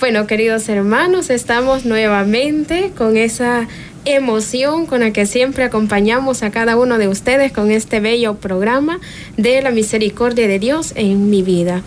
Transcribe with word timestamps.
Bueno, 0.01 0.27
queridos 0.27 0.69
hermanos, 0.69 1.30
estamos 1.30 1.85
nuevamente 1.85 2.91
con 2.96 3.16
esa 3.16 3.69
emoción 4.05 4.86
con 4.86 5.00
la 5.00 5.12
que 5.12 5.27
siempre 5.27 5.64
acompañamos 5.64 6.43
a 6.43 6.50
cada 6.50 6.77
uno 6.77 6.98
de 6.98 7.09
ustedes 7.09 7.52
con 7.52 7.70
este 7.70 8.00
bello 8.00 8.34
programa 8.34 9.01
de 9.37 9.62
la 9.62 9.70
misericordia 9.70 10.47
de 10.47 10.59
Dios 10.59 10.92
en 10.97 11.30
mi 11.30 11.42
vida. 11.42 11.83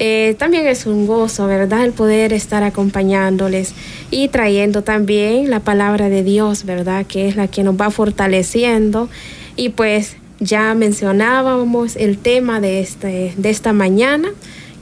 Eh, 0.00 0.34
también 0.38 0.66
es 0.66 0.86
un 0.86 1.06
gozo, 1.06 1.46
¿verdad? 1.46 1.84
El 1.84 1.92
poder 1.92 2.32
estar 2.32 2.64
acompañándoles 2.64 3.74
y 4.10 4.28
trayendo 4.28 4.82
también 4.82 5.50
la 5.50 5.60
palabra 5.60 6.08
de 6.08 6.24
Dios, 6.24 6.64
¿verdad? 6.64 7.06
Que 7.06 7.28
es 7.28 7.36
la 7.36 7.46
que 7.46 7.62
nos 7.62 7.80
va 7.80 7.90
fortaleciendo. 7.90 9.08
Y 9.56 9.68
pues 9.68 10.16
ya 10.40 10.74
mencionábamos 10.74 11.94
el 11.96 12.18
tema 12.18 12.60
de, 12.60 12.80
este, 12.80 13.34
de 13.36 13.50
esta 13.50 13.72
mañana, 13.72 14.30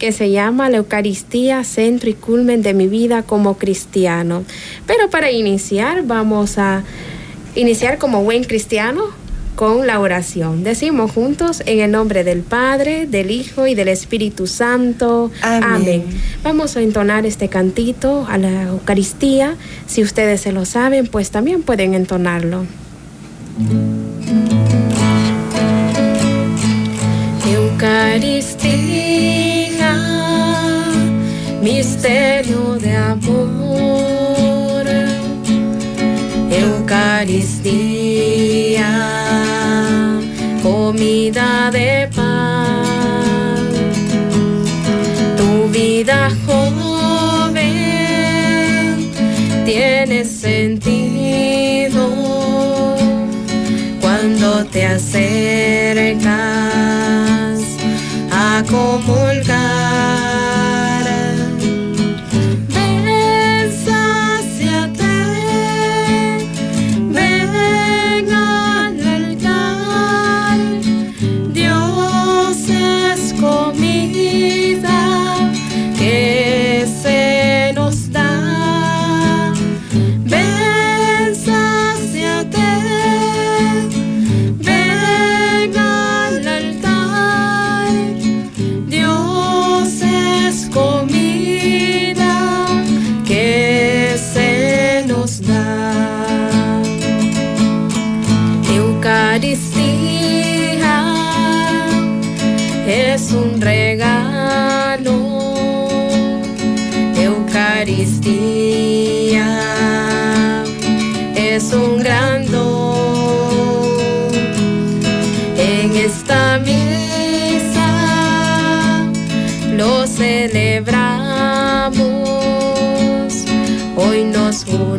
que 0.03 0.11
se 0.11 0.33
llama 0.33 0.69
la 0.69 0.79
Eucaristía, 0.79 1.63
centro 1.63 2.11
y 2.11 2.15
culmen 2.15 2.61
de 2.61 2.75
mi 2.75 2.89
vida 2.89 3.23
como 3.23 3.57
cristiano. 3.57 4.43
Pero 4.85 5.09
para 5.11 5.31
iniciar, 5.31 6.03
vamos 6.03 6.59
a 6.59 6.83
iniciar 7.55 7.99
como 7.99 8.25
buen 8.25 8.43
cristiano 8.43 9.05
con 9.55 9.87
la 9.87 10.01
oración. 10.01 10.65
Decimos 10.65 11.13
juntos 11.13 11.63
en 11.67 11.79
el 11.79 11.93
nombre 11.93 12.25
del 12.25 12.41
Padre, 12.41 13.07
del 13.07 13.31
Hijo 13.31 13.69
y 13.69 13.77
del 13.77 13.87
Espíritu 13.87 14.49
Santo. 14.49 15.31
Amén. 15.41 16.07
Vamos 16.43 16.77
a 16.77 16.83
entonar 16.83 17.25
este 17.25 17.47
cantito 17.47 18.27
a 18.29 18.39
la 18.39 18.63
Eucaristía. 18.63 19.55
Si 19.87 20.03
ustedes 20.03 20.41
se 20.41 20.51
lo 20.51 20.65
saben, 20.65 21.07
pues 21.07 21.31
también 21.31 21.63
pueden 21.63 21.95
entonarlo. 21.95 22.67
Eucaristía 27.47 29.52
misterio 31.63 32.77
de 32.81 32.97
amor, 32.97 34.85
Eucaristía, 36.51 37.61
comida 40.63 41.71
de 41.71 42.09
paz, 42.15 43.61
tu 45.37 45.69
vida 45.69 46.31
joven 46.47 47.63
tiene 49.65 50.25
sentido 50.25 52.11
cuando 54.01 54.65
te 54.67 54.85
acercas 54.87 56.33
a 58.33 58.65
comulgar. 58.69 60.32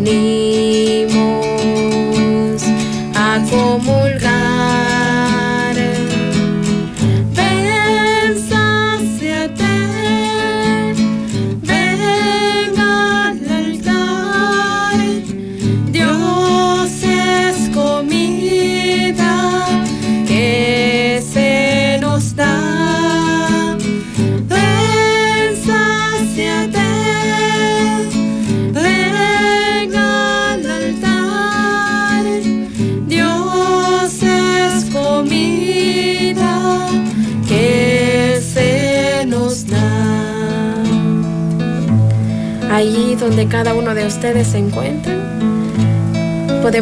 Donde 0.04 0.33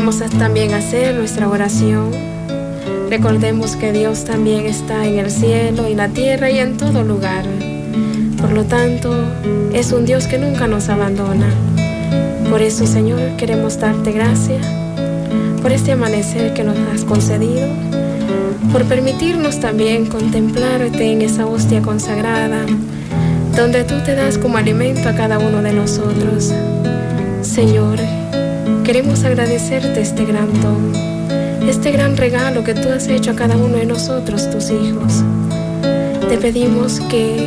podemos 0.04 0.32
también 0.40 0.74
hacer 0.74 1.14
nuestra 1.14 1.48
oración. 1.48 2.10
Recordemos 3.12 3.76
que 3.76 3.92
Dios 3.92 4.26
también 4.26 4.66
está 4.66 5.06
en 5.06 5.20
el 5.20 5.30
cielo, 5.30 5.86
en 5.86 5.98
la 5.98 6.08
tierra 6.08 6.50
y 6.50 6.58
en 6.58 6.76
todo 6.76 7.04
lugar. 7.04 7.46
Por 8.40 8.52
lo 8.52 8.64
tanto, 8.64 9.14
es 9.74 9.92
un 9.92 10.08
Dios 10.08 10.26
que 10.26 10.40
nunca 10.40 10.66
nos 10.66 10.90
abandona. 10.90 11.46
Por 12.50 12.64
eso, 12.64 12.88
Señor, 12.88 13.20
queremos 13.38 13.80
darte 13.80 14.12
gracias 14.12 14.66
por 15.62 15.72
este 15.72 15.92
amanecer 15.92 16.56
que 16.56 16.64
nos 16.64 16.78
has 16.92 17.06
concedido, 17.06 17.68
por 18.72 18.86
permitirnos 18.86 19.60
también 19.60 20.08
contemplarte 20.08 21.12
en 21.12 21.22
esa 21.22 21.46
hostia 21.46 21.84
consagrada 21.84 22.66
donde 23.56 23.84
tú 23.84 24.00
te 24.04 24.16
das 24.16 24.40
como 24.40 24.58
alimento 24.58 25.08
a 25.10 25.14
cada 25.14 25.38
uno 25.38 25.62
de 25.62 25.74
nosotros. 25.74 26.52
Señor, 27.44 28.00
queremos 28.92 29.24
agradecerte 29.24 30.02
este 30.02 30.26
gran 30.26 30.50
don, 30.62 30.92
este 31.66 31.94
gran 31.94 32.18
regalo 32.18 32.66
que 32.66 32.74
tú 32.74 32.90
has 32.90 33.08
hecho 33.08 33.32
a 33.32 33.36
cada 33.36 33.56
uno 33.56 33.78
de 33.78 33.86
nosotros, 33.86 34.50
tus 34.50 34.70
hijos. 34.70 35.24
Te 36.28 36.38
pedimos 36.38 37.00
que 37.10 37.38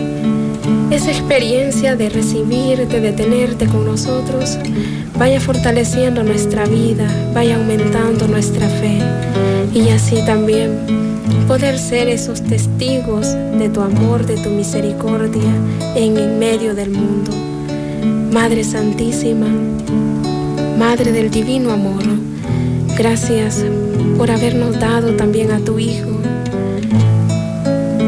esa 0.91 1.11
experiencia 1.11 1.97
de 1.97 2.09
recibirte, 2.09 2.99
de 2.99 3.13
tenerte 3.13 3.67
con 3.67 3.85
nosotros, 3.85 4.57
vaya 5.19 5.39
fortaleciendo 5.39 6.23
nuestra 6.23 6.65
vida, 6.65 7.07
vaya 7.35 7.57
aumentando 7.57 8.27
nuestra 8.27 8.67
fe 8.67 9.01
y 9.75 9.91
así 9.91 10.25
también 10.25 10.79
poder 11.47 11.79
ser 11.79 12.09
esos 12.09 12.41
testigos 12.41 13.35
de 13.35 13.69
tu 13.69 13.83
amor, 13.83 14.25
de 14.25 14.43
tu 14.43 14.49
misericordia 14.49 15.53
en 15.95 16.39
medio 16.39 16.75
del 16.75 16.89
mundo. 16.89 17.33
Madre 18.33 18.65
Santísima, 18.65 19.49
Madre 20.87 21.13
del 21.13 21.31
Divino 21.31 21.73
Amor, 21.73 22.03
gracias 22.95 23.65
por 24.19 24.31
habernos 24.31 24.79
dado 24.79 25.17
también 25.17 25.51
a 25.51 25.59
tu 25.59 25.79
Hijo, 25.79 26.11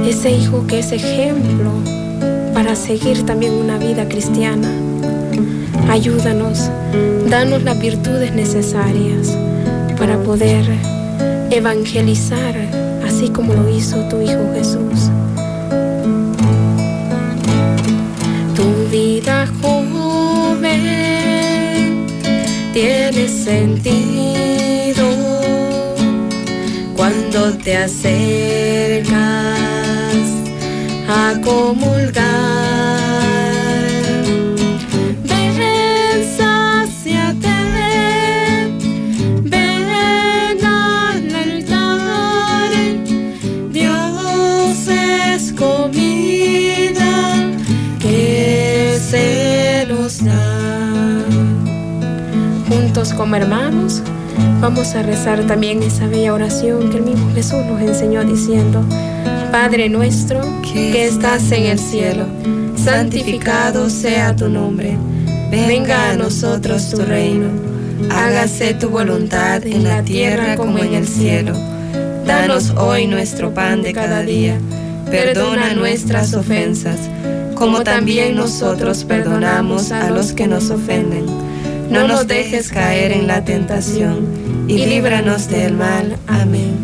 ese 0.06 0.30
Hijo 0.32 0.66
que 0.66 0.80
es 0.80 0.92
ejemplo 0.92 1.70
para 2.52 2.76
seguir 2.76 3.24
también 3.24 3.54
una 3.54 3.78
vida 3.78 4.06
cristiana. 4.06 4.70
Ayúdanos, 5.88 6.70
danos 7.30 7.62
las 7.62 7.80
virtudes 7.80 8.34
necesarias 8.34 9.34
para 9.98 10.18
poder 10.18 10.66
evangelizar, 11.50 12.54
así 13.06 13.30
como 13.30 13.54
lo 13.54 13.70
hizo 13.70 14.06
tu 14.10 14.20
Hijo 14.20 14.52
Jesús. 14.54 15.10
Tu 18.54 18.90
vida 18.92 19.46
tiene 22.76 23.26
sentido 23.26 25.06
cuando 26.94 27.56
te 27.56 27.74
acercas 27.74 29.16
a 31.08 31.40
comulgar. 31.42 32.75
Como 53.12 53.36
hermanos, 53.36 54.02
vamos 54.60 54.94
a 54.94 55.02
rezar 55.02 55.46
también 55.46 55.82
esa 55.82 56.06
bella 56.06 56.32
oración 56.32 56.90
que 56.90 56.96
el 56.98 57.02
mismo 57.04 57.32
Jesús 57.34 57.64
nos 57.66 57.80
enseñó 57.80 58.24
diciendo, 58.24 58.82
Padre 59.52 59.88
nuestro 59.88 60.40
que 60.62 61.06
estás 61.06 61.50
en 61.52 61.64
el 61.64 61.78
cielo, 61.78 62.24
santificado 62.76 63.90
sea 63.90 64.34
tu 64.34 64.48
nombre, 64.48 64.96
venga 65.50 66.10
a 66.10 66.16
nosotros 66.16 66.90
tu 66.90 67.02
reino, 67.02 67.48
hágase 68.10 68.74
tu 68.74 68.88
voluntad 68.88 69.64
en 69.66 69.84
la 69.84 70.02
tierra 70.02 70.56
como 70.56 70.78
en 70.78 70.94
el 70.94 71.06
cielo. 71.06 71.52
Danos 72.26 72.70
hoy 72.70 73.06
nuestro 73.06 73.52
pan 73.52 73.82
de 73.82 73.92
cada 73.92 74.22
día, 74.22 74.58
perdona 75.10 75.74
nuestras 75.74 76.34
ofensas, 76.34 76.98
como 77.54 77.82
también 77.82 78.36
nosotros 78.36 79.04
perdonamos 79.04 79.92
a 79.92 80.10
los 80.10 80.32
que 80.32 80.46
nos 80.46 80.70
ofenden 80.70 81.45
no 81.90 82.08
nos 82.08 82.26
dejes 82.26 82.70
caer 82.70 83.12
en 83.12 83.26
la 83.26 83.44
tentación, 83.44 84.26
y 84.68 84.78
líbranos 84.86 85.48
del 85.48 85.74
mal. 85.74 86.16
Amén. 86.26 86.74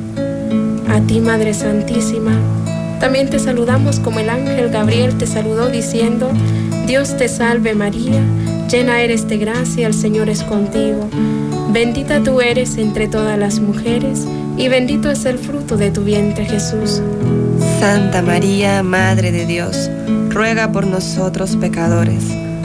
A 0.88 1.00
ti, 1.00 1.20
Madre 1.20 1.54
Santísima, 1.54 2.38
también 3.00 3.28
te 3.28 3.38
saludamos 3.38 3.98
como 3.98 4.20
el 4.20 4.28
ángel 4.28 4.70
Gabriel 4.70 5.18
te 5.18 5.26
saludó 5.26 5.68
diciendo, 5.70 6.30
Dios 6.86 7.16
te 7.16 7.28
salve 7.28 7.74
María, 7.74 8.22
llena 8.70 9.00
eres 9.00 9.26
de 9.26 9.38
gracia, 9.38 9.86
el 9.86 9.94
Señor 9.94 10.28
es 10.28 10.42
contigo. 10.42 11.08
Bendita 11.70 12.22
tú 12.22 12.40
eres 12.40 12.76
entre 12.76 13.08
todas 13.08 13.38
las 13.38 13.58
mujeres, 13.60 14.26
y 14.56 14.68
bendito 14.68 15.10
es 15.10 15.24
el 15.24 15.38
fruto 15.38 15.76
de 15.76 15.90
tu 15.90 16.04
vientre 16.04 16.44
Jesús. 16.44 17.02
Santa 17.80 18.22
María, 18.22 18.82
Madre 18.82 19.32
de 19.32 19.46
Dios, 19.46 19.90
ruega 20.28 20.70
por 20.70 20.86
nosotros 20.86 21.56
pecadores 21.56 22.22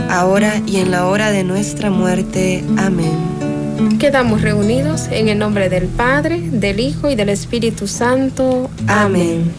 ahora 0.09 0.61
y 0.65 0.77
en 0.77 0.91
la 0.91 1.07
hora 1.07 1.31
de 1.31 1.43
nuestra 1.43 1.89
muerte. 1.89 2.63
Amén. 2.77 3.97
Quedamos 3.99 4.41
reunidos 4.41 5.07
en 5.11 5.29
el 5.29 5.37
nombre 5.37 5.69
del 5.69 5.87
Padre, 5.87 6.39
del 6.41 6.79
Hijo 6.79 7.09
y 7.09 7.15
del 7.15 7.29
Espíritu 7.29 7.87
Santo. 7.87 8.69
Amén. 8.87 9.51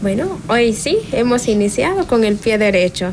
Bueno, 0.00 0.38
hoy 0.48 0.72
sí, 0.72 0.98
hemos 1.12 1.48
iniciado 1.48 2.06
con 2.06 2.24
el 2.24 2.36
pie 2.36 2.58
derecho. 2.58 3.12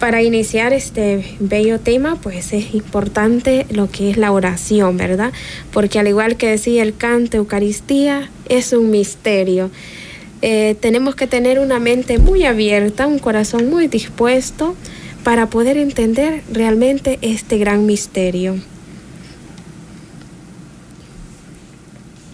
Para 0.00 0.22
iniciar 0.22 0.72
este 0.72 1.36
bello 1.38 1.80
tema, 1.80 2.16
pues 2.16 2.52
es 2.52 2.74
importante 2.74 3.66
lo 3.70 3.90
que 3.90 4.10
es 4.10 4.16
la 4.16 4.32
oración, 4.32 4.96
¿verdad? 4.96 5.32
Porque 5.72 5.98
al 5.98 6.08
igual 6.08 6.36
que 6.36 6.48
decía 6.48 6.82
el 6.82 6.96
canto 6.96 7.36
Eucaristía, 7.36 8.30
es 8.48 8.72
un 8.72 8.90
misterio. 8.90 9.70
Eh, 10.42 10.76
tenemos 10.80 11.14
que 11.14 11.26
tener 11.26 11.58
una 11.58 11.78
mente 11.78 12.18
muy 12.18 12.44
abierta, 12.44 13.06
un 13.06 13.18
corazón 13.18 13.70
muy 13.70 13.86
dispuesto 13.86 14.74
para 15.24 15.48
poder 15.48 15.78
entender 15.78 16.44
realmente 16.52 17.18
este 17.22 17.56
gran 17.56 17.86
misterio. 17.86 18.56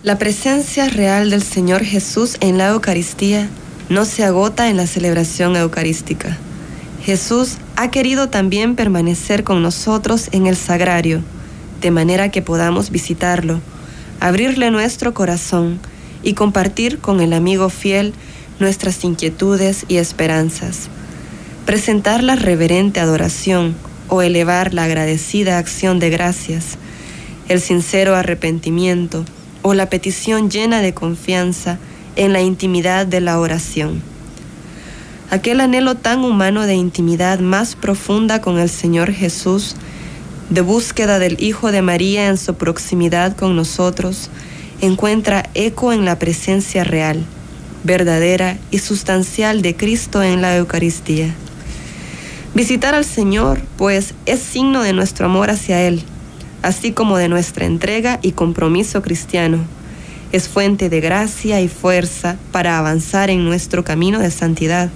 La 0.03 0.19
presencia 0.19 0.89
real 0.89 1.31
del 1.31 1.43
Señor 1.43 1.85
Jesús 1.85 2.37
en 2.41 2.59
la 2.59 2.69
Eucaristía 2.69 3.49
no 3.89 4.05
se 4.05 4.25
agota 4.25 4.69
en 4.69 4.77
la 4.77 4.89
celebración 4.89 5.57
eucarística. 5.57 6.37
Jesús 7.05 7.59
ha 7.77 7.91
querido 7.91 8.29
también 8.29 8.75
permanecer 8.75 9.45
con 9.45 9.63
nosotros 9.63 10.29
en 10.33 10.47
el 10.47 10.57
sagrario, 10.57 11.23
de 11.81 11.91
manera 11.93 12.31
que 12.31 12.43
podamos 12.43 12.91
visitarlo, 12.91 13.61
abrirle 14.19 14.71
nuestro 14.71 15.15
corazón 15.15 15.79
y 16.23 16.35
compartir 16.35 16.99
con 16.99 17.21
el 17.21 17.35
amigo 17.35 17.71
fiel 17.71 18.15
nuestras 18.59 19.05
inquietudes 19.05 19.85
y 19.89 19.97
esperanzas 19.97 20.91
presentar 21.67 22.23
la 22.23 22.37
reverente 22.37 23.01
adoración 23.01 23.75
o 24.09 24.23
elevar 24.23 24.75
la 24.75 24.85
agradecida 24.85 25.59
acción 25.59 25.99
de 25.99 26.11
gracias, 26.11 26.79
el 27.49 27.61
sincero 27.61 28.17
arrepentimiento 28.17 29.25
o 29.63 29.75
la 29.75 29.91
petición 29.91 30.51
llena 30.51 30.81
de 30.81 30.95
confianza 30.95 31.79
en 32.17 32.33
la 32.33 32.41
intimidad 32.41 33.07
de 33.07 33.21
la 33.21 33.39
oración. 33.39 34.03
Aquel 35.31 35.61
anhelo 35.61 35.95
tan 35.95 36.25
humano 36.25 36.67
de 36.67 36.75
intimidad 36.75 37.39
más 37.39 37.77
profunda 37.77 38.41
con 38.41 38.59
el 38.59 38.69
Señor 38.69 39.13
Jesús, 39.13 39.77
de 40.49 40.61
búsqueda 40.61 41.21
del 41.21 41.41
Hijo 41.41 41.71
de 41.71 41.83
María 41.83 42.27
en 42.27 42.37
su 42.37 42.55
proximidad 42.55 43.37
con 43.37 43.55
nosotros, 43.55 44.29
encuentra 44.81 45.49
eco 45.55 45.93
en 45.93 46.05
la 46.05 46.19
presencia 46.19 46.83
real, 46.83 47.25
verdadera 47.85 48.59
y 48.73 48.79
sustancial 48.79 49.63
de 49.63 49.77
Cristo 49.77 50.23
en 50.23 50.43
la 50.43 50.57
Eucaristía. 50.57 51.33
Visitar 52.53 52.97
al 52.97 53.05
Señor, 53.05 53.61
pues, 53.77 54.15
es 54.27 54.41
signo 54.41 54.83
de 54.83 54.93
nuestro 54.93 55.27
amor 55.27 55.51
hacia 55.51 55.83
Él, 55.83 56.03
así 56.63 56.91
como 56.91 57.17
de 57.17 57.29
nuestra 57.29 57.65
entrega 57.65 58.19
y 58.23 58.33
compromiso 58.33 59.03
cristiano. 59.03 59.59
Es 60.33 60.49
fuente 60.49 60.89
de 60.89 61.01
gracia 61.01 61.61
y 61.61 61.69
fuerza 61.69 62.37
para 62.51 62.77
avanzar 62.77 63.31
en 63.31 63.45
nuestro 63.45 63.85
camino 63.85 64.19
de 64.19 64.33
santidad, 64.33 64.91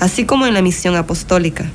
así 0.00 0.24
como 0.24 0.46
en 0.46 0.54
la 0.54 0.62
misión 0.62 0.96
apostólica. 0.96 1.70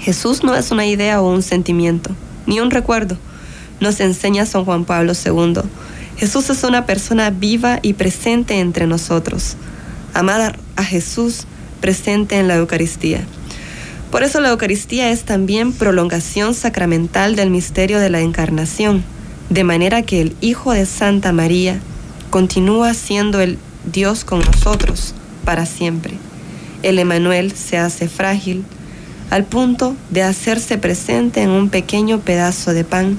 Jesús 0.00 0.44
no 0.44 0.54
es 0.54 0.70
una 0.70 0.84
idea 0.84 1.22
o 1.22 1.32
un 1.32 1.42
sentimiento, 1.42 2.10
ni 2.46 2.60
un 2.60 2.70
recuerdo, 2.70 3.16
nos 3.80 3.98
enseña 4.00 4.44
San 4.44 4.66
Juan 4.66 4.84
Pablo 4.84 5.12
II. 5.12 5.62
Jesús 6.18 6.50
es 6.50 6.64
una 6.64 6.84
persona 6.84 7.30
viva 7.30 7.78
y 7.80 7.94
presente 7.94 8.58
entre 8.58 8.86
nosotros. 8.86 9.56
Amar 10.12 10.58
a 10.76 10.84
Jesús 10.84 11.44
presente 11.80 12.38
en 12.38 12.48
la 12.48 12.56
Eucaristía. 12.56 13.24
Por 14.10 14.22
eso 14.22 14.40
la 14.40 14.48
Eucaristía 14.48 15.10
es 15.10 15.24
también 15.24 15.72
prolongación 15.72 16.54
sacramental 16.54 17.36
del 17.36 17.50
misterio 17.50 17.98
de 17.98 18.08
la 18.08 18.20
Encarnación, 18.20 19.04
de 19.50 19.64
manera 19.64 20.00
que 20.00 20.22
el 20.22 20.34
Hijo 20.40 20.72
de 20.72 20.86
Santa 20.86 21.32
María 21.32 21.78
continúa 22.30 22.94
siendo 22.94 23.40
el 23.40 23.58
Dios 23.92 24.24
con 24.24 24.40
nosotros 24.40 25.14
para 25.44 25.66
siempre. 25.66 26.14
El 26.82 26.98
Emanuel 26.98 27.52
se 27.52 27.76
hace 27.76 28.08
frágil 28.08 28.64
al 29.30 29.44
punto 29.44 29.94
de 30.08 30.22
hacerse 30.22 30.78
presente 30.78 31.42
en 31.42 31.50
un 31.50 31.68
pequeño 31.68 32.20
pedazo 32.20 32.72
de 32.72 32.84
pan 32.84 33.18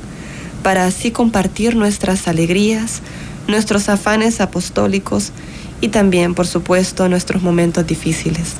para 0.63 0.87
así 0.87 1.11
compartir 1.11 1.75
nuestras 1.75 2.27
alegrías, 2.27 3.01
nuestros 3.47 3.89
afanes 3.89 4.41
apostólicos 4.41 5.33
y 5.81 5.89
también, 5.89 6.33
por 6.33 6.47
supuesto, 6.47 7.07
nuestros 7.09 7.43
momentos 7.43 7.85
difíciles. 7.85 8.55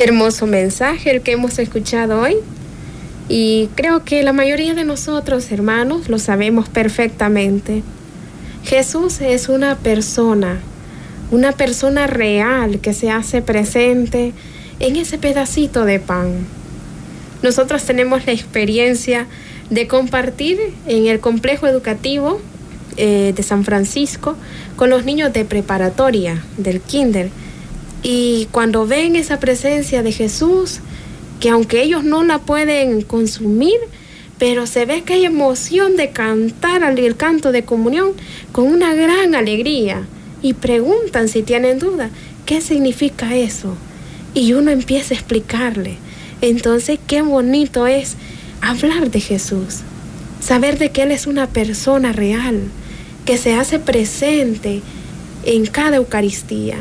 Hermoso 0.00 0.48
mensaje 0.48 1.12
el 1.12 1.22
que 1.22 1.32
hemos 1.32 1.58
escuchado 1.60 2.20
hoy. 2.20 2.36
Y 3.28 3.68
creo 3.76 4.04
que 4.04 4.24
la 4.24 4.32
mayoría 4.32 4.74
de 4.74 4.84
nosotros, 4.84 5.52
hermanos, 5.52 6.08
lo 6.08 6.18
sabemos 6.18 6.68
perfectamente. 6.68 7.82
Jesús 8.64 9.20
es 9.20 9.48
una 9.48 9.76
persona, 9.76 10.58
una 11.30 11.52
persona 11.52 12.08
real 12.08 12.80
que 12.80 12.92
se 12.92 13.10
hace 13.10 13.40
presente 13.40 14.32
en 14.80 14.96
ese 14.96 15.16
pedacito 15.16 15.84
de 15.84 16.00
pan. 16.00 16.44
Nosotros 17.42 17.84
tenemos 17.84 18.26
la 18.26 18.32
experiencia 18.32 19.26
de 19.70 19.86
compartir 19.86 20.58
en 20.88 21.06
el 21.06 21.20
complejo 21.20 21.68
educativo 21.68 22.40
eh, 22.96 23.32
de 23.34 23.42
San 23.44 23.64
Francisco 23.64 24.36
con 24.76 24.90
los 24.90 25.04
niños 25.04 25.32
de 25.32 25.44
preparatoria, 25.44 26.42
del 26.56 26.80
kinder 26.80 27.30
y 28.06 28.48
cuando 28.52 28.86
ven 28.86 29.16
esa 29.16 29.40
presencia 29.40 30.02
de 30.02 30.12
Jesús, 30.12 30.80
que 31.40 31.48
aunque 31.48 31.82
ellos 31.82 32.04
no 32.04 32.22
la 32.22 32.38
pueden 32.38 33.00
consumir, 33.00 33.78
pero 34.38 34.66
se 34.66 34.84
ve 34.84 35.02
que 35.02 35.14
hay 35.14 35.24
emoción 35.24 35.96
de 35.96 36.10
cantar 36.10 36.82
el 36.82 37.16
canto 37.16 37.50
de 37.50 37.64
comunión 37.64 38.12
con 38.52 38.66
una 38.66 38.94
gran 38.94 39.34
alegría 39.34 40.06
y 40.42 40.52
preguntan 40.52 41.28
si 41.28 41.42
tienen 41.42 41.78
duda, 41.78 42.10
¿qué 42.44 42.60
significa 42.60 43.34
eso? 43.36 43.74
Y 44.34 44.52
uno 44.52 44.70
empieza 44.70 45.14
a 45.14 45.16
explicarle. 45.16 45.96
Entonces, 46.42 46.98
qué 47.06 47.22
bonito 47.22 47.86
es 47.86 48.16
hablar 48.60 49.10
de 49.10 49.20
Jesús, 49.20 49.78
saber 50.40 50.78
de 50.78 50.90
que 50.90 51.04
Él 51.04 51.10
es 51.10 51.26
una 51.26 51.46
persona 51.46 52.12
real, 52.12 52.60
que 53.24 53.38
se 53.38 53.54
hace 53.54 53.78
presente 53.78 54.82
en 55.46 55.64
cada 55.64 55.96
Eucaristía, 55.96 56.76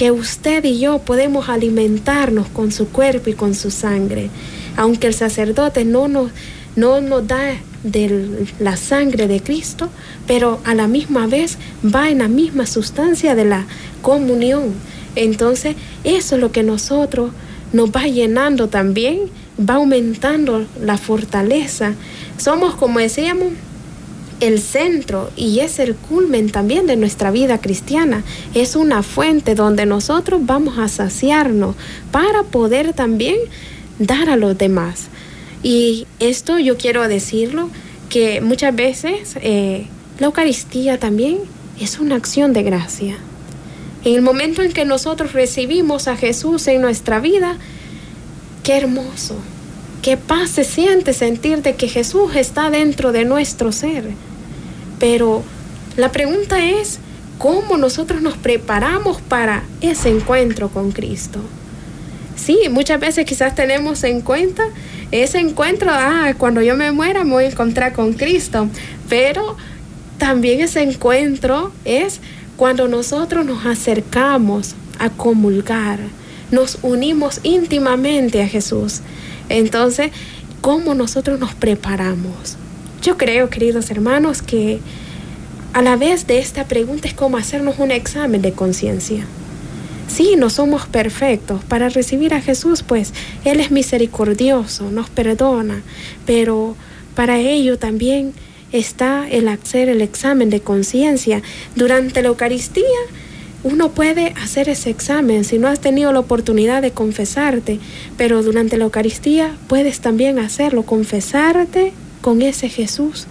que 0.00 0.10
usted 0.10 0.64
y 0.64 0.78
yo 0.78 1.00
podemos 1.00 1.50
alimentarnos 1.50 2.48
con 2.48 2.72
su 2.72 2.88
cuerpo 2.88 3.28
y 3.28 3.34
con 3.34 3.54
su 3.54 3.70
sangre, 3.70 4.30
aunque 4.74 5.08
el 5.08 5.12
sacerdote 5.12 5.84
no 5.84 6.08
nos, 6.08 6.30
no 6.74 7.02
nos 7.02 7.28
da 7.28 7.58
de 7.84 8.46
la 8.58 8.78
sangre 8.78 9.28
de 9.28 9.42
Cristo, 9.42 9.90
pero 10.26 10.58
a 10.64 10.74
la 10.74 10.88
misma 10.88 11.26
vez 11.26 11.58
va 11.84 12.08
en 12.08 12.20
la 12.20 12.28
misma 12.28 12.64
sustancia 12.64 13.34
de 13.34 13.44
la 13.44 13.66
comunión. 14.00 14.72
Entonces, 15.16 15.76
eso 16.02 16.36
es 16.36 16.40
lo 16.40 16.50
que 16.50 16.62
nosotros 16.62 17.32
nos 17.74 17.90
va 17.90 18.06
llenando 18.06 18.70
también, 18.70 19.18
va 19.58 19.74
aumentando 19.74 20.64
la 20.80 20.96
fortaleza. 20.96 21.92
Somos, 22.38 22.74
como 22.74 23.00
decíamos, 23.00 23.52
el 24.40 24.60
centro 24.60 25.30
y 25.36 25.60
es 25.60 25.78
el 25.78 25.94
culmen 25.94 26.50
también 26.50 26.86
de 26.86 26.96
nuestra 26.96 27.30
vida 27.30 27.58
cristiana. 27.58 28.24
Es 28.54 28.74
una 28.76 29.02
fuente 29.02 29.54
donde 29.54 29.86
nosotros 29.86 30.40
vamos 30.44 30.78
a 30.78 30.88
saciarnos 30.88 31.76
para 32.10 32.42
poder 32.42 32.92
también 32.94 33.36
dar 33.98 34.30
a 34.30 34.36
los 34.36 34.56
demás. 34.56 35.08
Y 35.62 36.06
esto 36.18 36.58
yo 36.58 36.78
quiero 36.78 37.06
decirlo, 37.06 37.68
que 38.10 38.40
muchas 38.42 38.74
veces 38.74 39.36
eh, 39.40 39.86
la 40.18 40.26
Eucaristía 40.26 40.98
también 40.98 41.38
es 41.80 41.98
una 41.98 42.16
acción 42.16 42.52
de 42.52 42.62
gracia. 42.62 43.16
En 44.04 44.14
el 44.14 44.22
momento 44.22 44.62
en 44.62 44.72
que 44.72 44.84
nosotros 44.84 45.32
recibimos 45.32 46.08
a 46.08 46.16
Jesús 46.16 46.66
en 46.66 46.82
nuestra 46.82 47.20
vida, 47.20 47.56
qué 48.64 48.76
hermoso, 48.76 49.36
qué 50.02 50.16
paz 50.16 50.50
se 50.50 50.64
siente 50.64 51.12
sentir 51.12 51.62
de 51.62 51.76
que 51.76 51.88
Jesús 51.88 52.34
está 52.34 52.70
dentro 52.70 53.12
de 53.12 53.24
nuestro 53.24 53.72
ser. 53.72 54.10
Pero 55.00 55.42
la 55.96 56.12
pregunta 56.12 56.64
es, 56.64 57.00
¿cómo 57.38 57.76
nosotros 57.76 58.22
nos 58.22 58.36
preparamos 58.36 59.20
para 59.20 59.64
ese 59.80 60.10
encuentro 60.10 60.68
con 60.68 60.92
Cristo? 60.92 61.40
Sí, 62.36 62.60
muchas 62.70 63.00
veces 63.00 63.26
quizás 63.26 63.56
tenemos 63.56 64.04
en 64.04 64.20
cuenta 64.20 64.62
ese 65.10 65.40
encuentro, 65.40 65.90
ah, 65.92 66.32
cuando 66.38 66.62
yo 66.62 66.76
me 66.76 66.92
muera 66.92 67.24
me 67.24 67.32
voy 67.32 67.44
a 67.44 67.48
encontrar 67.48 67.92
con 67.92 68.12
Cristo, 68.12 68.68
pero 69.08 69.56
también 70.18 70.60
ese 70.60 70.82
encuentro 70.82 71.72
es 71.84 72.20
cuando 72.56 72.86
nosotros 72.86 73.44
nos 73.44 73.66
acercamos 73.66 74.74
a 75.00 75.10
comulgar, 75.10 75.98
nos 76.52 76.78
unimos 76.82 77.40
íntimamente 77.42 78.42
a 78.42 78.46
Jesús. 78.46 79.00
Entonces, 79.48 80.12
¿cómo 80.60 80.94
nosotros 80.94 81.40
nos 81.40 81.54
preparamos? 81.54 82.56
Yo 83.02 83.16
creo, 83.16 83.48
queridos 83.48 83.90
hermanos, 83.90 84.42
que 84.42 84.78
a 85.72 85.80
la 85.80 85.96
vez 85.96 86.26
de 86.26 86.38
esta 86.38 86.66
pregunta 86.66 87.08
es 87.08 87.14
como 87.14 87.38
hacernos 87.38 87.78
un 87.78 87.92
examen 87.92 88.42
de 88.42 88.52
conciencia. 88.52 89.24
Sí, 90.06 90.34
no 90.36 90.50
somos 90.50 90.86
perfectos. 90.86 91.64
Para 91.64 91.88
recibir 91.88 92.34
a 92.34 92.42
Jesús, 92.42 92.82
pues 92.82 93.14
Él 93.46 93.60
es 93.60 93.70
misericordioso, 93.70 94.90
nos 94.90 95.08
perdona, 95.08 95.82
pero 96.26 96.76
para 97.14 97.38
ello 97.38 97.78
también 97.78 98.34
está 98.70 99.26
el 99.30 99.48
hacer 99.48 99.88
el 99.88 100.02
examen 100.02 100.50
de 100.50 100.60
conciencia. 100.60 101.40
Durante 101.76 102.20
la 102.20 102.28
Eucaristía, 102.28 102.84
uno 103.62 103.92
puede 103.92 104.34
hacer 104.42 104.68
ese 104.68 104.90
examen 104.90 105.44
si 105.44 105.58
no 105.58 105.68
has 105.68 105.80
tenido 105.80 106.12
la 106.12 106.20
oportunidad 106.20 106.82
de 106.82 106.90
confesarte, 106.90 107.78
pero 108.18 108.42
durante 108.42 108.76
la 108.76 108.84
Eucaristía 108.84 109.56
puedes 109.68 110.00
también 110.00 110.38
hacerlo, 110.38 110.82
confesarte 110.82 111.94
con 112.20 112.42
ese 112.42 112.68
Jesús, 112.68 113.26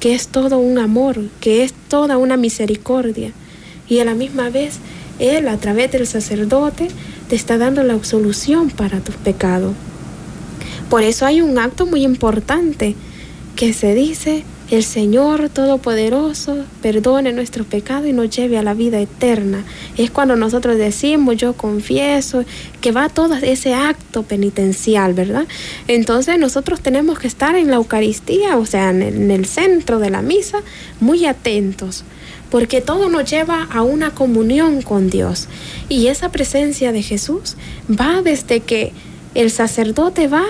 que 0.00 0.14
es 0.14 0.28
todo 0.28 0.58
un 0.58 0.78
amor, 0.78 1.20
que 1.40 1.64
es 1.64 1.72
toda 1.88 2.18
una 2.18 2.36
misericordia, 2.36 3.32
y 3.88 3.98
a 3.98 4.04
la 4.04 4.14
misma 4.14 4.50
vez 4.50 4.78
él, 5.18 5.48
a 5.48 5.56
través 5.56 5.90
del 5.90 6.06
sacerdote, 6.06 6.88
te 7.28 7.36
está 7.36 7.58
dando 7.58 7.82
la 7.82 7.94
absolución 7.94 8.70
para 8.70 9.00
tus 9.00 9.16
pecados. 9.16 9.74
Por 10.88 11.02
eso 11.02 11.26
hay 11.26 11.42
un 11.42 11.58
acto 11.58 11.86
muy 11.86 12.04
importante 12.04 12.94
que 13.56 13.72
se 13.72 13.94
dice, 13.94 14.44
el 14.70 14.84
Señor 14.84 15.48
Todopoderoso 15.48 16.64
perdone 16.82 17.32
nuestro 17.32 17.64
pecado 17.64 18.06
y 18.06 18.12
nos 18.12 18.28
lleve 18.30 18.58
a 18.58 18.62
la 18.62 18.74
vida 18.74 19.00
eterna. 19.00 19.64
Es 19.96 20.10
cuando 20.10 20.36
nosotros 20.36 20.76
decimos, 20.76 21.36
yo 21.36 21.54
confieso, 21.54 22.44
que 22.80 22.92
va 22.92 23.08
todo 23.08 23.34
ese 23.36 23.74
acto 23.74 24.24
penitencial, 24.24 25.14
¿verdad? 25.14 25.46
Entonces 25.86 26.38
nosotros 26.38 26.80
tenemos 26.80 27.18
que 27.18 27.28
estar 27.28 27.56
en 27.56 27.68
la 27.70 27.76
Eucaristía, 27.76 28.58
o 28.58 28.66
sea, 28.66 28.90
en 28.90 29.30
el 29.30 29.46
centro 29.46 29.98
de 29.98 30.10
la 30.10 30.22
misa, 30.22 30.58
muy 31.00 31.24
atentos 31.26 32.04
porque 32.50 32.80
todo 32.80 33.10
nos 33.10 33.30
lleva 33.30 33.68
a 33.70 33.82
una 33.82 34.10
comunión 34.12 34.80
con 34.80 35.10
Dios. 35.10 35.48
Y 35.90 36.06
esa 36.06 36.30
presencia 36.30 36.92
de 36.92 37.02
Jesús 37.02 37.56
va 37.88 38.22
desde 38.22 38.60
que 38.60 38.92
el 39.34 39.50
sacerdote 39.50 40.28
va 40.28 40.46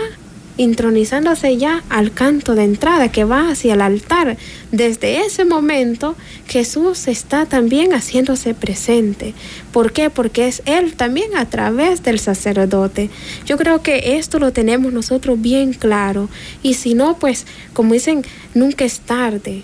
intronizándose 0.59 1.57
ya 1.57 1.83
al 1.89 2.13
canto 2.13 2.55
de 2.55 2.65
entrada 2.65 3.11
que 3.11 3.25
va 3.25 3.49
hacia 3.49 3.73
el 3.73 3.81
altar. 3.81 4.37
Desde 4.71 5.25
ese 5.25 5.47
momento 5.47 6.15
Jesús 6.47 7.09
está 7.09 7.47
también 7.47 7.95
haciéndose 7.95 8.53
presente. 8.53 9.33
¿Por 9.73 9.93
qué? 9.93 10.11
Porque 10.11 10.47
es 10.47 10.63
Él 10.67 10.95
también 10.95 11.35
a 11.37 11.49
través 11.49 12.03
del 12.03 12.19
sacerdote. 12.19 13.09
Yo 13.47 13.57
creo 13.57 13.83
que 13.83 14.19
esto 14.19 14.39
lo 14.39 14.53
tenemos 14.53 14.93
nosotros 14.93 15.41
bien 15.41 15.73
claro. 15.73 16.29
Y 16.63 16.75
si 16.75 16.93
no, 16.93 17.19
pues 17.19 17.47
como 17.73 17.95
dicen, 17.95 18.25
nunca 18.55 18.85
es 18.85 19.01
tarde 19.01 19.63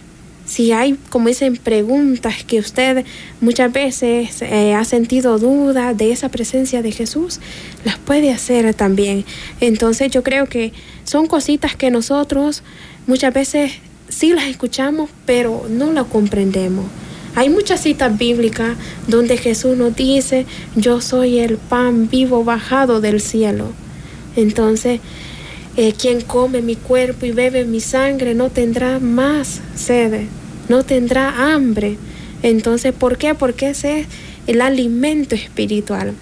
si 0.55 0.71
hay, 0.71 0.97
como 1.11 1.27
dicen, 1.27 1.57
preguntas 1.57 2.45
que 2.45 2.61
usted 2.61 3.05
muchas 3.41 3.73
veces 3.73 4.41
eh, 4.41 4.73
ha 4.73 4.85
sentido 4.85 5.41
duda 5.41 5.95
de 5.95 6.13
esa 6.13 6.29
presencia 6.29 6.81
de 6.81 6.93
Jesús, 6.93 7.41
las 7.85 7.99
puede 7.99 8.31
hacer 8.31 8.73
también. 8.73 9.25
Entonces 9.59 10.13
yo 10.13 10.23
creo 10.23 10.47
que 10.47 10.73
son 11.03 11.27
cositas 11.27 11.75
que 11.75 11.91
nosotros 11.91 12.63
muchas 13.09 13.35
veces 13.35 13.73
sí 14.09 14.33
las 14.33 14.45
escuchamos, 14.45 15.11
pero 15.27 15.67
no 15.69 15.93
las 15.93 16.07
comprendemos. 16.07 16.85
Hay 17.35 17.49
muchas 17.49 17.81
citas 17.81 18.17
bíblicas 18.17 18.77
donde 19.09 19.37
Jesús 19.37 19.77
nos 19.77 19.97
dice, 19.97 20.47
yo 20.77 21.01
soy 21.01 21.41
el 21.41 21.57
pan 21.57 22.09
vivo 22.09 22.45
bajado 22.45 23.01
del 23.01 23.21
cielo. 23.21 23.73
Entonces, 24.37 25.01
eh, 25.77 25.95
quien 26.01 26.21
come 26.21 26.63
mi 26.63 26.77
cuerpo 26.77 27.27
y 27.27 27.33
bebe 27.33 27.65
mi 27.65 27.81
sangre 27.81 28.37
no 28.37 28.51
tendrá 28.51 29.01
más 29.01 29.61
sed, 29.75 30.29
no 30.69 30.85
tendrá 30.85 31.53
hambre. 31.53 31.97
Entonces, 32.43 32.93
¿por 32.93 33.17
qué? 33.19 33.35
Porque 33.35 33.71
ese 33.71 34.01
es 34.01 34.07
el 34.47 34.61
alimento 34.61 35.35
espiritual. 35.35 36.15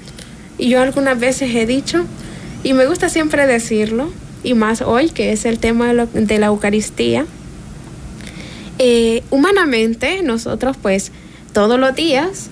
Y 0.58 0.68
yo 0.68 0.80
algunas 0.80 1.18
veces 1.18 1.54
he 1.54 1.66
dicho, 1.66 2.04
y 2.62 2.72
me 2.72 2.87
gusta 2.87 3.08
siempre 3.08 3.46
decirlo, 3.46 4.12
y 4.44 4.54
más 4.54 4.82
hoy 4.82 5.11
que 5.11 5.32
es 5.32 5.44
el 5.44 5.58
tema 5.58 5.92
de, 5.92 6.38
la 6.38 6.46
Eucaristía, 6.46 7.26
eh, 8.78 9.22
humanamente 9.30 10.22
nosotros 10.22 10.76
pues 10.80 11.12
todos 11.52 11.78
los 11.78 11.94
días 11.94 12.49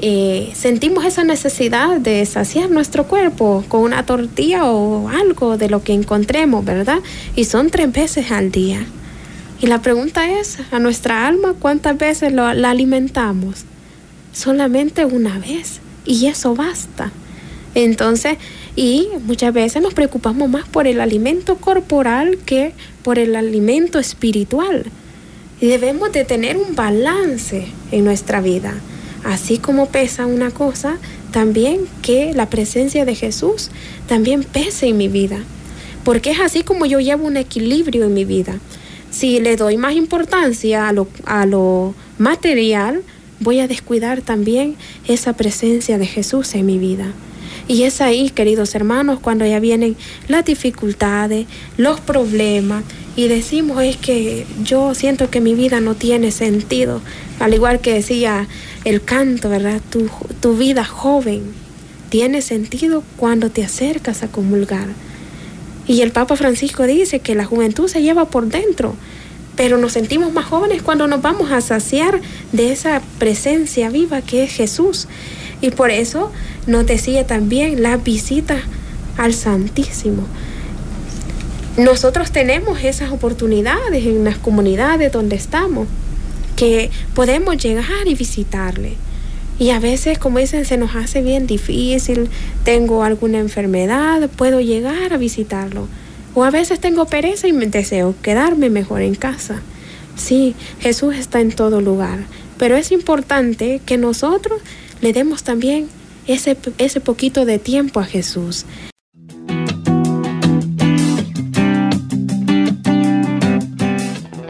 eh, 0.00 0.52
sentimos 0.54 1.04
esa 1.04 1.24
necesidad 1.24 1.98
de 1.98 2.24
saciar 2.26 2.70
nuestro 2.70 3.04
cuerpo 3.06 3.64
con 3.68 3.82
una 3.82 4.04
tortilla 4.04 4.64
o 4.64 5.08
algo 5.08 5.56
de 5.56 5.70
lo 5.70 5.82
que 5.82 5.92
encontremos, 5.92 6.64
¿verdad? 6.64 6.98
Y 7.36 7.44
son 7.44 7.70
tres 7.70 7.92
veces 7.92 8.30
al 8.30 8.50
día. 8.50 8.84
Y 9.64 9.66
la 9.66 9.80
pregunta 9.80 10.30
es, 10.30 10.58
a 10.72 10.78
nuestra 10.78 11.26
alma, 11.26 11.54
¿cuántas 11.58 11.96
veces 11.96 12.34
la 12.34 12.50
alimentamos? 12.50 13.64
Solamente 14.30 15.06
una 15.06 15.38
vez. 15.38 15.80
Y 16.04 16.26
eso 16.26 16.54
basta. 16.54 17.12
Entonces, 17.74 18.36
y 18.76 19.08
muchas 19.24 19.54
veces 19.54 19.80
nos 19.80 19.94
preocupamos 19.94 20.50
más 20.50 20.68
por 20.68 20.86
el 20.86 21.00
alimento 21.00 21.56
corporal 21.56 22.36
que 22.44 22.74
por 23.02 23.18
el 23.18 23.34
alimento 23.36 23.98
espiritual. 23.98 24.84
Y 25.62 25.68
debemos 25.68 26.12
de 26.12 26.26
tener 26.26 26.58
un 26.58 26.74
balance 26.74 27.66
en 27.90 28.04
nuestra 28.04 28.42
vida. 28.42 28.74
Así 29.24 29.56
como 29.56 29.88
pesa 29.88 30.26
una 30.26 30.50
cosa, 30.50 30.98
también 31.32 31.86
que 32.02 32.34
la 32.34 32.50
presencia 32.50 33.06
de 33.06 33.14
Jesús 33.14 33.70
también 34.08 34.44
pese 34.44 34.88
en 34.88 34.98
mi 34.98 35.08
vida. 35.08 35.38
Porque 36.04 36.32
es 36.32 36.40
así 36.40 36.64
como 36.64 36.84
yo 36.84 37.00
llevo 37.00 37.26
un 37.26 37.38
equilibrio 37.38 38.04
en 38.04 38.12
mi 38.12 38.26
vida. 38.26 38.58
Si 39.14 39.38
le 39.38 39.54
doy 39.54 39.76
más 39.76 39.94
importancia 39.94 40.88
a 40.88 40.92
lo, 40.92 41.06
a 41.24 41.46
lo 41.46 41.94
material, 42.18 43.04
voy 43.38 43.60
a 43.60 43.68
descuidar 43.68 44.22
también 44.22 44.74
esa 45.06 45.34
presencia 45.34 45.98
de 45.98 46.06
Jesús 46.06 46.52
en 46.56 46.66
mi 46.66 46.78
vida. 46.78 47.12
Y 47.68 47.84
es 47.84 48.00
ahí, 48.00 48.30
queridos 48.30 48.74
hermanos, 48.74 49.20
cuando 49.20 49.46
ya 49.46 49.60
vienen 49.60 49.96
las 50.26 50.44
dificultades, 50.44 51.46
los 51.76 52.00
problemas, 52.00 52.82
y 53.14 53.28
decimos 53.28 53.84
es 53.84 53.96
que 53.96 54.46
yo 54.64 54.96
siento 54.96 55.30
que 55.30 55.40
mi 55.40 55.54
vida 55.54 55.78
no 55.78 55.94
tiene 55.94 56.32
sentido, 56.32 57.00
al 57.38 57.54
igual 57.54 57.80
que 57.80 57.94
decía 57.94 58.48
el 58.84 59.04
canto, 59.04 59.48
¿verdad? 59.48 59.80
Tu, 59.90 60.10
tu 60.40 60.56
vida 60.56 60.84
joven 60.84 61.42
tiene 62.08 62.42
sentido 62.42 63.04
cuando 63.16 63.48
te 63.48 63.62
acercas 63.62 64.24
a 64.24 64.28
comulgar. 64.28 64.88
Y 65.86 66.00
el 66.00 66.12
Papa 66.12 66.36
Francisco 66.36 66.84
dice 66.84 67.20
que 67.20 67.34
la 67.34 67.44
juventud 67.44 67.88
se 67.88 68.02
lleva 68.02 68.26
por 68.26 68.46
dentro. 68.46 68.94
pero 69.56 69.78
nos 69.78 69.92
sentimos 69.92 70.32
más 70.32 70.46
jóvenes 70.46 70.82
cuando 70.82 71.06
nos 71.06 71.22
vamos 71.22 71.52
a 71.52 71.60
saciar 71.60 72.20
de 72.50 72.72
esa 72.72 73.00
presencia 73.20 73.88
viva 73.88 74.20
que 74.20 74.42
es 74.42 74.52
Jesús. 74.52 75.06
Y 75.60 75.70
por 75.70 75.92
eso 75.92 76.32
nos 76.66 76.86
decía 76.86 77.24
también 77.24 77.80
la 77.80 77.96
visita 77.96 78.56
al 79.16 79.32
Santísimo. 79.32 80.26
Nosotros 81.76 82.32
tenemos 82.32 82.82
esas 82.82 83.10
oportunidades 83.12 84.06
en 84.06 84.24
las 84.24 84.38
comunidades 84.38 85.12
donde 85.12 85.36
estamos, 85.36 85.86
que 86.56 86.90
podemos 87.14 87.56
llegar 87.56 88.06
y 88.06 88.14
visitarle. 88.14 88.96
Y 89.58 89.70
a 89.70 89.78
veces, 89.78 90.18
como 90.18 90.38
dicen, 90.38 90.64
se 90.64 90.76
nos 90.76 90.96
hace 90.96 91.22
bien 91.22 91.46
difícil, 91.46 92.28
tengo 92.64 93.04
alguna 93.04 93.38
enfermedad, 93.38 94.28
puedo 94.36 94.60
llegar 94.60 95.12
a 95.12 95.16
visitarlo. 95.16 95.86
O 96.34 96.42
a 96.42 96.50
veces 96.50 96.80
tengo 96.80 97.06
pereza 97.06 97.46
y 97.46 97.52
deseo 97.52 98.14
quedarme 98.20 98.68
mejor 98.68 99.02
en 99.02 99.14
casa. 99.14 99.62
Sí, 100.16 100.54
Jesús 100.80 101.14
está 101.14 101.40
en 101.40 101.52
todo 101.52 101.80
lugar, 101.80 102.24
pero 102.58 102.76
es 102.76 102.90
importante 102.92 103.80
que 103.84 103.96
nosotros 103.98 104.60
le 105.00 105.12
demos 105.12 105.44
también 105.44 105.88
ese, 106.26 106.56
ese 106.78 107.00
poquito 107.00 107.44
de 107.44 107.58
tiempo 107.58 108.00
a 108.00 108.04
Jesús. 108.04 108.64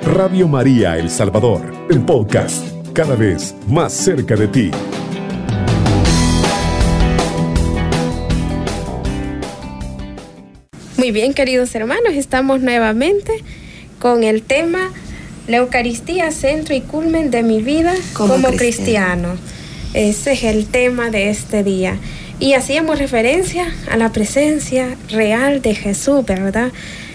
Radio 0.03 0.47
María 0.49 0.97
El 0.97 1.11
Salvador, 1.11 1.73
el 1.91 2.05
podcast, 2.05 2.74
cada 2.95 3.17
vez 3.17 3.57
más 3.69 3.93
cerca 3.93 4.37
de 4.37 4.47
ti. 4.47 4.71
Muy 10.97 11.11
bien, 11.11 11.35
queridos 11.35 11.75
hermanos, 11.75 12.15
estamos 12.15 12.61
nuevamente 12.61 13.33
con 13.99 14.23
el 14.23 14.43
tema 14.43 14.91
la 15.49 15.59
Eucaristía, 15.59 16.31
centro 16.31 16.75
y 16.75 16.81
culmen 16.81 17.31
de 17.31 17.43
mi 17.43 17.61
vida 17.61 17.93
como, 18.15 18.49
cristiano. 18.53 19.37
Ese 19.93 20.33
es 20.33 20.45
el 20.45 20.67
tema 20.67 21.11
de 21.11 21.31
este 21.31 21.63
día. 21.63 21.99
Y 22.39 22.55
hacíamos 22.55 22.99
referencia 22.99 23.67
a 23.91 23.97
la 23.97 24.11
presencia 24.11 24.97
real 25.11 25.61
de 25.61 25.75
Jesús, 25.75 26.25
¿verdad? 26.25 26.73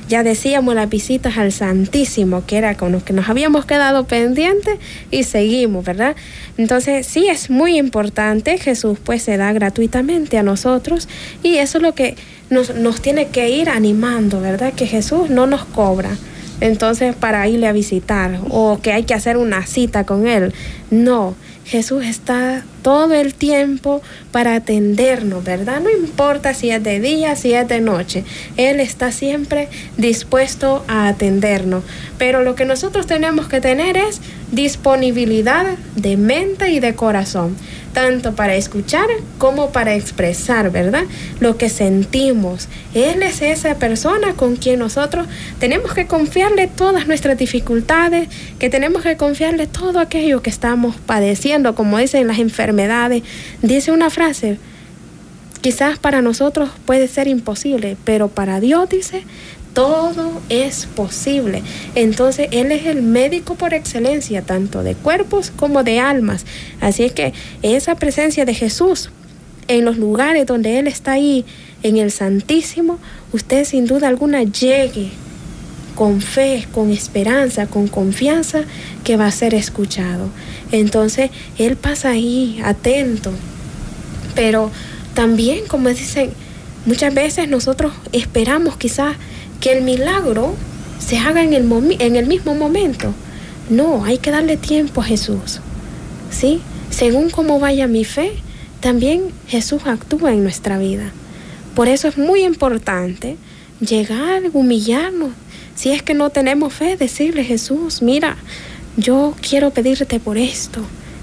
Ya 0.09 0.23
decíamos 0.23 0.73
las 0.73 0.89
visitas 0.89 1.37
al 1.37 1.51
Santísimo, 1.51 2.43
que 2.47 2.57
era 2.57 2.75
con 2.75 2.91
los 2.91 3.03
que 3.03 3.13
nos 3.13 3.29
habíamos 3.29 3.65
quedado 3.65 4.05
pendientes 4.05 4.79
y 5.11 5.21
seguimos, 5.21 5.85
¿verdad? 5.85 6.15
Entonces 6.57 7.05
sí 7.05 7.27
es 7.27 7.51
muy 7.51 7.77
importante, 7.77 8.57
Jesús 8.57 8.97
pues 9.03 9.21
se 9.21 9.37
da 9.37 9.53
gratuitamente 9.53 10.39
a 10.39 10.43
nosotros 10.43 11.07
y 11.43 11.57
eso 11.57 11.77
es 11.77 11.83
lo 11.83 11.93
que 11.93 12.15
nos, 12.49 12.73
nos 12.73 13.01
tiene 13.03 13.27
que 13.27 13.51
ir 13.51 13.69
animando, 13.69 14.41
¿verdad? 14.41 14.73
Que 14.73 14.87
Jesús 14.87 15.29
no 15.29 15.45
nos 15.45 15.63
cobra. 15.63 16.09
Entonces, 16.59 17.15
para 17.15 17.47
irle 17.47 17.67
a 17.67 17.71
visitar 17.71 18.39
o 18.49 18.79
que 18.81 18.91
hay 18.91 19.03
que 19.03 19.13
hacer 19.13 19.37
una 19.37 19.65
cita 19.65 20.05
con 20.05 20.27
Él. 20.27 20.53
No, 20.89 21.35
Jesús 21.69 22.03
está 22.03 22.63
todo 22.81 23.13
el 23.13 23.35
tiempo 23.35 24.01
para 24.31 24.55
atendernos, 24.55 25.43
¿verdad? 25.43 25.81
No 25.81 25.91
importa 25.91 26.55
si 26.55 26.71
es 26.71 26.83
de 26.83 26.99
día, 26.99 27.35
si 27.35 27.53
es 27.53 27.67
de 27.67 27.79
noche. 27.79 28.23
Él 28.57 28.79
está 28.79 29.11
siempre 29.11 29.69
dispuesto 29.95 30.83
a 30.87 31.07
atendernos. 31.07 31.83
Pero 32.17 32.41
lo 32.41 32.55
que 32.55 32.65
nosotros 32.65 33.05
tenemos 33.05 33.47
que 33.47 33.61
tener 33.61 33.97
es 33.97 34.19
disponibilidad 34.51 35.77
de 35.95 36.17
mente 36.17 36.71
y 36.71 36.79
de 36.79 36.95
corazón 36.95 37.55
tanto 37.99 38.33
para 38.33 38.55
escuchar 38.55 39.07
como 39.37 39.73
para 39.73 39.93
expresar, 39.93 40.71
¿verdad? 40.71 41.03
Lo 41.41 41.57
que 41.57 41.67
sentimos. 41.67 42.69
Él 42.93 43.21
es 43.23 43.41
esa 43.41 43.75
persona 43.75 44.35
con 44.35 44.55
quien 44.55 44.79
nosotros 44.79 45.27
tenemos 45.59 45.93
que 45.93 46.07
confiarle 46.07 46.67
todas 46.67 47.07
nuestras 47.07 47.37
dificultades, 47.37 48.29
que 48.57 48.69
tenemos 48.69 49.01
que 49.01 49.17
confiarle 49.17 49.67
todo 49.67 49.99
aquello 49.99 50.41
que 50.41 50.49
estamos 50.49 50.95
padeciendo, 50.95 51.75
como 51.75 51.97
dicen 51.97 52.25
las 52.27 52.39
enfermedades. 52.39 53.23
Dice 53.61 53.91
una 53.91 54.09
frase, 54.09 54.59
quizás 55.59 55.99
para 55.99 56.21
nosotros 56.21 56.69
puede 56.85 57.09
ser 57.09 57.27
imposible, 57.27 57.97
pero 58.05 58.29
para 58.29 58.61
Dios 58.61 58.87
dice, 58.87 59.25
todo 59.73 60.41
es 60.49 60.85
posible. 60.87 61.63
Entonces 61.95 62.47
Él 62.51 62.71
es 62.71 62.85
el 62.85 63.01
médico 63.01 63.55
por 63.55 63.73
excelencia, 63.73 64.41
tanto 64.41 64.83
de 64.83 64.95
cuerpos 64.95 65.51
como 65.55 65.83
de 65.83 65.99
almas. 65.99 66.45
Así 66.81 67.03
es 67.03 67.13
que 67.13 67.33
esa 67.61 67.95
presencia 67.95 68.45
de 68.45 68.53
Jesús 68.53 69.09
en 69.67 69.85
los 69.85 69.97
lugares 69.97 70.45
donde 70.45 70.79
Él 70.79 70.87
está 70.87 71.13
ahí, 71.13 71.45
en 71.83 71.97
el 71.97 72.11
Santísimo, 72.11 72.99
usted 73.31 73.63
sin 73.63 73.85
duda 73.85 74.09
alguna 74.09 74.43
llegue 74.43 75.11
con 75.95 76.21
fe, 76.21 76.65
con 76.71 76.91
esperanza, 76.91 77.67
con 77.67 77.87
confianza 77.87 78.63
que 79.03 79.17
va 79.17 79.27
a 79.27 79.31
ser 79.31 79.53
escuchado. 79.53 80.29
Entonces 80.71 81.29
Él 81.57 81.75
pasa 81.75 82.09
ahí 82.09 82.61
atento. 82.63 83.31
Pero 84.35 84.71
también, 85.13 85.65
como 85.67 85.89
dicen, 85.89 86.31
muchas 86.85 87.13
veces 87.13 87.47
nosotros 87.49 87.93
esperamos 88.11 88.77
quizás 88.77 89.15
que 89.59 89.73
el 89.73 89.83
milagro 89.83 90.55
se 90.99 91.17
haga 91.17 91.43
en 91.43 91.53
el, 91.53 91.67
en 91.99 92.15
el 92.15 92.25
mismo 92.27 92.55
momento. 92.55 93.13
No, 93.69 94.03
hay 94.05 94.17
que 94.17 94.31
darle 94.31 94.57
tiempo 94.57 95.01
a 95.01 95.05
Jesús. 95.05 95.59
¿Sí? 96.31 96.61
Según 96.89 97.29
cómo 97.29 97.59
vaya 97.59 97.87
mi 97.87 98.05
fe, 98.05 98.33
también 98.79 99.31
Jesús 99.47 99.83
actúa 99.85 100.33
en 100.33 100.43
nuestra 100.43 100.77
vida. 100.77 101.11
Por 101.75 101.87
eso 101.87 102.07
es 102.07 102.17
muy 102.17 102.43
importante 102.43 103.37
llegar, 103.79 104.43
humillarnos. 104.53 105.31
Si 105.75 105.91
es 105.91 106.03
que 106.03 106.13
no 106.13 106.29
tenemos 106.29 106.73
fe, 106.73 106.97
decirle 106.97 107.43
Jesús, 107.43 108.01
mira, 108.01 108.37
yo 108.97 109.33
quiero 109.47 109.71
pedirte 109.71 110.19
por 110.19 110.37
esto, 110.37 110.81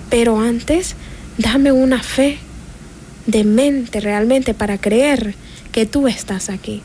pero 0.09 0.40
antes 0.40 0.94
dame 1.37 1.72
una 1.72 2.03
fe 2.03 2.38
de 3.27 3.44
mente 3.44 4.01
realmente 4.01 4.55
para 4.55 4.79
creer 4.79 5.35
que 5.72 5.85
tú 5.85 6.09
estás 6.09 6.49
aquí. 6.49 6.83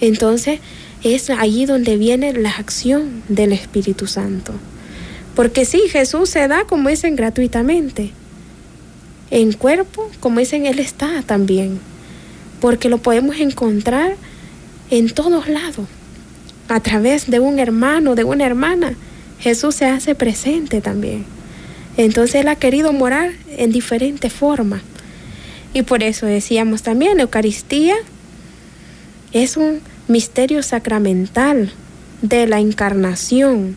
Entonces 0.00 0.60
es 1.02 1.30
allí 1.30 1.66
donde 1.66 1.96
viene 1.96 2.32
la 2.32 2.50
acción 2.50 3.22
del 3.28 3.52
Espíritu 3.52 4.06
Santo. 4.06 4.52
Porque 5.34 5.64
sí, 5.64 5.82
Jesús 5.90 6.30
se 6.30 6.48
da, 6.48 6.64
como 6.64 6.88
dicen, 6.88 7.14
gratuitamente. 7.14 8.10
En 9.30 9.52
cuerpo, 9.52 10.10
como 10.20 10.40
dicen, 10.40 10.66
Él 10.66 10.78
está 10.78 11.22
también. 11.22 11.78
Porque 12.60 12.88
lo 12.88 12.98
podemos 12.98 13.36
encontrar 13.36 14.16
en 14.90 15.10
todos 15.10 15.48
lados. 15.48 15.86
A 16.68 16.80
través 16.80 17.30
de 17.30 17.38
un 17.38 17.58
hermano, 17.58 18.14
de 18.14 18.24
una 18.24 18.46
hermana. 18.46 18.94
Jesús 19.38 19.74
se 19.74 19.84
hace 19.84 20.14
presente 20.14 20.80
también. 20.80 21.26
Entonces 21.96 22.36
Él 22.36 22.48
ha 22.48 22.56
querido 22.56 22.92
morar 22.92 23.32
en 23.56 23.72
diferentes 23.72 24.32
formas. 24.32 24.80
Y 25.74 25.82
por 25.82 26.02
eso 26.02 26.26
decíamos 26.26 26.82
también, 26.82 27.20
Eucaristía 27.20 27.94
es 29.42 29.58
un 29.58 29.80
misterio 30.08 30.62
sacramental 30.62 31.70
de 32.22 32.46
la 32.46 32.58
encarnación, 32.58 33.76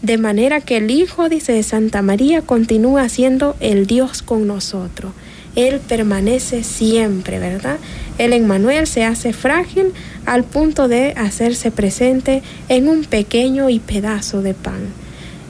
de 0.00 0.16
manera 0.16 0.62
que 0.62 0.78
el 0.78 0.90
Hijo, 0.90 1.28
dice 1.28 1.52
de 1.52 1.62
Santa 1.62 2.00
María, 2.00 2.40
continúa 2.40 3.08
siendo 3.10 3.56
el 3.60 3.86
Dios 3.86 4.22
con 4.22 4.46
nosotros. 4.46 5.12
Él 5.54 5.80
permanece 5.86 6.64
siempre, 6.64 7.38
¿verdad? 7.38 7.76
El 8.16 8.32
Emmanuel 8.32 8.86
se 8.86 9.04
hace 9.04 9.34
frágil 9.34 9.92
al 10.24 10.44
punto 10.44 10.88
de 10.88 11.12
hacerse 11.16 11.70
presente 11.70 12.42
en 12.70 12.88
un 12.88 13.04
pequeño 13.04 13.68
y 13.68 13.80
pedazo 13.80 14.40
de 14.40 14.54
pan. 14.54 14.80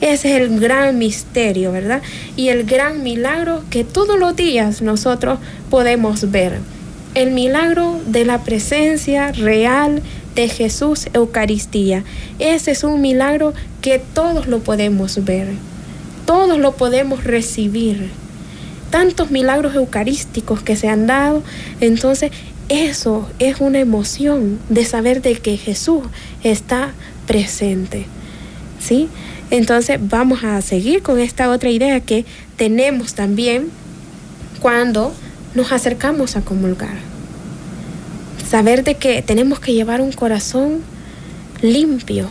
Ese 0.00 0.35
es 0.35 0.40
el 0.42 0.59
gran 0.59 0.98
misterio, 0.98 1.70
¿verdad? 1.70 2.02
Y 2.37 2.48
el 2.48 2.64
gran 2.64 3.04
milagro 3.04 3.62
que 3.70 3.85
todos 3.85 4.18
los 4.18 4.35
días 4.35 4.82
nosotros 4.82 5.38
podemos 5.70 6.32
ver 6.32 6.59
el 7.16 7.31
milagro 7.31 7.98
de 8.07 8.26
la 8.26 8.44
presencia 8.44 9.33
real 9.33 10.02
de 10.35 10.50
Jesús 10.50 11.09
Eucaristía. 11.14 12.05
Ese 12.38 12.72
es 12.72 12.85
un 12.85 13.00
milagro 13.00 13.55
que 13.81 13.98
todos 13.98 14.46
lo 14.48 14.59
podemos 14.59 15.24
ver, 15.24 15.48
todos 16.26 16.59
lo 16.59 16.76
podemos 16.76 17.24
recibir. 17.24 18.11
Tantos 18.90 19.31
milagros 19.31 19.74
eucarísticos 19.74 20.62
que 20.62 20.76
se 20.76 20.88
han 20.88 21.07
dado, 21.07 21.42
entonces 21.81 22.33
eso 22.68 23.26
es 23.38 23.61
una 23.61 23.79
emoción 23.79 24.59
de 24.68 24.85
saber 24.85 25.22
de 25.22 25.37
que 25.37 25.57
Jesús 25.57 26.02
está 26.44 26.92
presente. 27.26 28.05
¿Sí? 28.79 29.09
Entonces 29.50 29.98
vamos 30.02 30.44
a 30.44 30.61
seguir 30.61 31.02
con 31.02 31.18
esta 31.18 31.48
otra 31.48 31.70
idea 31.70 31.98
que 32.00 32.26
tenemos 32.59 33.14
también 33.14 33.70
cuando 34.61 35.14
nos 35.57 35.73
acercamos 35.73 36.37
a 36.37 36.42
comulgar. 36.42 36.99
Saber 38.49 38.85
de 38.85 38.95
que 38.95 39.23
tenemos 39.23 39.59
que 39.59 39.73
llevar 39.73 40.01
un 40.03 40.12
corazón 40.12 40.83
limpio, 41.62 42.29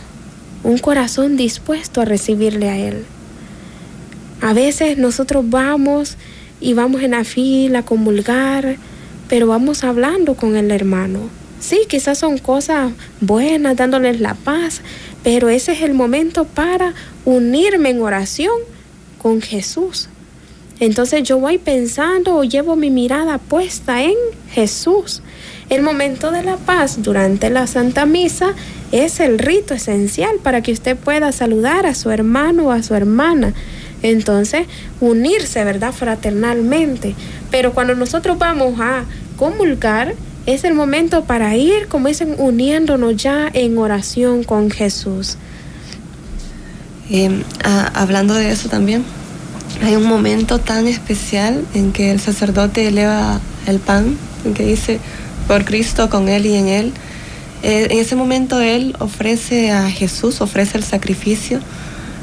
un 0.62 0.78
corazón 0.78 1.36
dispuesto 1.36 2.00
a 2.00 2.04
recibirle 2.04 2.70
a 2.70 2.78
Él. 2.78 3.04
A 4.40 4.52
veces 4.52 4.96
nosotros 4.96 5.44
vamos 5.50 6.16
y 6.60 6.74
vamos 6.74 7.02
en 7.02 7.10
la 7.10 7.24
fila 7.24 7.80
a 7.80 7.84
comulgar, 7.84 8.76
pero 9.28 9.48
vamos 9.48 9.82
hablando 9.82 10.34
con 10.34 10.56
el 10.56 10.70
hermano. 10.70 11.28
Sí, 11.58 11.80
quizás 11.88 12.18
son 12.18 12.38
cosas 12.38 12.92
buenas, 13.20 13.76
dándoles 13.76 14.20
la 14.20 14.34
paz, 14.34 14.82
pero 15.24 15.48
ese 15.48 15.72
es 15.72 15.82
el 15.82 15.94
momento 15.94 16.44
para 16.44 16.94
unirme 17.24 17.90
en 17.90 18.02
oración 18.02 18.56
con 19.18 19.42
Jesús. 19.42 20.08
Entonces 20.78 21.22
yo 21.22 21.38
voy 21.38 21.58
pensando 21.58 22.36
o 22.36 22.44
llevo 22.44 22.76
mi 22.76 22.90
mirada 22.90 23.38
puesta 23.38 24.02
en 24.02 24.14
Jesús. 24.50 25.22
El 25.68 25.82
momento 25.82 26.30
de 26.30 26.42
la 26.42 26.58
paz 26.58 27.02
durante 27.02 27.50
la 27.50 27.66
Santa 27.66 28.06
Misa 28.06 28.54
es 28.92 29.20
el 29.20 29.38
rito 29.38 29.74
esencial 29.74 30.36
para 30.42 30.62
que 30.62 30.72
usted 30.72 30.96
pueda 30.96 31.32
saludar 31.32 31.86
a 31.86 31.94
su 31.94 32.10
hermano 32.10 32.66
o 32.66 32.70
a 32.70 32.82
su 32.82 32.94
hermana. 32.94 33.54
Entonces, 34.02 34.66
unirse, 35.00 35.64
¿verdad? 35.64 35.92
Fraternalmente. 35.92 37.14
Pero 37.50 37.72
cuando 37.72 37.94
nosotros 37.94 38.38
vamos 38.38 38.78
a 38.80 39.04
comulgar, 39.36 40.14
es 40.44 40.62
el 40.64 40.74
momento 40.74 41.24
para 41.24 41.56
ir, 41.56 41.88
como 41.88 42.08
dicen, 42.08 42.36
uniéndonos 42.38 43.16
ya 43.16 43.50
en 43.52 43.78
oración 43.78 44.44
con 44.44 44.70
Jesús. 44.70 45.36
Eh, 47.10 47.42
hablando 47.94 48.34
de 48.34 48.50
eso 48.50 48.68
también, 48.68 49.04
hay 49.82 49.96
un 49.96 50.06
momento 50.06 50.58
tan 50.58 50.88
especial 50.88 51.64
en 51.74 51.92
que 51.92 52.10
el 52.10 52.20
sacerdote 52.20 52.88
eleva 52.88 53.40
el 53.66 53.78
pan, 53.78 54.16
en 54.44 54.54
que 54.54 54.64
dice, 54.64 55.00
por 55.46 55.64
Cristo, 55.64 56.10
con 56.10 56.28
Él 56.28 56.46
y 56.46 56.54
en 56.54 56.68
Él. 56.68 56.92
Eh, 57.62 57.88
en 57.90 57.98
ese 57.98 58.16
momento 58.16 58.60
Él 58.60 58.96
ofrece 58.98 59.70
a 59.70 59.90
Jesús, 59.90 60.40
ofrece 60.40 60.78
el 60.78 60.84
sacrificio 60.84 61.60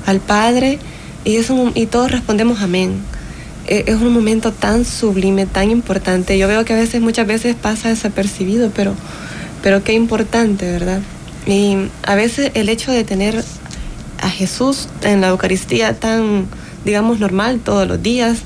al 0.06 0.20
Padre 0.20 0.80
y, 1.26 1.38
y 1.76 1.86
todos 1.86 2.12
respondemos 2.12 2.62
amén. 2.62 3.02
Eh, 3.68 3.86
es 3.88 3.96
un 3.96 4.14
momento 4.14 4.52
tan 4.52 4.84
sublime, 4.84 5.46
tan 5.46 5.72
importante. 5.72 6.38
Yo 6.38 6.48
veo 6.48 6.66
que 6.66 6.74
a 6.74 6.76
veces, 6.76 7.02
muchas 7.02 7.28
veces 7.28 7.56
pasa 7.56 7.90
desapercibido, 7.90 8.72
pero, 8.76 8.94
pero 9.62 9.84
qué 9.84 9.94
importante, 9.94 10.70
¿verdad? 10.70 11.00
Y 11.46 11.78
a 12.04 12.16
veces 12.16 12.52
el 12.56 12.70
hecho 12.70 12.92
de 12.92 13.04
tener 13.04 13.44
a 14.20 14.30
Jesús 14.30 14.90
en 15.02 15.22
la 15.22 15.30
Eucaristía 15.30 15.94
tan, 15.94 16.48
digamos, 16.86 17.20
normal 17.20 17.60
todos 17.64 17.88
los 17.88 18.02
días, 18.02 18.40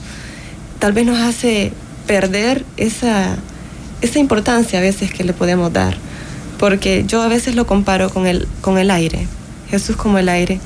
tal 0.80 0.93
vez 0.93 1.06
nos 1.06 1.19
hace 1.19 1.71
perder 2.06 2.63
esa, 2.78 3.38
esa 4.02 4.19
importancia 4.19 4.80
a 4.80 4.82
veces 4.82 5.13
que 5.13 5.23
le 5.23 5.34
podemos 5.34 5.71
dar. 5.73 5.97
Porque 6.60 7.04
yo 7.06 7.21
a 7.21 7.28
veces 7.28 7.56
lo 7.56 7.67
comparo 7.67 8.10
con 8.10 8.26
el, 8.26 8.47
con 8.62 8.78
el 8.78 8.89
aire, 8.89 9.28
Jesús 9.69 9.95
como 9.95 10.17
el 10.17 10.30
aire 10.30 10.60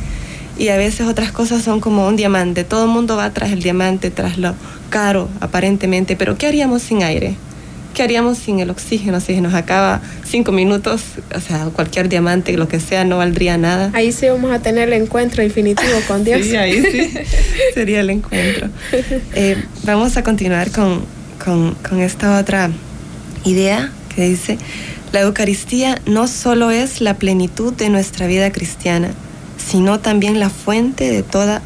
y 0.57 0.69
a 0.69 0.77
veces 0.77 1.07
otras 1.07 1.31
cosas 1.31 1.63
son 1.63 1.79
como 1.79 2.07
un 2.07 2.15
diamante. 2.15 2.63
Todo 2.63 2.85
el 2.85 2.91
mundo 2.91 3.17
va 3.17 3.31
tras 3.31 3.51
el 3.51 3.63
diamante, 3.63 4.11
tras 4.11 4.37
lo 4.37 4.53
caro 4.89 5.27
aparentemente, 5.39 6.15
pero 6.15 6.37
¿qué 6.37 6.45
haríamos 6.47 6.83
sin 6.83 7.01
aire? 7.01 7.35
¿Qué 7.93 8.03
haríamos 8.03 8.37
sin 8.37 8.59
el 8.59 8.69
oxígeno? 8.69 9.19
Si 9.19 9.35
se 9.35 9.41
nos 9.41 9.53
acaba 9.53 10.01
cinco 10.23 10.51
minutos, 10.51 11.01
o 11.35 11.39
sea, 11.41 11.65
cualquier 11.65 12.07
diamante, 12.09 12.55
lo 12.57 12.67
que 12.67 12.79
sea, 12.79 13.03
no 13.03 13.17
valdría 13.17 13.57
nada. 13.57 13.91
Ahí 13.93 14.11
sí 14.11 14.27
vamos 14.27 14.51
a 14.51 14.59
tener 14.59 14.87
el 14.87 15.01
encuentro 15.01 15.43
definitivo 15.43 15.99
con 16.07 16.23
Dios. 16.25 16.45
sí, 16.45 16.55
ahí 16.55 16.81
sí 16.81 17.13
sería 17.73 17.99
el 17.99 18.09
encuentro. 18.09 18.69
Eh, 19.35 19.61
vamos 19.83 20.15
a 20.17 20.23
continuar 20.23 20.71
con, 20.71 21.03
con, 21.43 21.75
con 21.75 21.99
esta 21.99 22.39
otra 22.39 22.71
idea 23.43 23.91
que 24.15 24.27
dice, 24.29 24.57
la 25.11 25.21
Eucaristía 25.21 25.99
no 26.05 26.27
solo 26.27 26.71
es 26.71 27.01
la 27.01 27.15
plenitud 27.15 27.73
de 27.73 27.89
nuestra 27.89 28.27
vida 28.27 28.51
cristiana, 28.51 29.11
sino 29.57 29.99
también 29.99 30.39
la 30.39 30.49
fuente 30.49 31.09
de 31.09 31.23
toda, 31.23 31.61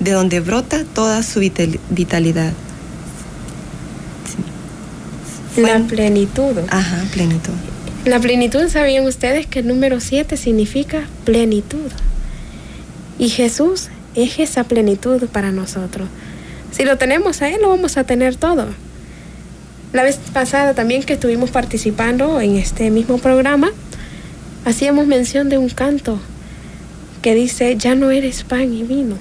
de 0.00 0.12
donde 0.12 0.40
brota 0.40 0.84
toda 0.84 1.22
su 1.22 1.40
vitalidad. 1.40 2.52
La 5.58 5.80
plenitud. 5.80 6.56
Ajá, 6.68 7.04
plenitud. 7.12 7.52
La 8.04 8.20
plenitud, 8.20 8.68
¿sabían 8.68 9.04
ustedes 9.06 9.46
que 9.46 9.58
el 9.58 9.66
número 9.66 9.98
7 9.98 10.36
significa 10.36 11.08
plenitud? 11.24 11.90
Y 13.18 13.28
Jesús 13.28 13.88
es 14.14 14.38
esa 14.38 14.64
plenitud 14.64 15.26
para 15.28 15.50
nosotros. 15.50 16.08
Si 16.70 16.84
lo 16.84 16.96
tenemos 16.96 17.42
a 17.42 17.48
Él, 17.48 17.60
lo 17.60 17.70
vamos 17.70 17.96
a 17.96 18.04
tener 18.04 18.36
todo. 18.36 18.66
La 19.92 20.04
vez 20.04 20.18
pasada 20.32 20.74
también 20.74 21.02
que 21.02 21.14
estuvimos 21.14 21.50
participando 21.50 22.40
en 22.40 22.56
este 22.56 22.90
mismo 22.90 23.18
programa, 23.18 23.70
hacíamos 24.64 25.06
mención 25.06 25.48
de 25.48 25.58
un 25.58 25.70
canto 25.70 26.20
que 27.20 27.34
dice, 27.34 27.76
ya 27.76 27.96
no 27.96 28.10
eres 28.10 28.44
pan 28.44 28.72
y 28.72 28.84
vino. 28.84 29.16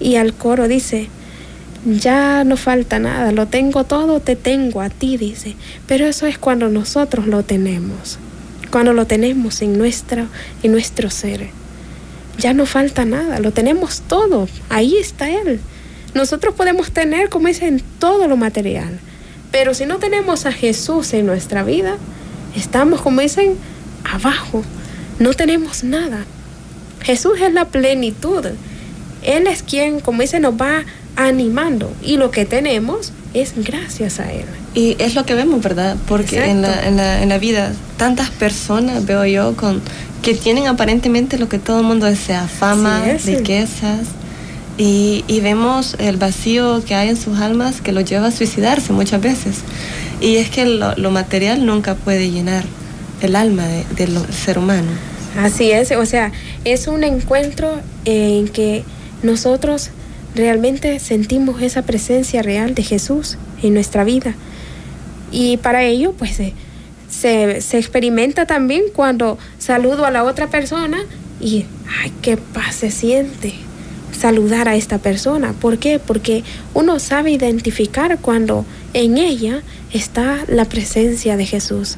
Y 0.00 0.16
al 0.16 0.34
coro 0.34 0.68
dice, 0.68 1.08
ya 1.84 2.44
no 2.44 2.56
falta 2.56 2.98
nada, 2.98 3.32
lo 3.32 3.46
tengo 3.46 3.84
todo, 3.84 4.20
te 4.20 4.36
tengo 4.36 4.80
a 4.80 4.88
ti, 4.90 5.16
dice. 5.16 5.56
Pero 5.86 6.06
eso 6.06 6.26
es 6.26 6.38
cuando 6.38 6.68
nosotros 6.68 7.26
lo 7.26 7.42
tenemos, 7.42 8.18
cuando 8.70 8.92
lo 8.92 9.06
tenemos 9.06 9.62
en, 9.62 9.78
nuestra, 9.78 10.26
en 10.62 10.72
nuestro 10.72 11.10
ser. 11.10 11.50
Ya 12.38 12.54
no 12.54 12.66
falta 12.66 13.04
nada, 13.04 13.40
lo 13.40 13.52
tenemos 13.52 14.02
todo, 14.02 14.48
ahí 14.68 14.96
está 14.96 15.30
Él. 15.30 15.60
Nosotros 16.14 16.54
podemos 16.54 16.92
tener, 16.92 17.28
como 17.28 17.48
dicen, 17.48 17.82
todo 17.98 18.28
lo 18.28 18.36
material. 18.36 18.98
Pero 19.50 19.74
si 19.74 19.86
no 19.86 19.98
tenemos 19.98 20.46
a 20.46 20.52
Jesús 20.52 21.12
en 21.14 21.26
nuestra 21.26 21.62
vida, 21.62 21.96
estamos, 22.56 23.00
como 23.00 23.20
dicen, 23.20 23.56
abajo. 24.04 24.62
No 25.18 25.34
tenemos 25.34 25.84
nada. 25.84 26.24
Jesús 27.02 27.40
es 27.40 27.52
la 27.52 27.66
plenitud. 27.66 28.46
Él 29.22 29.46
es 29.46 29.62
quien, 29.62 30.00
como 30.00 30.22
dice, 30.22 30.40
nos 30.40 30.54
va 30.54 30.84
animando 31.16 31.92
y 32.02 32.16
lo 32.16 32.30
que 32.30 32.44
tenemos 32.44 33.12
es 33.34 33.54
gracias 33.56 34.20
a 34.20 34.32
Él. 34.32 34.44
Y 34.74 34.96
es 34.98 35.14
lo 35.14 35.24
que 35.24 35.34
vemos, 35.34 35.62
¿verdad? 35.62 35.96
Porque 36.06 36.44
en 36.44 36.62
la, 36.62 36.86
en 36.86 36.96
la, 36.96 37.22
en, 37.22 37.28
la, 37.28 37.38
vida 37.38 37.72
tantas 37.96 38.30
personas 38.30 39.04
veo 39.06 39.24
yo 39.24 39.56
con 39.56 39.82
que 40.22 40.34
tienen 40.34 40.66
aparentemente 40.66 41.38
lo 41.38 41.48
que 41.48 41.58
todo 41.58 41.80
el 41.80 41.86
mundo 41.86 42.06
desea, 42.06 42.46
fama, 42.46 43.02
riquezas, 43.24 44.00
y, 44.78 45.24
y, 45.28 45.40
vemos 45.40 45.96
el 45.98 46.16
vacío 46.16 46.82
que 46.84 46.94
hay 46.94 47.10
en 47.10 47.16
sus 47.16 47.38
almas 47.38 47.82
que 47.82 47.92
los 47.92 48.06
lleva 48.06 48.28
a 48.28 48.30
suicidarse 48.30 48.92
muchas 48.94 49.20
veces. 49.20 49.58
Y 50.20 50.36
es 50.36 50.48
que 50.48 50.64
lo, 50.64 50.94
lo 50.96 51.10
material 51.10 51.66
nunca 51.66 51.94
puede 51.94 52.30
llenar 52.30 52.64
el 53.20 53.36
alma 53.36 53.66
del 53.96 54.14
de 54.14 54.32
ser 54.32 54.58
humano. 54.58 54.90
Así 55.38 55.70
es, 55.70 55.90
o 55.92 56.06
sea, 56.06 56.32
es 56.64 56.88
un 56.88 57.04
encuentro 57.04 57.80
en 58.04 58.48
que 58.48 58.84
nosotros 59.22 59.90
realmente 60.34 60.98
sentimos 60.98 61.62
esa 61.62 61.82
presencia 61.82 62.42
real 62.42 62.74
de 62.74 62.82
Jesús 62.82 63.38
en 63.62 63.74
nuestra 63.74 64.04
vida. 64.04 64.34
Y 65.30 65.56
para 65.58 65.84
ello, 65.84 66.12
pues 66.12 66.32
se, 67.08 67.60
se, 67.60 67.78
experimenta 67.78 68.46
también 68.46 68.84
cuando 68.94 69.38
saludo 69.58 70.04
a 70.04 70.10
la 70.10 70.24
otra 70.24 70.48
persona 70.48 70.98
y, 71.40 71.66
ay, 72.00 72.12
qué 72.20 72.36
paz 72.36 72.76
se 72.76 72.90
siente 72.90 73.54
saludar 74.18 74.68
a 74.68 74.76
esta 74.76 74.98
persona. 74.98 75.52
¿Por 75.52 75.78
qué? 75.78 75.98
Porque 75.98 76.44
uno 76.74 76.98
sabe 76.98 77.32
identificar 77.32 78.18
cuando 78.18 78.64
en 78.94 79.18
ella 79.18 79.62
está 79.92 80.44
la 80.48 80.66
presencia 80.66 81.36
de 81.36 81.46
Jesús. 81.46 81.96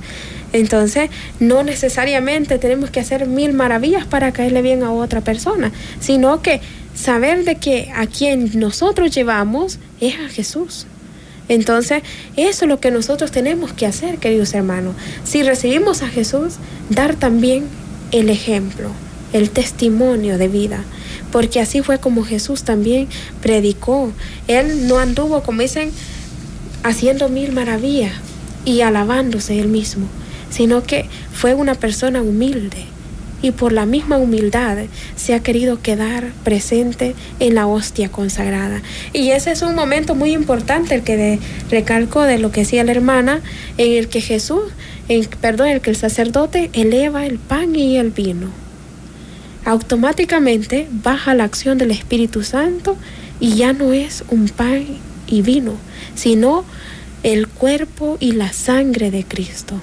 Entonces, 0.53 1.11
no 1.41 1.65
necesariamente 1.65 2.59
tenemos 2.59 2.91
que 2.91 3.01
hacer 3.01 3.27
mil 3.27 3.53
maravillas 3.53 4.07
para 4.07 4.33
caerle 4.33 4.63
bien 4.63 4.85
a 4.85 4.93
otra 4.93 5.21
persona, 5.21 5.73
sino 5.99 6.43
que 6.43 6.61
saber 6.95 7.45
de 7.45 7.57
que 7.57 7.91
a 7.95 8.07
quien 8.07 8.59
nosotros 8.59 9.15
llevamos 9.15 9.79
es 10.01 10.15
a 10.15 10.29
Jesús. 10.29 10.87
Entonces, 11.49 12.03
eso 12.37 12.65
es 12.65 12.69
lo 12.69 12.81
que 12.81 12.91
nosotros 12.91 13.31
tenemos 13.31 13.73
que 13.73 13.87
hacer, 13.87 14.19
queridos 14.19 14.55
hermanos. 14.55 14.95
Si 15.25 15.43
recibimos 15.43 16.03
a 16.03 16.09
Jesús, 16.09 16.55
dar 16.89 17.17
también 17.17 17.65
el 18.13 18.31
ejemplo, 18.31 18.91
el 19.33 19.51
testimonio 19.51 20.39
de 20.39 20.49
vida. 20.49 20.85
Porque 21.31 21.61
así 21.61 21.83
fue 21.83 21.99
como 21.99 22.25
Jesús 22.25 22.63
también 22.63 23.09
predicó. 23.43 24.13
Él 24.49 24.89
no 24.89 24.99
anduvo, 24.99 25.43
como 25.43 25.61
dicen, 25.61 25.91
haciendo 26.83 27.29
mil 27.29 27.53
maravillas 27.53 28.13
y 28.65 28.81
alabándose 28.81 29.59
él 29.59 29.69
mismo, 29.69 30.07
sino 30.49 30.83
que 30.83 31.07
fue 31.33 31.55
una 31.55 31.75
persona 31.75 32.23
humilde 32.23 32.87
y 33.45 33.51
por 33.51 33.75
la 33.75 33.85
misma 33.85 34.17
humildad 34.17 34.79
se 35.17 35.35
ha 35.35 35.43
querido 35.43 35.83
quedar 35.83 36.33
presente 36.45 37.15
en 37.41 37.55
la 37.55 37.67
hostia 37.67 38.09
consagrada. 38.09 38.81
Y 39.13 39.33
ese 39.33 39.53
es 39.53 39.61
un 39.61 39.75
momento 39.75 40.15
muy 40.15 40.33
importante 40.33 40.95
el 40.95 41.03
que 41.03 41.19
de, 41.19 41.39
recalco 41.71 42.23
de 42.23 42.39
lo 42.39 42.51
que 42.51 42.61
decía 42.61 42.85
la 42.85 42.93
hermana, 42.93 43.43
en 43.77 43.99
el 43.99 44.09
que 44.09 44.23
Jesús, 44.23 44.63
en, 45.11 45.27
perdón, 45.43 45.69
el 45.69 45.83
que 45.83 45.91
el 45.91 45.97
sacerdote 45.97 46.71
eleva 46.73 47.27
el 47.27 47.39
pan 47.39 47.77
y 47.77 47.99
el 47.99 48.13
vino. 48.13 48.49
Automáticamente 49.67 50.89
baja 50.91 51.35
la 51.35 51.45
acción 51.45 51.77
del 51.77 51.91
Espíritu 51.91 52.45
Santo 52.45 52.97
y 53.41 53.57
ya 53.57 53.75
no 53.75 53.93
es 53.93 54.25
un 54.31 54.49
pan 54.49 54.87
y 55.27 55.43
vino, 55.43 55.75
sino 56.15 56.65
el 57.23 57.47
cuerpo 57.47 58.17
y 58.21 58.33
la 58.33 58.55
sangre 58.55 59.11
de 59.11 59.23
Cristo. 59.23 59.83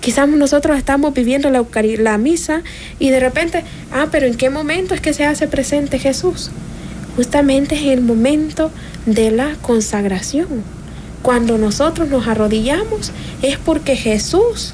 Quizás 0.00 0.28
nosotros 0.28 0.78
estamos 0.78 1.12
viviendo 1.12 1.50
la, 1.50 1.64
la 1.98 2.18
misa 2.18 2.62
y 2.98 3.10
de 3.10 3.20
repente, 3.20 3.64
ah, 3.92 4.08
pero 4.10 4.26
¿en 4.26 4.34
qué 4.34 4.48
momento 4.48 4.94
es 4.94 5.00
que 5.00 5.12
se 5.12 5.26
hace 5.26 5.46
presente 5.46 5.98
Jesús? 5.98 6.50
Justamente 7.16 7.76
en 7.76 7.90
el 7.90 8.00
momento 8.00 8.70
de 9.06 9.30
la 9.30 9.56
consagración. 9.60 10.64
Cuando 11.22 11.58
nosotros 11.58 12.08
nos 12.08 12.26
arrodillamos 12.26 13.12
es 13.42 13.58
porque 13.58 13.94
Jesús 13.94 14.72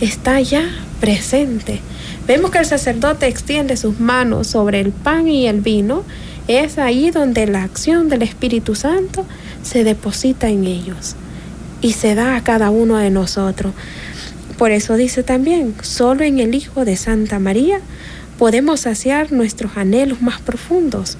está 0.00 0.40
ya 0.40 0.68
presente. 1.00 1.80
Vemos 2.26 2.50
que 2.50 2.58
el 2.58 2.66
sacerdote 2.66 3.26
extiende 3.26 3.76
sus 3.76 3.98
manos 4.00 4.48
sobre 4.48 4.80
el 4.80 4.90
pan 4.90 5.28
y 5.28 5.46
el 5.46 5.62
vino. 5.62 6.04
Es 6.46 6.78
ahí 6.78 7.10
donde 7.10 7.46
la 7.46 7.62
acción 7.62 8.08
del 8.10 8.22
Espíritu 8.22 8.74
Santo 8.74 9.24
se 9.62 9.84
deposita 9.84 10.48
en 10.48 10.64
ellos 10.64 11.16
y 11.80 11.92
se 11.92 12.14
da 12.14 12.36
a 12.36 12.44
cada 12.44 12.70
uno 12.70 12.96
de 12.96 13.10
nosotros. 13.10 13.72
Por 14.58 14.72
eso 14.72 14.96
dice 14.96 15.22
también, 15.22 15.76
solo 15.82 16.24
en 16.24 16.40
el 16.40 16.52
Hijo 16.52 16.84
de 16.84 16.96
Santa 16.96 17.38
María 17.38 17.80
podemos 18.38 18.80
saciar 18.80 19.30
nuestros 19.30 19.76
anhelos 19.76 20.20
más 20.20 20.40
profundos, 20.40 21.16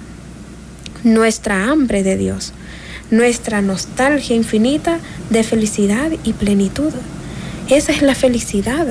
nuestra 1.05 1.71
hambre 1.71 2.03
de 2.03 2.17
Dios, 2.17 2.53
nuestra 3.13 3.63
nostalgia 3.63 4.35
infinita 4.35 4.99
de 5.31 5.45
felicidad 5.45 6.11
y 6.25 6.33
plenitud. 6.33 6.93
Esa 7.69 7.93
es 7.93 8.03
la 8.03 8.17
felicidad, 8.17 8.87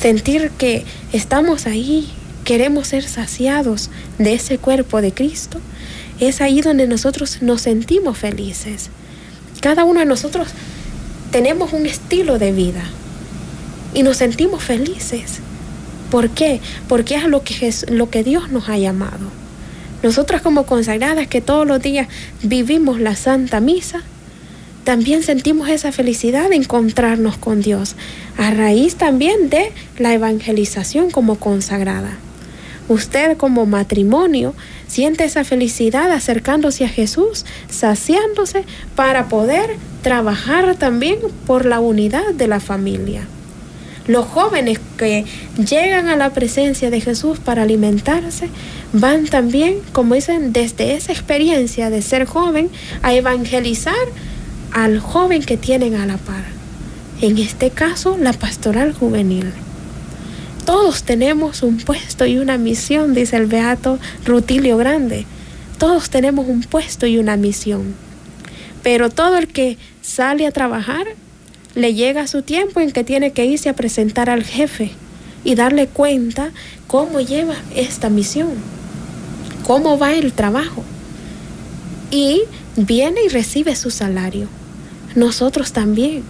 sentir 0.00 0.50
que 0.56 0.86
estamos 1.12 1.66
ahí, 1.66 2.10
queremos 2.44 2.88
ser 2.88 3.04
saciados 3.04 3.90
de 4.18 4.32
ese 4.32 4.56
cuerpo 4.56 5.02
de 5.02 5.12
Cristo. 5.12 5.60
Es 6.20 6.40
ahí 6.40 6.62
donde 6.62 6.86
nosotros 6.86 7.42
nos 7.42 7.60
sentimos 7.60 8.16
felices. 8.16 8.88
Cada 9.60 9.84
uno 9.84 10.00
de 10.00 10.06
nosotros 10.06 10.48
tenemos 11.30 11.74
un 11.74 11.84
estilo 11.86 12.38
de 12.38 12.52
vida, 12.52 12.82
y 13.94 14.02
nos 14.02 14.18
sentimos 14.18 14.62
felices. 14.62 15.40
¿Por 16.10 16.30
qué? 16.30 16.60
Porque 16.88 17.16
es 17.16 17.24
lo 17.24 17.42
que, 17.42 17.72
lo 17.90 18.10
que 18.10 18.22
Dios 18.22 18.50
nos 18.50 18.68
ha 18.68 18.76
llamado. 18.76 19.30
Nosotras 20.02 20.42
como 20.42 20.66
consagradas 20.66 21.28
que 21.28 21.40
todos 21.40 21.66
los 21.66 21.80
días 21.80 22.08
vivimos 22.42 23.00
la 23.00 23.14
Santa 23.14 23.60
Misa, 23.60 24.02
también 24.84 25.22
sentimos 25.22 25.68
esa 25.68 25.92
felicidad 25.92 26.50
de 26.50 26.56
encontrarnos 26.56 27.36
con 27.38 27.62
Dios, 27.62 27.94
a 28.36 28.50
raíz 28.50 28.96
también 28.96 29.48
de 29.48 29.72
la 29.98 30.12
evangelización 30.12 31.10
como 31.10 31.36
consagrada. 31.36 32.18
Usted 32.88 33.36
como 33.36 33.64
matrimonio 33.64 34.54
siente 34.88 35.24
esa 35.24 35.44
felicidad 35.44 36.10
acercándose 36.10 36.84
a 36.84 36.88
Jesús, 36.88 37.46
saciándose 37.70 38.64
para 38.96 39.28
poder 39.28 39.76
trabajar 40.02 40.74
también 40.74 41.18
por 41.46 41.64
la 41.64 41.78
unidad 41.78 42.34
de 42.34 42.48
la 42.48 42.58
familia. 42.58 43.22
Los 44.06 44.26
jóvenes 44.26 44.80
que 44.96 45.24
llegan 45.56 46.08
a 46.08 46.16
la 46.16 46.30
presencia 46.30 46.90
de 46.90 47.00
Jesús 47.00 47.38
para 47.38 47.62
alimentarse 47.62 48.48
van 48.92 49.26
también, 49.26 49.76
como 49.92 50.14
dicen, 50.14 50.52
desde 50.52 50.94
esa 50.94 51.12
experiencia 51.12 51.88
de 51.88 52.02
ser 52.02 52.26
joven 52.26 52.68
a 53.02 53.14
evangelizar 53.14 53.94
al 54.72 54.98
joven 54.98 55.42
que 55.42 55.56
tienen 55.56 55.94
a 55.94 56.06
la 56.06 56.16
par. 56.16 56.44
En 57.20 57.38
este 57.38 57.70
caso, 57.70 58.18
la 58.18 58.32
pastoral 58.32 58.92
juvenil. 58.92 59.52
Todos 60.64 61.04
tenemos 61.04 61.62
un 61.62 61.78
puesto 61.78 62.26
y 62.26 62.38
una 62.38 62.58
misión, 62.58 63.14
dice 63.14 63.36
el 63.36 63.46
beato 63.46 63.98
Rutilio 64.24 64.76
Grande. 64.76 65.26
Todos 65.78 66.10
tenemos 66.10 66.48
un 66.48 66.62
puesto 66.62 67.06
y 67.06 67.18
una 67.18 67.36
misión. 67.36 67.94
Pero 68.82 69.10
todo 69.10 69.38
el 69.38 69.48
que 69.48 69.78
sale 70.00 70.46
a 70.46 70.52
trabajar 70.52 71.06
le 71.74 71.94
llega 71.94 72.26
su 72.26 72.42
tiempo 72.42 72.80
en 72.80 72.92
que 72.92 73.04
tiene 73.04 73.32
que 73.32 73.46
irse 73.46 73.68
a 73.68 73.74
presentar 73.74 74.28
al 74.28 74.44
jefe 74.44 74.92
y 75.44 75.54
darle 75.54 75.86
cuenta 75.86 76.50
cómo 76.86 77.20
lleva 77.20 77.54
esta 77.74 78.08
misión, 78.10 78.50
cómo 79.64 79.98
va 79.98 80.12
el 80.12 80.32
trabajo. 80.32 80.84
Y 82.10 82.42
viene 82.76 83.24
y 83.24 83.28
recibe 83.28 83.74
su 83.74 83.90
salario. 83.90 84.48
Nosotros 85.14 85.72
también 85.72 86.22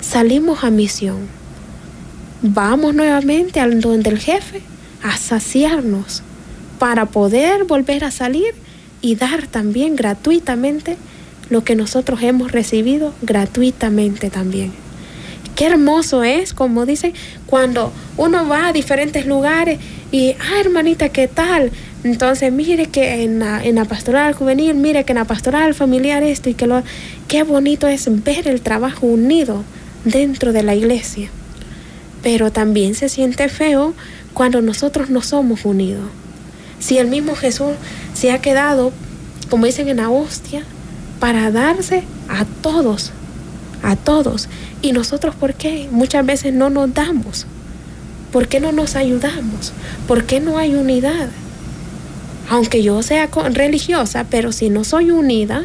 salimos 0.00 0.64
a 0.64 0.70
misión. 0.70 1.18
Vamos 2.42 2.94
nuevamente 2.94 3.60
al 3.60 3.80
donde 3.80 4.10
el 4.10 4.18
jefe 4.18 4.62
a 5.02 5.16
saciarnos 5.16 6.22
para 6.78 7.06
poder 7.06 7.64
volver 7.64 8.04
a 8.04 8.10
salir 8.10 8.54
y 9.00 9.14
dar 9.14 9.46
también 9.46 9.96
gratuitamente 9.96 10.96
lo 11.50 11.64
que 11.64 11.76
nosotros 11.76 12.22
hemos 12.22 12.52
recibido 12.52 13.12
gratuitamente 13.22 14.30
también. 14.30 14.72
Qué 15.58 15.66
hermoso 15.66 16.22
es, 16.22 16.54
como 16.54 16.86
dicen, 16.86 17.14
cuando 17.46 17.92
uno 18.16 18.46
va 18.46 18.68
a 18.68 18.72
diferentes 18.72 19.26
lugares 19.26 19.80
y, 20.12 20.36
ah, 20.38 20.60
hermanita, 20.60 21.08
¿qué 21.08 21.26
tal? 21.26 21.72
Entonces, 22.04 22.52
mire 22.52 22.86
que 22.86 23.24
en 23.24 23.40
la, 23.40 23.64
en 23.64 23.74
la 23.74 23.84
pastoral 23.84 24.34
juvenil, 24.34 24.76
mire 24.76 25.02
que 25.02 25.10
en 25.10 25.18
la 25.18 25.24
pastoral 25.24 25.74
familiar 25.74 26.22
esto 26.22 26.48
y 26.48 26.54
que 26.54 26.68
lo... 26.68 26.84
Qué 27.26 27.42
bonito 27.42 27.88
es 27.88 28.06
ver 28.22 28.46
el 28.46 28.60
trabajo 28.60 29.06
unido 29.06 29.64
dentro 30.04 30.52
de 30.52 30.62
la 30.62 30.76
iglesia. 30.76 31.28
Pero 32.22 32.52
también 32.52 32.94
se 32.94 33.08
siente 33.08 33.48
feo 33.48 33.94
cuando 34.34 34.62
nosotros 34.62 35.10
no 35.10 35.22
somos 35.22 35.64
unidos. 35.64 36.08
Si 36.78 36.98
el 36.98 37.08
mismo 37.08 37.34
Jesús 37.34 37.72
se 38.14 38.30
ha 38.30 38.40
quedado, 38.40 38.92
como 39.50 39.66
dicen 39.66 39.88
en 39.88 39.96
la 39.96 40.08
hostia, 40.08 40.62
para 41.18 41.50
darse 41.50 42.04
a 42.28 42.44
todos, 42.62 43.10
a 43.82 43.96
todos. 43.96 44.48
¿Y 44.82 44.92
nosotros 44.92 45.34
por 45.34 45.54
qué? 45.54 45.88
Muchas 45.90 46.24
veces 46.24 46.52
no 46.52 46.70
nos 46.70 46.92
damos. 46.94 47.46
¿Por 48.32 48.48
qué 48.48 48.60
no 48.60 48.72
nos 48.72 48.96
ayudamos? 48.96 49.72
¿Por 50.06 50.24
qué 50.24 50.40
no 50.40 50.58
hay 50.58 50.74
unidad? 50.74 51.28
Aunque 52.48 52.82
yo 52.82 53.02
sea 53.02 53.28
religiosa, 53.52 54.26
pero 54.30 54.52
si 54.52 54.70
no 54.70 54.84
soy 54.84 55.10
unida, 55.10 55.64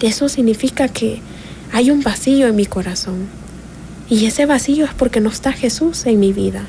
eso 0.00 0.28
significa 0.28 0.88
que 0.88 1.20
hay 1.72 1.90
un 1.90 2.02
vacío 2.02 2.46
en 2.46 2.56
mi 2.56 2.66
corazón. 2.66 3.26
Y 4.10 4.26
ese 4.26 4.44
vacío 4.44 4.84
es 4.84 4.92
porque 4.92 5.20
no 5.20 5.30
está 5.30 5.52
Jesús 5.52 6.04
en 6.06 6.20
mi 6.20 6.32
vida. 6.32 6.66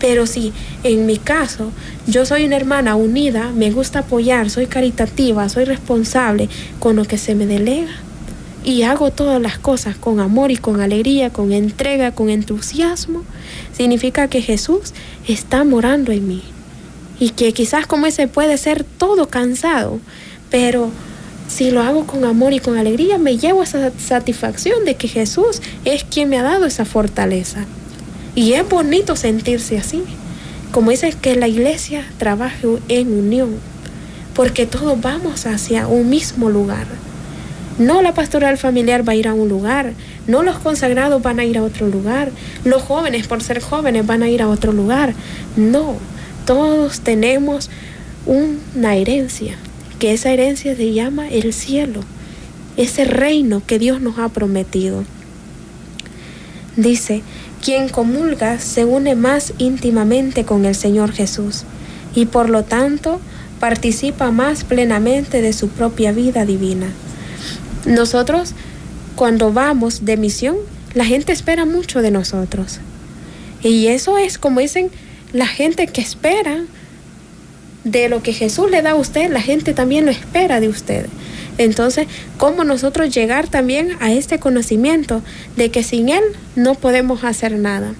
Pero 0.00 0.26
si 0.26 0.52
en 0.82 1.06
mi 1.06 1.18
caso 1.18 1.70
yo 2.06 2.26
soy 2.26 2.44
una 2.44 2.56
hermana 2.56 2.96
unida, 2.96 3.52
me 3.52 3.70
gusta 3.70 4.00
apoyar, 4.00 4.50
soy 4.50 4.66
caritativa, 4.66 5.48
soy 5.48 5.64
responsable 5.64 6.48
con 6.80 6.96
lo 6.96 7.04
que 7.04 7.18
se 7.18 7.36
me 7.36 7.46
delega, 7.46 7.92
y 8.64 8.82
hago 8.82 9.10
todas 9.10 9.40
las 9.40 9.58
cosas 9.58 9.96
con 9.96 10.20
amor 10.20 10.50
y 10.50 10.56
con 10.56 10.80
alegría, 10.80 11.30
con 11.30 11.52
entrega, 11.52 12.12
con 12.12 12.30
entusiasmo, 12.30 13.24
significa 13.72 14.28
que 14.28 14.40
Jesús 14.40 14.92
está 15.26 15.64
morando 15.64 16.12
en 16.12 16.28
mí. 16.28 16.42
Y 17.18 17.30
que 17.30 17.52
quizás 17.52 17.86
como 17.86 18.06
ese 18.06 18.28
puede 18.28 18.56
ser 18.58 18.84
todo 18.84 19.28
cansado, 19.28 20.00
pero 20.50 20.90
si 21.48 21.70
lo 21.70 21.82
hago 21.82 22.06
con 22.06 22.24
amor 22.24 22.52
y 22.52 22.60
con 22.60 22.76
alegría, 22.76 23.18
me 23.18 23.36
llevo 23.36 23.62
esa 23.62 23.90
satisfacción 23.98 24.84
de 24.84 24.94
que 24.94 25.08
Jesús 25.08 25.60
es 25.84 26.04
quien 26.04 26.28
me 26.28 26.38
ha 26.38 26.42
dado 26.42 26.66
esa 26.66 26.84
fortaleza. 26.84 27.64
Y 28.34 28.54
es 28.54 28.68
bonito 28.68 29.16
sentirse 29.16 29.76
así. 29.76 30.02
Como 30.72 30.90
dice 30.90 31.12
que 31.20 31.36
la 31.36 31.48
iglesia 31.48 32.06
trabaje 32.16 32.66
en 32.88 33.12
unión, 33.12 33.50
porque 34.34 34.64
todos 34.66 34.98
vamos 35.00 35.46
hacia 35.46 35.86
un 35.86 36.08
mismo 36.08 36.48
lugar. 36.48 36.86
No 37.78 38.02
la 38.02 38.14
pastoral 38.14 38.58
familiar 38.58 39.06
va 39.06 39.12
a 39.12 39.16
ir 39.16 39.28
a 39.28 39.34
un 39.34 39.48
lugar, 39.48 39.94
no 40.26 40.42
los 40.42 40.58
consagrados 40.58 41.22
van 41.22 41.40
a 41.40 41.44
ir 41.44 41.58
a 41.58 41.62
otro 41.62 41.88
lugar, 41.88 42.30
los 42.64 42.82
jóvenes 42.82 43.26
por 43.26 43.42
ser 43.42 43.60
jóvenes 43.60 44.06
van 44.06 44.22
a 44.22 44.28
ir 44.28 44.42
a 44.42 44.48
otro 44.48 44.72
lugar. 44.72 45.14
No, 45.56 45.96
todos 46.44 47.00
tenemos 47.00 47.70
una 48.26 48.96
herencia, 48.96 49.56
que 49.98 50.12
esa 50.12 50.30
herencia 50.30 50.76
se 50.76 50.92
llama 50.92 51.28
el 51.28 51.52
cielo, 51.52 52.00
ese 52.76 53.04
reino 53.04 53.62
que 53.66 53.78
Dios 53.78 54.00
nos 54.00 54.18
ha 54.18 54.28
prometido. 54.28 55.04
Dice, 56.76 57.22
quien 57.62 57.88
comulga 57.88 58.58
se 58.58 58.84
une 58.84 59.14
más 59.14 59.54
íntimamente 59.58 60.44
con 60.44 60.64
el 60.64 60.74
Señor 60.74 61.12
Jesús 61.12 61.64
y 62.14 62.26
por 62.26 62.50
lo 62.50 62.64
tanto 62.64 63.20
participa 63.60 64.30
más 64.30 64.64
plenamente 64.64 65.40
de 65.42 65.52
su 65.52 65.68
propia 65.68 66.12
vida 66.12 66.44
divina. 66.44 66.88
Nosotros, 67.86 68.54
cuando 69.16 69.52
vamos 69.52 70.04
de 70.04 70.16
misión, 70.16 70.56
la 70.94 71.04
gente 71.04 71.32
espera 71.32 71.64
mucho 71.64 72.02
de 72.02 72.10
nosotros. 72.10 72.80
Y 73.62 73.88
eso 73.88 74.18
es, 74.18 74.38
como 74.38 74.60
dicen, 74.60 74.90
la 75.32 75.46
gente 75.46 75.86
que 75.86 76.00
espera 76.00 76.64
de 77.84 78.08
lo 78.08 78.22
que 78.22 78.32
Jesús 78.32 78.70
le 78.70 78.82
da 78.82 78.92
a 78.92 78.94
usted, 78.96 79.30
la 79.30 79.40
gente 79.40 79.74
también 79.74 80.04
lo 80.04 80.10
espera 80.10 80.60
de 80.60 80.68
usted. 80.68 81.06
Entonces, 81.58 82.06
¿cómo 82.38 82.64
nosotros 82.64 83.14
llegar 83.14 83.48
también 83.48 83.96
a 84.00 84.12
este 84.12 84.38
conocimiento 84.38 85.22
de 85.56 85.70
que 85.70 85.82
sin 85.82 86.08
Él 86.08 86.22
no 86.56 86.74
podemos 86.74 87.24
hacer 87.24 87.52
nada? 87.52 87.94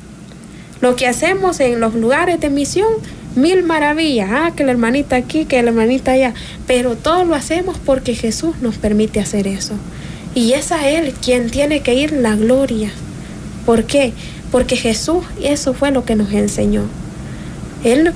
Lo 0.81 0.97
que 0.97 1.07
hacemos 1.07 1.61
en 1.61 1.81
los 1.81 1.95
lugares 1.95 2.40
de 2.40 2.51
misión, 2.51 2.88
mil 3.35 3.62
maravillas, 3.62 4.31
ah, 4.33 4.53
que 4.55 4.64
la 4.64 4.73
hermanita 4.73 5.16
aquí, 5.16 5.45
que 5.45 5.62
la 5.62 5.71
hermanita 5.71 6.12
allá, 6.12 6.35
pero 6.66 6.97
todo 6.97 7.25
lo 7.25 7.35
hacemos 7.35 7.79
porque 7.79 8.14
Jesús 8.14 8.57
nos 8.61 8.77
permite 8.77 9.21
hacer 9.21 9.47
eso. 9.47 9.75
Y 10.35 10.53
es 10.53 10.73
a 10.73 10.88
Él 10.88 11.12
quien 11.12 11.51
tiene 11.51 11.81
que 11.81 11.95
ir 11.95 12.12
la 12.12 12.37
gloria. 12.37 12.90
¿Por 13.66 13.85
qué? 13.85 14.12
Porque 14.51 14.77
Jesús 14.77 15.25
eso 15.42 15.75
fue 15.75 15.90
lo 15.90 16.05
que 16.05 16.16
nos 16.16 16.33
enseñó. 16.33 16.85
Él, 17.85 18.12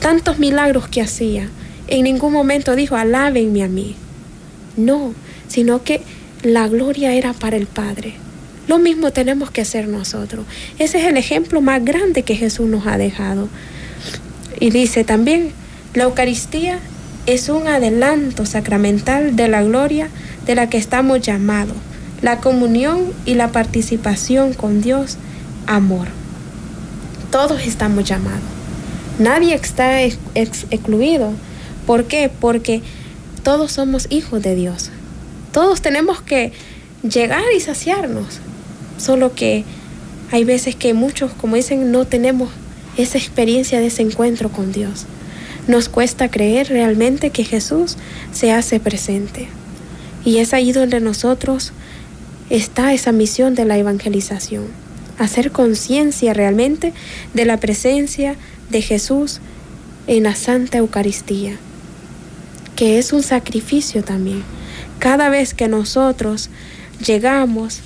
tantos 0.00 0.38
milagros 0.38 0.88
que 0.88 1.00
hacía, 1.00 1.48
en 1.88 2.04
ningún 2.04 2.32
momento 2.32 2.76
dijo, 2.76 2.96
alábenme 2.96 3.62
a 3.62 3.68
mí. 3.68 3.96
No, 4.76 5.14
sino 5.48 5.82
que 5.82 6.02
la 6.42 6.68
gloria 6.68 7.14
era 7.14 7.32
para 7.32 7.56
el 7.56 7.66
Padre. 7.66 8.14
Lo 8.68 8.78
mismo 8.78 9.12
tenemos 9.12 9.50
que 9.50 9.60
hacer 9.60 9.86
nosotros. 9.86 10.44
Ese 10.78 10.98
es 10.98 11.06
el 11.06 11.16
ejemplo 11.16 11.60
más 11.60 11.84
grande 11.84 12.22
que 12.24 12.34
Jesús 12.34 12.68
nos 12.68 12.86
ha 12.86 12.98
dejado. 12.98 13.48
Y 14.58 14.70
dice 14.70 15.04
también, 15.04 15.52
la 15.94 16.04
Eucaristía 16.04 16.78
es 17.26 17.48
un 17.48 17.66
adelanto 17.66 18.46
sacramental 18.46 19.36
de 19.36 19.48
la 19.48 19.62
gloria 19.62 20.08
de 20.46 20.54
la 20.54 20.68
que 20.68 20.78
estamos 20.78 21.20
llamados, 21.20 21.76
la 22.22 22.40
comunión 22.40 23.12
y 23.24 23.34
la 23.34 23.48
participación 23.52 24.54
con 24.54 24.80
Dios, 24.80 25.16
amor. 25.66 26.08
Todos 27.30 27.66
estamos 27.66 28.04
llamados. 28.04 28.40
Nadie 29.18 29.54
está 29.54 30.02
excluido. 30.02 31.32
¿Por 31.86 32.04
qué? 32.04 32.30
Porque 32.40 32.82
todos 33.42 33.72
somos 33.72 34.06
hijos 34.10 34.42
de 34.42 34.54
Dios. 34.54 34.90
Todos 35.52 35.82
tenemos 35.82 36.20
que 36.20 36.52
llegar 37.02 37.44
y 37.56 37.60
saciarnos. 37.60 38.40
Solo 38.98 39.34
que 39.34 39.64
hay 40.30 40.44
veces 40.44 40.76
que 40.76 40.94
muchos, 40.94 41.32
como 41.32 41.56
dicen, 41.56 41.90
no 41.90 42.04
tenemos 42.04 42.50
esa 42.96 43.18
experiencia 43.18 43.80
de 43.80 43.86
ese 43.86 44.02
encuentro 44.02 44.50
con 44.50 44.72
Dios. 44.72 45.06
Nos 45.68 45.88
cuesta 45.88 46.30
creer 46.30 46.68
realmente 46.68 47.30
que 47.30 47.44
Jesús 47.44 47.96
se 48.32 48.52
hace 48.52 48.80
presente. 48.80 49.48
Y 50.24 50.38
es 50.38 50.54
ahí 50.54 50.72
donde 50.72 51.00
nosotros 51.00 51.72
está 52.50 52.92
esa 52.92 53.12
misión 53.12 53.54
de 53.54 53.64
la 53.64 53.78
evangelización. 53.78 54.64
Hacer 55.18 55.50
conciencia 55.50 56.34
realmente 56.34 56.92
de 57.34 57.44
la 57.44 57.58
presencia 57.58 58.36
de 58.70 58.82
Jesús 58.82 59.40
en 60.06 60.24
la 60.24 60.34
Santa 60.34 60.78
Eucaristía, 60.78 61.56
que 62.76 62.98
es 62.98 63.12
un 63.12 63.22
sacrificio 63.22 64.04
también. 64.04 64.42
Cada 64.98 65.28
vez 65.28 65.54
que 65.54 65.68
nosotros 65.68 66.50
llegamos 67.04 67.80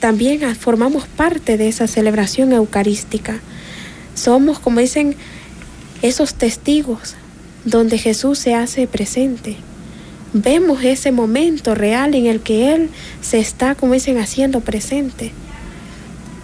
también 0.00 0.56
formamos 0.56 1.06
parte 1.06 1.56
de 1.56 1.68
esa 1.68 1.86
celebración 1.86 2.52
eucarística. 2.52 3.38
Somos, 4.22 4.60
como 4.60 4.78
dicen, 4.78 5.16
esos 6.00 6.34
testigos 6.34 7.16
donde 7.64 7.98
Jesús 7.98 8.38
se 8.38 8.54
hace 8.54 8.86
presente. 8.86 9.56
Vemos 10.32 10.84
ese 10.84 11.10
momento 11.10 11.74
real 11.74 12.14
en 12.14 12.26
el 12.26 12.38
que 12.38 12.72
Él 12.72 12.90
se 13.20 13.40
está, 13.40 13.74
como 13.74 13.94
dicen, 13.94 14.18
haciendo 14.18 14.60
presente. 14.60 15.32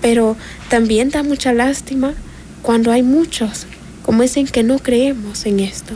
Pero 0.02 0.36
también 0.68 1.10
da 1.10 1.22
mucha 1.22 1.52
lástima 1.52 2.14
cuando 2.62 2.90
hay 2.90 3.04
muchos, 3.04 3.68
como 4.02 4.22
dicen, 4.22 4.48
que 4.48 4.64
no 4.64 4.80
creemos 4.80 5.46
en 5.46 5.60
esto. 5.60 5.94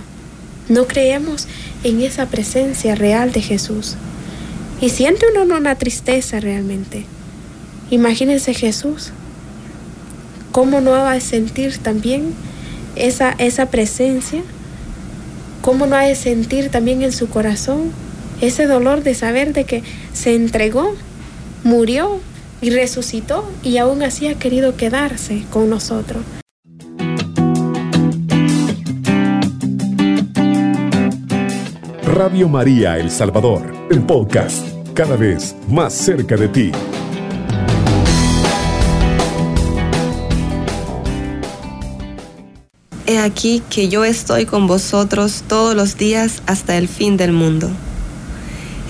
No 0.68 0.86
creemos 0.86 1.48
en 1.82 2.00
esa 2.00 2.26
presencia 2.26 2.94
real 2.94 3.32
de 3.32 3.42
Jesús. 3.42 3.96
Y 4.80 4.90
siente 4.90 5.26
uno 5.34 5.56
una 5.56 5.74
tristeza 5.74 6.38
realmente. 6.38 7.06
Imagínense 7.90 8.54
Jesús. 8.54 9.10
¿Cómo 10.52 10.82
no 10.82 10.90
va 10.90 11.12
a 11.12 11.20
sentir 11.20 11.78
también 11.78 12.34
esa, 12.94 13.30
esa 13.38 13.70
presencia? 13.70 14.42
¿Cómo 15.62 15.86
no 15.86 15.96
ha 15.96 16.02
de 16.02 16.14
sentir 16.14 16.68
también 16.68 17.02
en 17.02 17.10
su 17.10 17.30
corazón 17.30 17.90
ese 18.42 18.66
dolor 18.66 19.02
de 19.02 19.14
saber 19.14 19.54
de 19.54 19.64
que 19.64 19.82
se 20.12 20.34
entregó, 20.34 20.94
murió 21.64 22.20
y 22.60 22.68
resucitó 22.68 23.50
y 23.62 23.78
aún 23.78 24.02
así 24.02 24.28
ha 24.28 24.38
querido 24.38 24.76
quedarse 24.76 25.42
con 25.50 25.70
nosotros? 25.70 26.22
Radio 32.04 32.46
María 32.50 32.98
El 32.98 33.10
Salvador, 33.10 33.72
el 33.90 34.02
podcast, 34.02 34.66
cada 34.92 35.16
vez 35.16 35.56
más 35.66 35.94
cerca 35.94 36.36
de 36.36 36.48
ti. 36.48 36.72
Aquí 43.18 43.62
que 43.68 43.88
yo 43.88 44.04
estoy 44.04 44.46
con 44.46 44.66
vosotros 44.66 45.44
todos 45.46 45.74
los 45.74 45.96
días 45.96 46.42
hasta 46.46 46.76
el 46.76 46.88
fin 46.88 47.16
del 47.16 47.32
mundo. 47.32 47.70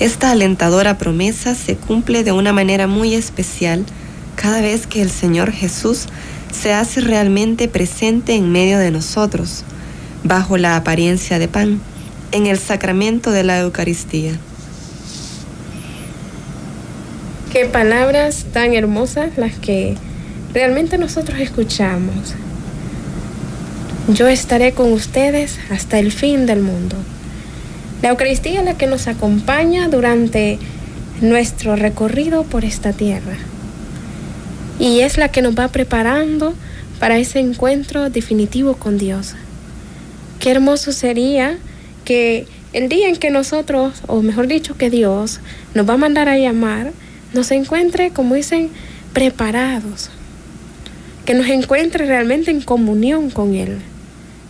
Esta 0.01 0.31
alentadora 0.31 0.97
promesa 0.97 1.55
se 1.55 1.77
cumple 1.77 2.23
de 2.23 2.33
una 2.33 2.53
manera 2.53 2.87
muy 2.87 3.15
especial 3.15 3.85
cada 4.37 4.61
vez 4.61 4.87
que 4.87 5.03
el 5.03 5.11
Señor 5.11 5.51
Jesús 5.51 6.07
se 6.53 6.73
hace 6.73 7.01
realmente 7.01 7.69
presente 7.69 8.35
en 8.35 8.53
medio 8.53 8.79
de 8.79 8.91
nosotros, 8.91 9.65
bajo 10.25 10.57
la 10.57 10.77
apariencia 10.77 11.39
de 11.39 11.49
pan, 11.49 11.81
en 12.31 12.47
el 12.47 12.59
sacramento 12.59 13.33
de 13.33 13.45
la 13.45 13.61
Eucaristía. 13.61 14.33
Qué 17.53 17.67
palabras 17.67 18.47
tan 18.53 18.73
hermosas 18.75 19.37
las 19.37 19.55
que 19.59 19.97
realmente 20.55 20.97
nosotros 20.97 21.39
escuchamos 21.41 22.35
yo 24.09 24.27
estaré 24.27 24.73
con 24.73 24.93
ustedes 24.93 25.59
hasta 25.71 25.99
el 26.01 26.11
fin 26.11 26.45
del 26.45 26.61
mundo. 26.61 26.97
La 28.03 28.09
Eucaristía 28.09 28.59
es 28.59 28.65
la 28.65 28.77
que 28.77 28.88
nos 28.88 29.07
acompaña 29.07 29.88
durante 29.88 30.59
nuestro 31.21 31.77
recorrido 31.77 32.43
por 32.43 32.65
esta 32.65 32.93
tierra. 32.93 33.37
Y 34.81 35.01
es 35.01 35.19
la 35.19 35.29
que 35.29 35.41
nos 35.41 35.57
va 35.57 35.69
preparando 35.69 36.55
para 36.99 37.17
ese 37.19 37.38
encuentro 37.38 38.11
definitivo 38.11 38.75
con 38.75 38.99
Dios. 38.99 39.37
Qué 40.41 40.51
hermoso 40.51 40.91
sería 40.91 41.59
que 42.05 42.49
el 42.73 42.88
día 42.88 43.09
en 43.09 43.17
que 43.17 43.31
nosotros, 43.31 44.03
o 44.09 44.21
mejor 44.21 44.49
dicho, 44.49 44.77
que 44.77 44.91
Dios 44.91 45.38
nos 45.75 45.88
va 45.88 45.95
a 45.95 45.99
mandar 45.99 46.29
a 46.29 46.38
llamar, 46.38 46.93
nos 47.35 47.53
encuentre, 47.53 48.11
como 48.11 48.35
dicen, 48.35 48.71
preparados. 49.12 50.11
Que 51.25 51.35
nos 51.35 51.47
encuentre 51.47 52.05
realmente 52.05 52.51
en 52.51 52.62
comunión 52.62 53.31
con 53.31 53.55
Él 53.55 53.79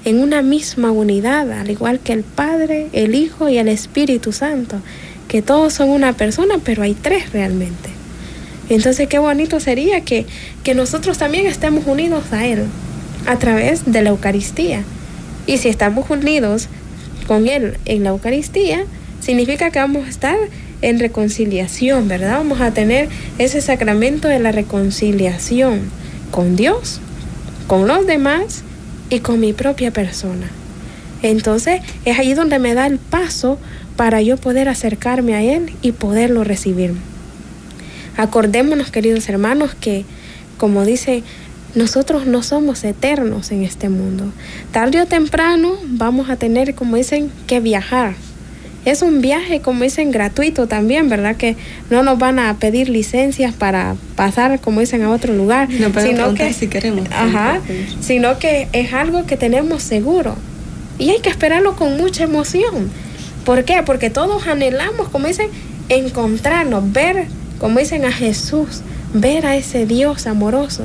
en 0.04 0.18
una 0.20 0.42
misma 0.42 0.90
unidad, 0.90 1.50
al 1.52 1.70
igual 1.70 2.00
que 2.00 2.12
el 2.12 2.24
Padre, 2.24 2.88
el 2.92 3.14
Hijo 3.14 3.48
y 3.48 3.58
el 3.58 3.68
Espíritu 3.68 4.32
Santo, 4.32 4.80
que 5.28 5.42
todos 5.42 5.72
son 5.72 5.90
una 5.90 6.12
persona, 6.12 6.56
pero 6.62 6.82
hay 6.82 6.94
tres 6.94 7.32
realmente. 7.32 7.90
Entonces 8.68 9.08
qué 9.08 9.18
bonito 9.18 9.60
sería 9.60 10.00
que, 10.02 10.26
que 10.64 10.74
nosotros 10.74 11.18
también 11.18 11.46
estemos 11.46 11.86
unidos 11.86 12.32
a 12.32 12.46
Él 12.46 12.64
a 13.26 13.38
través 13.38 13.90
de 13.90 14.02
la 14.02 14.10
Eucaristía. 14.10 14.82
Y 15.46 15.58
si 15.58 15.68
estamos 15.68 16.08
unidos 16.10 16.68
con 17.26 17.48
Él 17.48 17.76
en 17.84 18.04
la 18.04 18.10
Eucaristía, 18.10 18.84
significa 19.20 19.70
que 19.70 19.78
vamos 19.78 20.06
a 20.06 20.10
estar 20.10 20.36
en 20.80 20.98
reconciliación, 20.98 22.08
¿verdad? 22.08 22.38
Vamos 22.38 22.60
a 22.60 22.72
tener 22.72 23.08
ese 23.38 23.60
sacramento 23.60 24.28
de 24.28 24.40
la 24.40 24.52
reconciliación 24.52 25.82
con 26.30 26.56
Dios, 26.56 27.00
con 27.68 27.86
los 27.86 28.06
demás 28.06 28.64
y 29.12 29.20
con 29.20 29.38
mi 29.40 29.52
propia 29.52 29.90
persona. 29.90 30.48
Entonces 31.20 31.82
es 32.06 32.18
ahí 32.18 32.32
donde 32.32 32.58
me 32.58 32.72
da 32.72 32.86
el 32.86 32.98
paso 32.98 33.58
para 33.94 34.22
yo 34.22 34.38
poder 34.38 34.70
acercarme 34.70 35.34
a 35.34 35.42
Él 35.42 35.70
y 35.82 35.92
poderlo 35.92 36.44
recibir. 36.44 36.94
Acordémonos, 38.16 38.90
queridos 38.90 39.28
hermanos, 39.28 39.74
que 39.78 40.06
como 40.56 40.86
dice, 40.86 41.22
nosotros 41.74 42.26
no 42.26 42.42
somos 42.42 42.84
eternos 42.84 43.52
en 43.52 43.64
este 43.64 43.90
mundo. 43.90 44.32
Tarde 44.72 45.02
o 45.02 45.06
temprano 45.06 45.74
vamos 45.84 46.30
a 46.30 46.36
tener, 46.36 46.74
como 46.74 46.96
dicen, 46.96 47.30
que 47.46 47.60
viajar 47.60 48.14
es 48.84 49.02
un 49.02 49.20
viaje, 49.20 49.60
como 49.60 49.84
dicen, 49.84 50.10
gratuito 50.10 50.66
también, 50.66 51.08
¿verdad? 51.08 51.36
Que 51.36 51.56
no 51.90 52.02
nos 52.02 52.18
van 52.18 52.38
a 52.38 52.56
pedir 52.58 52.88
licencias 52.88 53.54
para 53.54 53.94
pasar, 54.16 54.60
como 54.60 54.80
dicen, 54.80 55.02
a 55.02 55.10
otro 55.10 55.34
lugar. 55.34 55.68
No 55.70 55.88
sino 56.00 56.34
que, 56.34 56.52
si 56.52 56.66
queremos. 56.66 57.06
Ajá, 57.12 57.60
sino 58.00 58.38
que 58.38 58.68
es 58.72 58.92
algo 58.92 59.24
que 59.24 59.36
tenemos 59.36 59.82
seguro. 59.82 60.34
Y 60.98 61.10
hay 61.10 61.20
que 61.20 61.30
esperarlo 61.30 61.76
con 61.76 61.96
mucha 61.96 62.24
emoción. 62.24 62.90
¿Por 63.44 63.64
qué? 63.64 63.82
Porque 63.84 64.10
todos 64.10 64.46
anhelamos, 64.46 65.08
como 65.08 65.28
dicen, 65.28 65.48
encontrarnos, 65.88 66.92
ver, 66.92 67.26
como 67.58 67.78
dicen, 67.78 68.04
a 68.04 68.12
Jesús, 68.12 68.82
ver 69.14 69.46
a 69.46 69.56
ese 69.56 69.86
Dios 69.86 70.26
amoroso. 70.26 70.84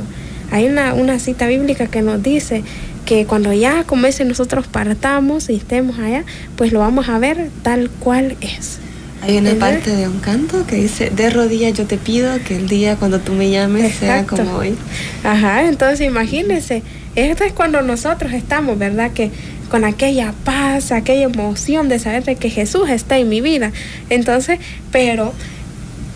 Hay 0.52 0.68
una, 0.68 0.94
una 0.94 1.20
cita 1.20 1.48
bíblica 1.48 1.88
que 1.88 2.02
nos 2.02 2.22
dice 2.22 2.64
que 3.08 3.26
cuando 3.26 3.54
ya, 3.54 3.86
como 3.86 4.06
dicen, 4.06 4.28
nosotros 4.28 4.68
partamos 4.68 5.50
y 5.50 5.56
estemos 5.56 5.98
allá, 5.98 6.26
pues 6.58 6.74
lo 6.74 6.80
vamos 6.80 7.08
a 7.08 7.18
ver 7.18 7.50
tal 7.64 7.90
cual 7.90 8.36
es. 8.42 8.80
Hay 9.22 9.38
una 9.38 9.56
parte 9.56 9.96
de 9.96 10.10
un 10.10 10.20
canto 10.20 10.68
que 10.68 10.76
dice, 10.76 11.10
de 11.10 11.30
rodillas 11.30 11.74
yo 11.74 11.86
te 11.86 11.98
pido 11.98 12.38
que 12.46 12.58
el 12.58 12.68
día 12.68 12.98
cuando 12.98 13.20
tú 13.20 13.32
me 13.32 13.50
llames 13.50 13.96
sea 13.96 14.26
como 14.28 14.58
hoy. 14.58 14.76
Ajá, 15.24 15.64
entonces 15.64 16.06
imagínense, 16.06 16.84
esto 17.16 17.46
es 17.46 17.54
cuando 17.54 17.82
nosotros 17.82 18.34
estamos, 18.34 18.78
¿verdad? 18.78 19.12
Que 19.12 19.32
con 19.72 19.86
aquella 19.86 20.34
paz, 20.44 20.92
aquella 20.92 21.24
emoción 21.24 21.88
de 21.88 22.00
saber 22.00 22.26
de 22.26 22.36
que 22.36 22.50
Jesús 22.50 22.90
está 22.90 23.18
en 23.18 23.30
mi 23.30 23.40
vida. 23.40 23.72
Entonces, 24.10 24.60
pero 24.92 25.34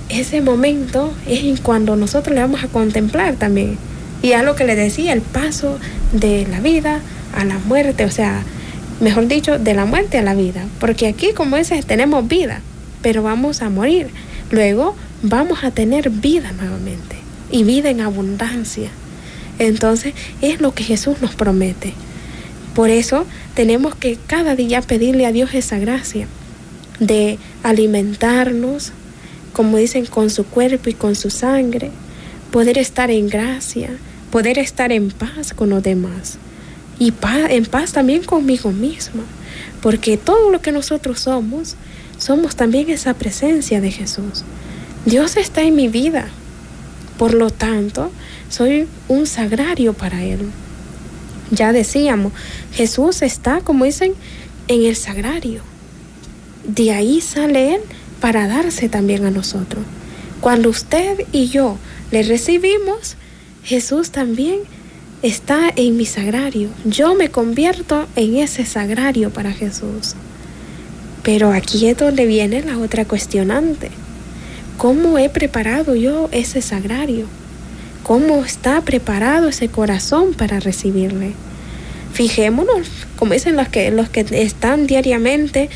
ese 0.10 0.42
momento 0.42 1.14
es 1.26 1.62
cuando 1.62 1.96
nosotros 1.96 2.36
le 2.36 2.42
vamos 2.42 2.66
a 2.66 2.68
contemplar 2.68 3.36
también 3.36 3.78
y 4.22 4.34
a 4.34 4.43
lo 4.43 4.55
que 4.55 4.65
le 4.65 4.76
decía, 4.76 5.13
el 5.13 5.22
paso 5.22 5.80
de 6.11 6.45
la 6.49 6.59
vida 6.59 7.01
a 7.36 7.45
la 7.45 7.57
muerte, 7.59 8.05
o 8.05 8.11
sea, 8.11 8.43
mejor 8.99 9.28
dicho, 9.28 9.57
de 9.57 9.74
la 9.74 9.86
muerte 9.86 10.17
a 10.17 10.22
la 10.22 10.36
vida. 10.36 10.65
Porque 10.80 11.07
aquí, 11.07 11.34
como 11.34 11.57
dices, 11.57 11.86
tenemos 11.86 12.28
vida, 12.28 12.61
pero 13.01 13.24
vamos 13.24 13.61
a 13.61 13.69
morir. 13.69 14.07
Luego 14.51 14.95
vamos 15.24 15.63
a 15.63 15.72
tener 15.72 16.09
vida 16.09 16.51
nuevamente. 16.51 17.17
y 17.53 17.65
vida 17.65 17.89
en 17.89 17.99
abundancia. 17.99 18.89
Entonces 19.59 20.13
es 20.41 20.61
lo 20.61 20.74
que 20.74 20.86
Jesús 20.86 21.22
nos 21.22 21.36
promete. 21.36 21.93
Por 22.74 22.89
eso 22.89 23.26
tenemos 23.55 23.93
que 23.93 24.17
cada 24.26 24.55
día 24.55 24.82
pedirle 24.82 25.26
a 25.26 25.34
Dios 25.34 25.53
esa 25.53 25.78
gracia 25.78 26.28
de 26.99 27.38
alimentarnos, 27.61 28.93
como 29.51 29.76
dicen, 29.78 30.05
con 30.05 30.30
su 30.30 30.45
cuerpo 30.45 30.89
y 30.89 30.93
con 30.93 31.15
su 31.15 31.30
sangre, 31.30 31.91
poder 32.51 32.78
estar 32.78 33.11
en 33.11 33.28
gracia, 33.28 33.89
poder 34.32 34.58
estar 34.58 34.92
en 34.92 35.12
paz 35.12 35.54
con 35.54 35.70
los 35.70 35.84
demás 35.84 36.38
y 36.98 37.14
en 37.50 37.66
paz 37.66 37.94
también 37.94 38.24
conmigo 38.24 38.72
misma, 38.72 39.24
porque 39.82 40.18
todo 40.18 40.52
lo 40.52 40.62
que 40.62 40.72
nosotros 40.72 41.20
somos, 41.20 41.76
somos 42.18 42.56
también 42.56 42.90
esa 42.90 43.14
presencia 43.16 43.82
de 43.82 43.92
Jesús. 43.92 44.44
Dios 45.06 45.36
está 45.36 45.62
en 45.64 45.76
mi 45.76 45.88
vida, 45.88 46.28
por 47.18 47.34
lo 47.34 47.50
tanto, 47.50 48.12
soy 48.50 48.88
un 49.08 49.26
sagrario 49.26 49.94
para 49.94 50.24
Él. 50.24 50.40
Ya 51.50 51.74
decíamos, 51.74 52.34
Jesús 52.72 53.22
está, 53.22 53.62
como 53.62 53.86
dicen, 53.86 54.14
en 54.68 54.84
el 54.84 54.96
sagrario. 54.96 55.62
De 56.68 56.92
ahí 56.92 57.20
sale 57.20 57.76
Él 57.76 57.82
para 58.20 58.48
darse 58.48 58.90
también 58.90 59.26
a 59.26 59.32
nosotros. 59.32 59.84
Cuando 60.40 60.70
usted 60.70 61.26
y 61.32 61.48
yo 61.48 61.78
le 62.12 62.24
recibimos, 62.24 63.18
Jesús 63.64 64.12
también 64.12 64.59
está 65.22 65.72
en 65.76 65.97
mi 65.97 66.05
sagrario. 66.05 66.70
Yo 66.86 67.16
me 67.16 67.30
convierto 67.30 68.07
en 68.16 68.38
ese 68.38 68.66
sagrario 68.66 69.30
para 69.30 69.51
Jesús. 69.51 70.16
Pero 71.24 71.51
aquí 71.51 71.88
es 71.88 71.97
donde 71.97 72.26
viene 72.26 72.64
la 72.64 72.80
otra 72.80 73.05
cuestionante. 73.05 73.91
¿Cómo 74.78 75.20
he 75.20 75.30
preparado 75.30 75.95
yo 75.95 76.28
ese 76.32 76.62
sagrario? 76.62 77.28
¿Cómo 78.03 78.43
está 78.43 78.82
preparado 78.82 79.49
ese 79.49 79.70
corazón 79.70 80.34
para 80.34 80.59
recibirle? 80.59 81.34
Fijémonos, 82.14 82.88
como 83.16 83.34
dicen 83.34 83.55
los 83.55 83.70
que, 83.70 83.91
los 83.91 84.09
que 84.09 84.26
están 84.32 84.88
diariamente 84.88 85.70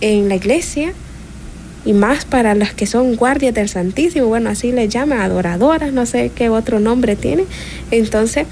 en 0.00 0.28
la 0.28 0.36
iglesia, 0.36 0.92
y 1.86 1.92
más 1.92 2.24
para 2.24 2.56
las 2.56 2.74
que 2.74 2.84
son 2.84 3.14
guardias 3.14 3.54
del 3.54 3.68
Santísimo, 3.68 4.26
bueno, 4.26 4.50
así 4.50 4.72
le 4.72 4.88
llaman, 4.88 5.20
adoradoras, 5.20 5.92
no 5.92 6.04
sé 6.04 6.32
qué 6.34 6.50
otro 6.50 6.80
nombre 6.80 7.14
tiene. 7.14 7.44
Entonces, 7.92 8.48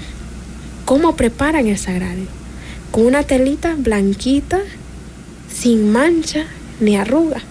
¿cómo 0.85 1.17
preparan 1.17 1.67
el 1.67 1.77
sagrario? 1.77 2.27
Con 2.91 3.05
una 3.05 3.23
telita 3.23 3.75
blanquita, 3.77 4.61
sin 5.53 5.91
mancha 5.91 6.45
ni 6.79 6.95
arruga. 6.95 7.41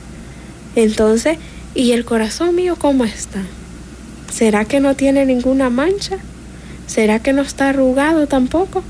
Entonces, 0.74 1.36
¿y 1.74 1.92
el 1.92 2.06
corazón 2.06 2.56
mío 2.56 2.76
cómo 2.78 3.04
está? 3.04 3.42
¿Será 4.32 4.64
que 4.64 4.80
no 4.80 4.96
tiene 4.96 5.26
ninguna 5.26 5.68
mancha? 5.68 6.16
¿Será 6.86 7.18
que 7.18 7.34
no 7.34 7.42
está 7.42 7.68
arrugado 7.68 8.26
tampoco? 8.26 8.82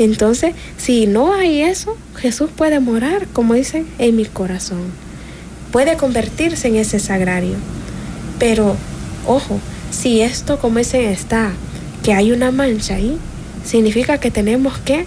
Entonces, 0.00 0.56
si 0.76 1.06
no 1.06 1.32
hay 1.32 1.62
eso, 1.62 1.96
Jesús 2.16 2.50
puede 2.54 2.80
morar, 2.80 3.28
como 3.28 3.54
dicen, 3.54 3.86
en 3.98 4.16
mi 4.16 4.24
corazón 4.24 5.05
puede 5.76 5.98
convertirse 5.98 6.68
en 6.68 6.76
ese 6.76 6.98
sagrario. 6.98 7.56
Pero, 8.38 8.76
ojo, 9.26 9.60
si 9.90 10.22
esto 10.22 10.58
como 10.58 10.78
ese 10.78 11.12
está, 11.12 11.52
que 12.02 12.14
hay 12.14 12.32
una 12.32 12.50
mancha 12.50 12.94
ahí, 12.94 13.18
significa 13.62 14.16
que 14.16 14.30
tenemos 14.30 14.78
que, 14.78 15.04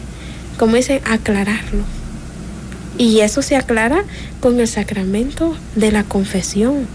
como 0.60 0.76
dicen, 0.76 1.02
aclararlo. 1.06 1.82
Y 3.00 3.22
eso 3.22 3.42
se 3.42 3.56
aclara 3.56 4.04
con 4.42 4.60
el 4.60 4.68
sacramento 4.68 5.56
de 5.76 5.92
la 5.92 6.04
confesión. 6.04 6.86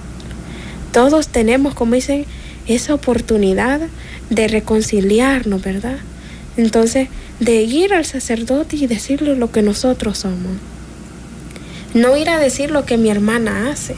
Todos 0.92 1.26
tenemos, 1.26 1.74
como 1.74 1.96
dicen, 1.96 2.26
esa 2.68 2.94
oportunidad 2.94 3.80
de 4.30 4.46
reconciliarnos, 4.46 5.64
¿verdad? 5.64 5.96
Entonces, 6.56 7.08
de 7.40 7.62
ir 7.62 7.92
al 7.92 8.04
sacerdote 8.04 8.76
y 8.76 8.86
decirle 8.86 9.34
lo 9.34 9.50
que 9.50 9.62
nosotros 9.62 10.18
somos. 10.18 10.52
No 11.94 12.16
ir 12.16 12.28
a 12.28 12.40
decir 12.40 12.72
lo 12.72 12.84
que 12.84 12.98
mi 12.98 13.08
hermana 13.08 13.70
hace, 13.70 13.94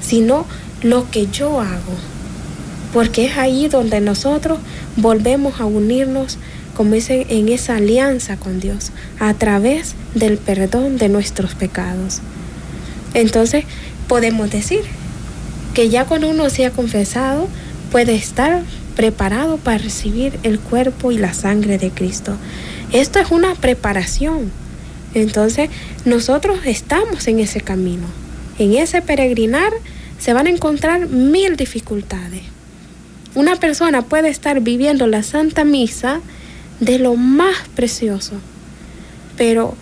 sino 0.00 0.46
lo 0.82 1.08
que 1.10 1.28
yo 1.28 1.60
hago. 1.60 1.94
Porque 2.92 3.26
es 3.26 3.38
ahí 3.38 3.68
donde 3.68 4.00
nosotros 4.00 4.58
volvemos 4.96 5.60
a 5.60 5.64
unirnos, 5.64 6.38
como 6.76 6.94
dicen, 6.94 7.24
en 7.28 7.48
esa 7.48 7.76
alianza 7.76 8.36
con 8.36 8.58
Dios, 8.58 8.90
a 9.20 9.32
través 9.34 9.94
del 10.14 10.38
perdón 10.38 10.98
de 10.98 11.08
nuestros 11.08 11.54
pecados. 11.54 12.20
Entonces, 13.14 13.64
podemos 14.08 14.50
decir 14.50 14.80
que 15.72 15.88
ya 15.88 16.04
cuando 16.04 16.28
uno 16.28 16.50
se 16.50 16.66
ha 16.66 16.72
confesado, 16.72 17.48
puede 17.92 18.16
estar 18.16 18.62
preparado 18.96 19.58
para 19.58 19.78
recibir 19.78 20.38
el 20.42 20.58
cuerpo 20.58 21.12
y 21.12 21.18
la 21.18 21.32
sangre 21.32 21.78
de 21.78 21.90
Cristo. 21.90 22.36
Esto 22.92 23.20
es 23.20 23.30
una 23.30 23.54
preparación 23.54 24.50
entonces, 25.20 25.70
nosotros 26.04 26.58
estamos 26.66 27.26
en 27.26 27.40
ese 27.40 27.62
camino. 27.62 28.06
En 28.58 28.74
ese 28.74 29.00
peregrinar 29.00 29.72
se 30.18 30.34
van 30.34 30.46
a 30.46 30.50
encontrar 30.50 31.08
mil 31.08 31.56
dificultades. 31.56 32.42
Una 33.34 33.56
persona 33.56 34.02
puede 34.02 34.28
estar 34.28 34.60
viviendo 34.60 35.06
la 35.06 35.22
Santa 35.22 35.64
Misa 35.64 36.20
de 36.80 36.98
lo 36.98 37.16
más 37.16 37.56
precioso, 37.74 38.34
pero 39.38 39.74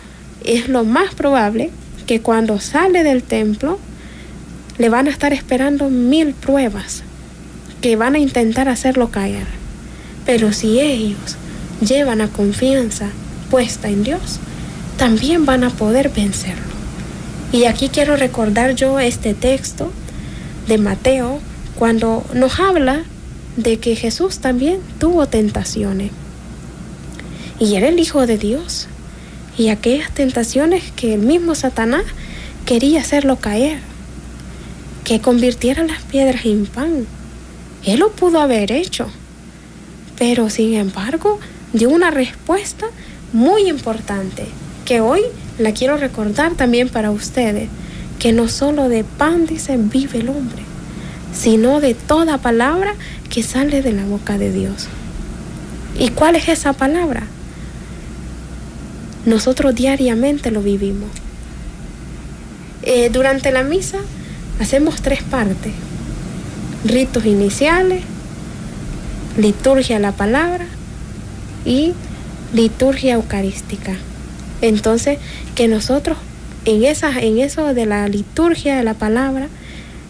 es 0.45 0.69
lo 0.69 0.85
más 0.85 1.15
probable 1.17 1.71
que 2.07 2.21
cuando 2.21 2.61
sale 2.61 3.03
del 3.03 3.25
templo 3.25 3.81
le 4.79 4.89
van 4.89 5.09
a 5.09 5.11
estar 5.11 5.33
esperando 5.33 5.91
mil 5.91 6.33
pruebas 6.33 7.03
que 7.81 7.97
van 7.97 8.15
a 8.15 8.21
intentar 8.21 8.69
hacerlo 8.69 9.11
caer. 9.11 9.47
Pero 10.27 10.53
si 10.53 10.79
ellos 10.79 11.37
llevan 11.81 12.19
la 12.19 12.29
confianza 12.29 13.09
puesta 13.51 13.89
en 13.89 14.05
Dios, 14.05 14.39
también 14.97 15.45
van 15.45 15.65
a 15.65 15.71
poder 15.71 16.11
vencerlo. 16.11 16.75
Y 17.53 17.67
aquí 17.67 17.89
quiero 17.89 18.17
recordar 18.17 18.75
yo 18.75 18.99
este 18.99 19.35
texto 19.35 19.93
de 20.67 20.79
Mateo 20.79 21.41
cuando 21.77 22.25
nos 22.35 22.59
habla 22.59 23.05
de 23.57 23.79
que 23.79 23.97
Jesús 23.97 24.39
también 24.39 24.81
tuvo 24.99 25.27
tentaciones. 25.27 26.11
Y 27.61 27.77
era 27.77 27.89
el 27.89 27.99
Hijo 27.99 28.27
de 28.27 28.39
Dios. 28.39 28.89
Y 29.57 29.69
aquellas 29.69 30.11
tentaciones 30.13 30.91
que 30.97 31.15
el 31.15 31.21
mismo 31.21 31.55
Satanás 31.55 32.03
quería 32.67 33.01
hacerlo 33.01 33.37
caer. 33.37 33.79
Que 35.05 35.21
convirtiera 35.21 35.85
las 35.85 36.03
piedras 36.03 36.45
en 36.47 36.67
pan. 36.67 37.07
Él 37.85 38.01
lo 38.01 38.11
pudo 38.11 38.41
haber 38.41 38.73
hecho. 38.73 39.07
Pero 40.19 40.51
sin 40.51 40.75
embargo 40.75 41.39
dio 41.73 41.91
una 41.91 42.11
respuesta 42.11 42.87
muy 43.33 43.69
importante 43.69 44.47
que 44.85 45.01
hoy 45.01 45.23
la 45.59 45.73
quiero 45.73 45.97
recordar 45.97 46.55
también 46.55 46.89
para 46.89 47.11
ustedes, 47.11 47.69
que 48.19 48.33
no 48.33 48.49
solo 48.49 48.89
de 48.89 49.05
pan 49.05 49.47
dice 49.47 49.77
vive 49.77 50.21
el 50.21 50.29
hombre, 50.29 50.63
sino 51.33 51.81
de 51.81 51.95
toda 51.95 52.39
palabra 52.39 52.95
que 53.31 53.43
sale 53.43 53.83
de 53.83 53.93
la 53.93 54.05
boca 54.05 54.39
de 54.39 54.53
Dios. 54.53 54.89
¿Y 55.99 56.11
cuál 56.11 56.37
es 56.37 56.49
esa 56.49 56.73
palabra? 56.73 57.25
Nosotros 59.27 59.75
diariamente 59.75 60.51
lo 60.51 60.61
vivimos. 60.61 61.09
Eh, 62.83 63.09
durante 63.11 63.51
la 63.53 63.63
misa 63.63 63.99
hacemos 64.61 65.01
tres 65.01 65.23
partes. 65.23 65.73
Ritos 66.85 67.25
iniciales, 67.25 68.03
liturgia 69.39 69.97
de 69.97 70.03
la 70.03 70.13
palabra 70.13 70.67
y 71.65 71.95
liturgia 72.53 73.15
eucarística. 73.15 73.97
Entonces, 74.65 75.19
que 75.55 75.69
nosotros 75.69 76.17
en, 76.65 76.85
en 76.85 77.39
eso 77.39 77.75
de 77.75 77.85
la 77.85 78.09
liturgia 78.09 78.77
de 78.77 78.83
la 78.83 78.95
palabra, 78.95 79.49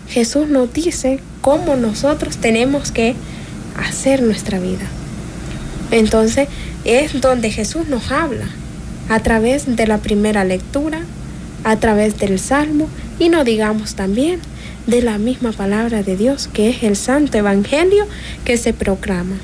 Jesús 0.08 0.48
nos 0.48 0.72
dice 0.72 1.18
cómo 1.40 1.74
nosotros 1.74 2.36
tenemos 2.36 2.92
que 2.92 3.16
hacer 3.76 4.22
nuestra 4.22 4.60
vida. 4.60 4.86
Entonces, 5.90 6.46
es 6.84 7.20
donde 7.20 7.50
Jesús 7.50 7.88
nos 7.88 8.12
habla 8.12 8.46
a 9.08 9.18
través 9.18 9.74
de 9.74 9.88
la 9.88 9.98
primera 9.98 10.44
lectura, 10.44 11.00
a 11.64 11.74
través 11.80 12.20
del 12.20 12.38
Salmo 12.38 12.88
y 13.18 13.30
no 13.30 13.42
digamos 13.42 13.96
también 13.96 14.38
de 14.86 15.02
la 15.02 15.18
misma 15.18 15.50
palabra 15.50 16.04
de 16.04 16.16
Dios, 16.16 16.48
que 16.52 16.70
es 16.70 16.84
el 16.84 16.94
Santo 16.94 17.36
Evangelio 17.38 18.06
que 18.44 18.56
se 18.56 18.72
proclama. 18.72 19.34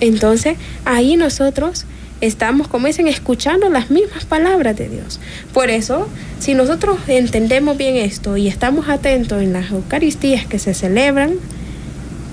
Entonces, 0.00 0.56
ahí 0.86 1.16
nosotros 1.16 1.84
estamos, 2.20 2.68
como 2.68 2.86
dicen, 2.86 3.08
escuchando 3.08 3.68
las 3.68 3.90
mismas 3.90 4.24
palabras 4.24 4.76
de 4.76 4.88
Dios. 4.88 5.20
Por 5.52 5.70
eso, 5.70 6.08
si 6.38 6.54
nosotros 6.54 6.98
entendemos 7.08 7.76
bien 7.76 7.96
esto 7.96 8.36
y 8.36 8.48
estamos 8.48 8.88
atentos 8.88 9.42
en 9.42 9.52
las 9.52 9.70
Eucaristías 9.70 10.46
que 10.46 10.58
se 10.58 10.74
celebran, 10.74 11.34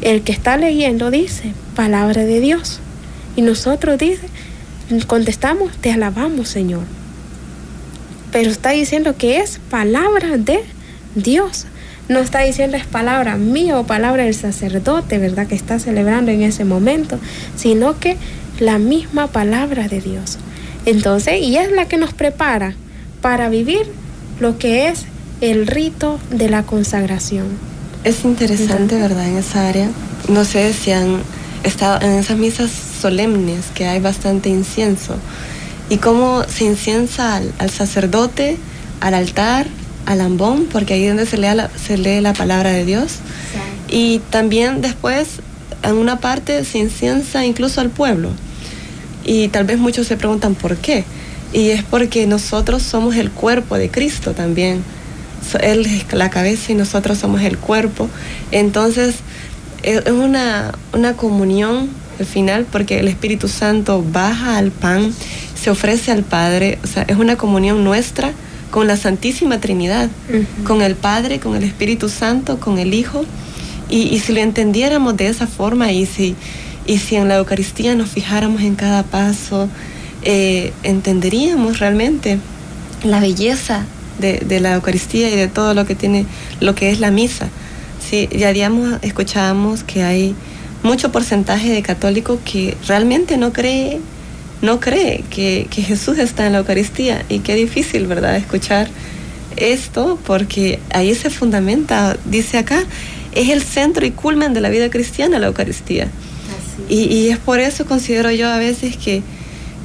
el 0.01 0.21
que 0.21 0.31
está 0.31 0.57
leyendo 0.57 1.11
dice, 1.11 1.53
palabra 1.75 2.23
de 2.25 2.39
Dios. 2.39 2.79
Y 3.35 3.41
nosotros 3.41 3.97
dice, 3.97 4.27
contestamos, 5.07 5.75
te 5.77 5.91
alabamos 5.91 6.49
Señor. 6.49 6.83
Pero 8.31 8.49
está 8.49 8.71
diciendo 8.71 9.15
que 9.17 9.37
es 9.37 9.59
palabra 9.69 10.37
de 10.37 10.63
Dios. 11.15 11.67
no 12.09 12.19
está 12.19 12.41
diciendo 12.41 12.75
es 12.75 12.85
palabra 12.85 13.37
mía 13.37 13.79
o 13.79 13.85
palabra 13.85 14.23
del 14.23 14.35
sacerdote, 14.35 15.19
¿verdad? 15.19 15.47
Que 15.47 15.55
está 15.55 15.79
celebrando 15.79 16.31
en 16.31 16.41
ese 16.41 16.65
momento, 16.65 17.17
sino 17.55 17.97
que 17.99 18.17
la 18.59 18.77
misma 18.77 19.27
palabra 19.27 19.87
de 19.87 20.01
Dios. 20.01 20.37
Entonces, 20.85 21.41
y 21.41 21.57
es 21.57 21.71
la 21.71 21.87
que 21.87 21.97
nos 21.97 22.13
prepara 22.13 22.75
para 23.21 23.49
vivir 23.49 23.87
lo 24.39 24.57
que 24.57 24.89
es 24.89 25.05
el 25.41 25.67
rito 25.67 26.19
de 26.29 26.49
la 26.49 26.63
consagración. 26.63 27.45
Es 28.03 28.25
interesante, 28.25 28.99
¿verdad? 28.99 29.27
En 29.27 29.37
esa 29.37 29.67
área. 29.67 29.89
No 30.27 30.45
sé 30.45 30.73
si 30.73 30.91
han 30.91 31.21
estado 31.63 32.01
en 32.01 32.11
esas 32.17 32.37
misas 32.37 32.71
solemnes 33.01 33.65
que 33.73 33.87
hay 33.87 33.99
bastante 33.99 34.49
incienso. 34.49 35.15
Y 35.89 35.97
cómo 35.97 36.43
se 36.47 36.65
inciensa 36.65 37.35
al, 37.35 37.69
sacerdote, 37.69 38.57
al 38.99 39.13
altar, 39.13 39.67
al 40.05 40.21
ambón, 40.21 40.65
porque 40.71 40.95
ahí 40.95 41.03
es 41.03 41.09
donde 41.09 41.25
se 41.25 41.37
lee 41.37 41.55
la, 41.55 41.69
se 41.69 41.97
lee 41.97 42.21
la 42.21 42.33
palabra 42.33 42.71
de 42.71 42.85
Dios. 42.85 43.19
Y 43.87 44.19
también 44.29 44.81
después, 44.81 45.39
en 45.83 45.95
una 45.95 46.19
parte, 46.19 46.63
se 46.65 46.79
inciensa 46.79 47.45
incluso 47.45 47.81
al 47.81 47.89
pueblo. 47.89 48.29
Y 49.23 49.47
tal 49.49 49.65
vez 49.65 49.77
muchos 49.77 50.07
se 50.07 50.17
preguntan 50.17 50.55
por 50.55 50.77
qué. 50.77 51.03
Y 51.53 51.69
es 51.69 51.83
porque 51.83 52.25
nosotros 52.25 52.81
somos 52.81 53.15
el 53.15 53.29
cuerpo 53.31 53.77
de 53.77 53.89
Cristo 53.89 54.31
también. 54.31 54.83
Él 55.61 55.85
es 55.85 56.11
la 56.13 56.29
cabeza 56.29 56.71
y 56.71 56.75
nosotros 56.75 57.17
somos 57.17 57.41
el 57.41 57.57
cuerpo. 57.57 58.09
Entonces, 58.51 59.15
es 59.83 60.07
una, 60.07 60.73
una 60.93 61.13
comunión 61.13 61.89
al 62.19 62.25
final 62.25 62.65
porque 62.71 62.99
el 62.99 63.07
Espíritu 63.07 63.47
Santo 63.47 64.03
baja 64.03 64.57
al 64.57 64.71
pan, 64.71 65.13
se 65.61 65.69
ofrece 65.69 66.11
al 66.11 66.23
Padre. 66.23 66.79
O 66.83 66.87
sea, 66.87 67.03
es 67.03 67.17
una 67.17 67.35
comunión 67.35 67.83
nuestra 67.83 68.31
con 68.71 68.87
la 68.87 68.97
Santísima 68.97 69.59
Trinidad, 69.59 70.09
con 70.65 70.81
el 70.81 70.95
Padre, 70.95 71.39
con 71.39 71.55
el 71.55 71.63
Espíritu 71.63 72.09
Santo, 72.09 72.59
con 72.59 72.79
el 72.79 72.93
Hijo. 72.93 73.23
Y, 73.95 74.17
si 74.17 74.33
lo 74.33 74.39
entendiéramos 74.39 75.15
de 75.17 75.27
esa 75.27 75.45
forma 75.45 75.91
y 75.91 76.07
si 76.07 76.35
y 76.87 76.97
si 76.97 77.15
en 77.15 77.27
la 77.27 77.35
Eucaristía 77.35 77.93
nos 77.93 78.09
fijáramos 78.09 78.61
en 78.61 78.73
cada 78.73 79.03
paso, 79.03 79.69
eh, 80.23 80.73
entenderíamos 80.81 81.77
realmente 81.77 82.39
la 83.03 83.19
belleza 83.19 83.85
de, 84.19 84.59
la 84.59 84.73
Eucaristía 84.73 85.29
y 85.29 85.35
de 85.35 85.47
todo 85.47 85.75
lo 85.75 85.85
que 85.85 85.93
tiene, 85.93 86.25
lo 86.59 86.73
que 86.73 86.89
es 86.89 86.99
la 86.99 87.11
misa. 87.11 87.49
Sí, 87.99 88.27
ya 88.35 88.51
digamos, 88.51 88.97
escuchábamos 89.03 89.83
que 89.83 90.01
hay 90.01 90.35
mucho 90.81 91.11
porcentaje 91.11 91.71
de 91.71 91.83
católicos 91.83 92.39
que 92.43 92.75
realmente 92.87 93.37
no 93.37 93.53
cree, 93.53 93.99
no 94.63 94.79
cree 94.79 95.23
que, 95.29 95.67
que 95.69 95.83
Jesús 95.83 96.17
está 96.17 96.47
en 96.47 96.53
la 96.53 96.59
Eucaristía. 96.59 97.25
Y 97.29 97.39
qué 97.39 97.53
difícil, 97.53 98.07
¿verdad?, 98.07 98.37
escuchar 98.37 98.89
esto, 99.55 100.17
porque 100.25 100.79
ahí 100.89 101.13
se 101.13 101.29
fundamenta, 101.29 102.17
dice 102.25 102.57
acá, 102.57 102.83
es 103.35 103.49
el 103.49 103.61
centro 103.61 104.05
y 104.05 104.11
culmen 104.11 104.53
de 104.53 104.61
la 104.61 104.69
vida 104.69 104.89
cristiana 104.89 105.39
la 105.39 105.47
Eucaristía. 105.47 106.07
Y, 106.89 107.29
es 107.29 107.37
por 107.37 107.59
eso 107.59 107.85
considero 107.85 108.31
yo 108.31 108.49
a 108.49 108.57
veces 108.57 108.97
que, 108.97 109.21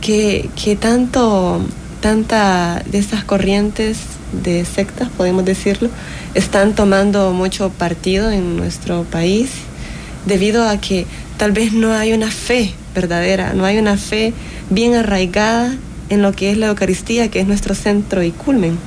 que, 0.00 0.76
tanto, 0.80 1.60
tanta 2.00 2.82
de 2.90 2.98
estas 2.98 3.24
corrientes 3.24 3.98
de 4.42 4.64
sectas, 4.64 5.08
podemos 5.16 5.44
decirlo, 5.44 5.90
están 6.34 6.74
tomando 6.74 7.32
mucho 7.32 7.70
partido 7.70 8.30
en 8.30 8.56
nuestro 8.56 9.04
país 9.04 9.50
debido 10.26 10.68
a 10.68 10.78
que 10.78 11.06
tal 11.36 11.52
vez 11.52 11.72
no 11.72 11.92
hay 11.92 12.12
una 12.12 12.30
fe 12.30 12.72
verdadera, 12.94 13.54
no 13.54 13.64
hay 13.64 13.78
una 13.78 13.96
fe 13.96 14.32
bien 14.70 14.94
arraigada 14.94 15.74
en 16.10 16.22
lo 16.22 16.32
que 16.32 16.50
es 16.50 16.58
la 16.58 16.68
Eucaristía, 16.68 17.28
que 17.28 17.40
es 17.40 17.46
nuestro 17.46 17.74
centro 17.74 18.22
y 18.22 18.30
culmen. 18.30 18.78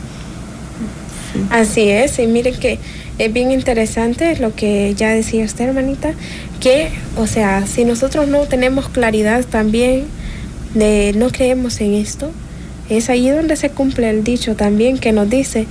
Así 1.49 1.89
es, 1.89 2.20
y 2.20 2.28
miren 2.28 2.59
que 2.59 2.80
es 3.26 3.32
bien 3.32 3.51
interesante 3.51 4.36
lo 4.38 4.55
que 4.55 4.95
ya 4.95 5.09
decía 5.09 5.45
usted, 5.45 5.65
hermanita, 5.65 6.13
que, 6.59 6.89
o 7.17 7.28
sea, 7.28 7.67
si 7.67 7.86
nosotros 7.86 8.28
no 8.28 8.47
tenemos 8.47 8.89
claridad 8.89 9.45
también 9.45 10.05
de 10.74 11.13
no 11.15 11.30
creemos 11.30 11.82
en 11.82 11.93
esto, 11.93 12.32
es 12.89 13.11
ahí 13.11 13.30
donde 13.30 13.57
se 13.57 13.69
cumple 13.69 14.09
el 14.09 14.24
dicho 14.24 14.55
también 14.55 14.97
que 14.97 15.11
nos 15.11 15.30
dice 15.30 15.67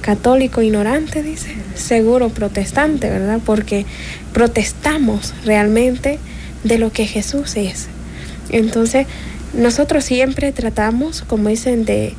católico 0.00 0.62
ignorante, 0.62 1.24
dice, 1.24 1.56
seguro 1.74 2.28
protestante, 2.28 3.10
¿verdad? 3.10 3.40
Porque 3.44 3.84
protestamos 4.32 5.34
realmente 5.44 6.20
de 6.62 6.78
lo 6.78 6.92
que 6.92 7.06
Jesús 7.06 7.56
es. 7.56 7.88
Entonces, 8.50 9.08
nosotros 9.54 10.04
siempre 10.04 10.52
tratamos, 10.52 11.22
como 11.22 11.48
dicen, 11.48 11.84
de, 11.84 12.14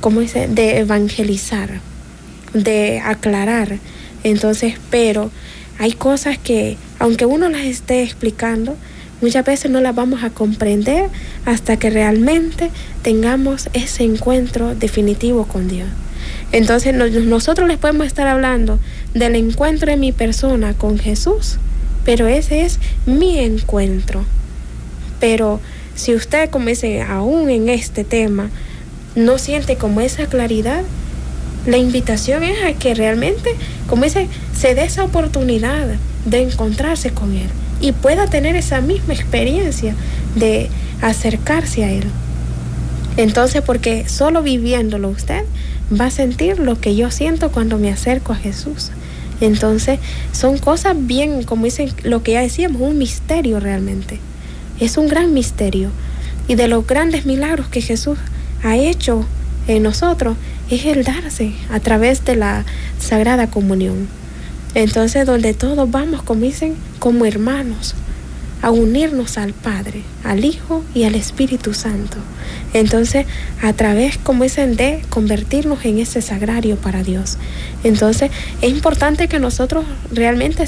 como 0.00 0.20
dicen, 0.20 0.54
de 0.54 0.78
evangelizar, 0.78 1.80
de 2.54 3.00
aclarar, 3.04 3.78
entonces, 4.24 4.74
pero 4.90 5.30
hay 5.78 5.92
cosas 5.92 6.38
que, 6.38 6.76
aunque 6.98 7.26
uno 7.26 7.48
las 7.48 7.62
esté 7.62 8.02
explicando, 8.02 8.76
muchas 9.20 9.44
veces 9.44 9.70
no 9.70 9.80
las 9.80 9.94
vamos 9.94 10.22
a 10.24 10.30
comprender 10.30 11.08
hasta 11.44 11.76
que 11.76 11.90
realmente 11.90 12.70
tengamos 13.02 13.68
ese 13.72 14.04
encuentro 14.04 14.74
definitivo 14.74 15.44
con 15.44 15.68
Dios. 15.68 15.88
Entonces 16.52 16.94
nosotros 16.94 17.66
les 17.66 17.78
podemos 17.78 18.06
estar 18.06 18.26
hablando 18.26 18.78
del 19.14 19.36
encuentro 19.36 19.90
de 19.90 19.96
mi 19.96 20.12
persona 20.12 20.74
con 20.74 20.98
Jesús, 20.98 21.58
pero 22.04 22.26
ese 22.26 22.62
es 22.62 22.78
mi 23.06 23.38
encuentro. 23.38 24.24
Pero 25.18 25.60
si 25.94 26.14
usted, 26.14 26.50
como 26.50 26.66
dice, 26.66 27.02
aún 27.02 27.48
en 27.48 27.68
este 27.68 28.04
tema, 28.04 28.50
no 29.14 29.38
siente 29.38 29.76
como 29.76 30.00
esa 30.00 30.26
claridad, 30.26 30.82
la 31.66 31.76
invitación 31.76 32.42
es 32.42 32.64
a 32.64 32.72
que 32.78 32.94
realmente, 32.94 33.54
como 33.88 34.04
dice, 34.04 34.28
se 34.56 34.74
dé 34.74 34.84
esa 34.84 35.04
oportunidad 35.04 35.86
de 36.24 36.42
encontrarse 36.42 37.10
con 37.10 37.32
Él 37.32 37.48
y 37.80 37.92
pueda 37.92 38.26
tener 38.26 38.56
esa 38.56 38.80
misma 38.80 39.14
experiencia 39.14 39.94
de 40.34 40.70
acercarse 41.00 41.84
a 41.84 41.90
Él. 41.90 42.04
Entonces, 43.16 43.62
porque 43.62 44.08
solo 44.08 44.42
viviéndolo 44.42 45.08
usted 45.08 45.44
va 45.92 46.06
a 46.06 46.10
sentir 46.10 46.58
lo 46.58 46.80
que 46.80 46.96
yo 46.96 47.10
siento 47.10 47.50
cuando 47.50 47.78
me 47.78 47.90
acerco 47.90 48.32
a 48.32 48.36
Jesús. 48.36 48.90
Entonces, 49.40 49.98
son 50.32 50.58
cosas 50.58 50.96
bien, 50.98 51.42
como 51.42 51.64
dicen, 51.64 51.92
lo 52.04 52.22
que 52.22 52.32
ya 52.32 52.40
decíamos, 52.40 52.80
un 52.80 52.98
misterio 52.98 53.60
realmente. 53.60 54.18
Es 54.80 54.96
un 54.96 55.08
gran 55.08 55.34
misterio. 55.34 55.90
Y 56.48 56.54
de 56.54 56.68
los 56.68 56.86
grandes 56.86 57.26
milagros 57.26 57.66
que 57.68 57.80
Jesús 57.80 58.18
ha 58.62 58.76
hecho 58.76 59.24
en 59.66 59.82
nosotros 59.82 60.36
es 60.74 60.86
el 60.86 61.04
darse 61.04 61.52
a 61.70 61.80
través 61.80 62.24
de 62.24 62.36
la 62.36 62.64
Sagrada 62.98 63.48
Comunión. 63.48 64.08
Entonces, 64.74 65.26
donde 65.26 65.52
todos 65.54 65.90
vamos, 65.90 66.22
como 66.22 66.46
como 66.98 67.26
hermanos, 67.26 67.94
a 68.62 68.70
unirnos 68.70 69.36
al 69.38 69.52
Padre, 69.52 70.02
al 70.24 70.44
Hijo 70.44 70.84
y 70.94 71.04
al 71.04 71.16
Espíritu 71.16 71.74
Santo. 71.74 72.16
Entonces, 72.72 73.26
a 73.60 73.72
través, 73.72 74.16
como 74.18 74.44
dicen, 74.44 74.76
de 74.76 75.02
convertirnos 75.10 75.84
en 75.84 75.98
ese 75.98 76.22
sagrario 76.22 76.76
para 76.76 77.02
Dios. 77.02 77.38
Entonces, 77.84 78.30
es 78.62 78.70
importante 78.70 79.28
que 79.28 79.40
nosotros 79.40 79.84
realmente 80.12 80.64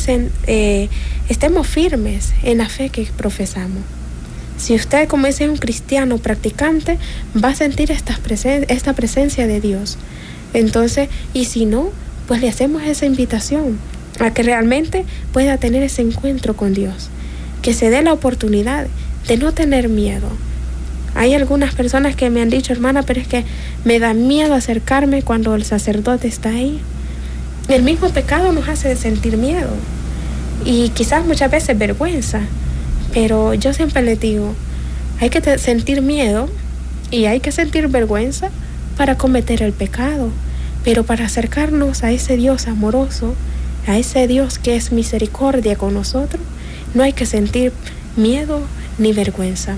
eh, 0.47 0.89
estemos 1.29 1.67
firmes 1.67 2.35
en 2.43 2.59
la 2.59 2.69
fe 2.69 2.91
que 2.91 3.09
profesamos. 3.17 3.83
Si 4.65 4.75
usted, 4.75 5.09
como 5.09 5.27
es 5.27 5.39
un 5.41 5.59
cristiano 5.59 6.17
practicante, 6.17 6.97
va 7.37 7.51
a 7.51 7.55
sentir 7.55 7.91
esta, 7.91 8.19
esta 8.69 8.95
presencia 8.95 9.47
de 9.47 9.61
Dios. 9.61 9.99
Entonces, 10.55 11.11
y 11.35 11.45
si 11.45 11.67
no, 11.67 11.91
pues 12.27 12.41
le 12.41 12.49
hacemos 12.49 12.83
esa 12.83 13.05
invitación 13.05 13.79
a 14.21 14.33
que 14.33 14.43
realmente 14.43 15.05
pueda 15.35 15.59
tener 15.59 15.83
ese 15.83 16.01
encuentro 16.01 16.57
con 16.57 16.73
Dios. 16.73 17.11
Que 17.61 17.75
se 17.75 17.91
dé 17.91 18.01
la 18.01 18.15
oportunidad 18.15 18.87
de 19.29 19.37
no 19.37 19.53
tener 19.53 19.91
miedo. 19.91 20.29
Hay 21.15 21.35
algunas 21.35 21.75
personas 21.75 22.17
que 22.17 22.31
me 22.31 22.41
han 22.41 22.49
dicho, 22.49 22.73
hermana, 22.73 23.03
pero 23.03 23.21
es 23.21 23.29
que 23.29 23.45
me 23.85 23.99
da 23.99 24.15
miedo 24.15 24.55
acercarme 24.55 25.21
cuando 25.21 25.55
el 25.57 25.67
sacerdote 25.67 26.27
está 26.27 26.49
ahí. 26.49 26.81
El 27.69 27.83
mismo 27.83 28.09
pecado 28.09 28.51
nos 28.53 28.67
hace 28.71 28.97
sentir 28.97 29.37
miedo 29.37 29.69
y 30.65 30.89
quizás 30.89 31.27
muchas 31.27 31.51
veces 31.51 31.77
vergüenza. 31.77 32.41
Pero 33.15 33.55
yo 33.55 33.73
siempre 33.73 34.03
les 34.03 34.19
digo, 34.19 34.53
hay 35.21 35.31
que 35.31 35.59
sentir 35.59 36.03
miedo 36.03 36.49
y 37.12 37.27
hay 37.27 37.39
que 37.39 37.53
sentir 37.53 37.87
vergüenza 37.87 38.51
para 38.97 39.17
cometer 39.17 39.62
el 39.62 39.73
pecado. 39.73 40.31
Pero 40.83 41.05
para 41.05 41.27
acercarnos 41.27 42.03
a 42.03 42.11
ese 42.11 42.37
Dios 42.37 42.67
amoroso, 42.67 43.35
a 43.87 43.97
ese 43.97 44.27
Dios 44.27 44.59
que 44.59 44.75
es 44.75 44.91
misericordia 44.91 45.77
con 45.77 45.95
nosotros, 45.95 46.43
no 46.93 47.05
hay 47.05 47.12
que 47.12 47.25
sentir 47.25 47.73
miedo 48.17 48.61
ni 48.99 49.12
vergüenza. 49.12 49.77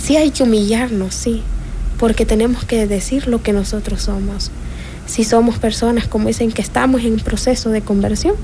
Sí 0.00 0.16
hay 0.16 0.30
que 0.30 0.44
humillarnos, 0.44 1.12
sí, 1.12 1.42
porque 1.98 2.24
tenemos 2.24 2.64
que 2.64 2.86
decir 2.86 3.26
lo 3.26 3.42
que 3.42 3.52
nosotros 3.52 4.02
somos. 4.02 4.52
Si 5.06 5.24
somos 5.24 5.58
personas, 5.58 6.06
como 6.06 6.28
dicen, 6.28 6.52
que 6.52 6.62
estamos 6.62 7.02
en 7.02 7.18
proceso 7.18 7.70
de 7.70 7.82
conversión, 7.82 8.36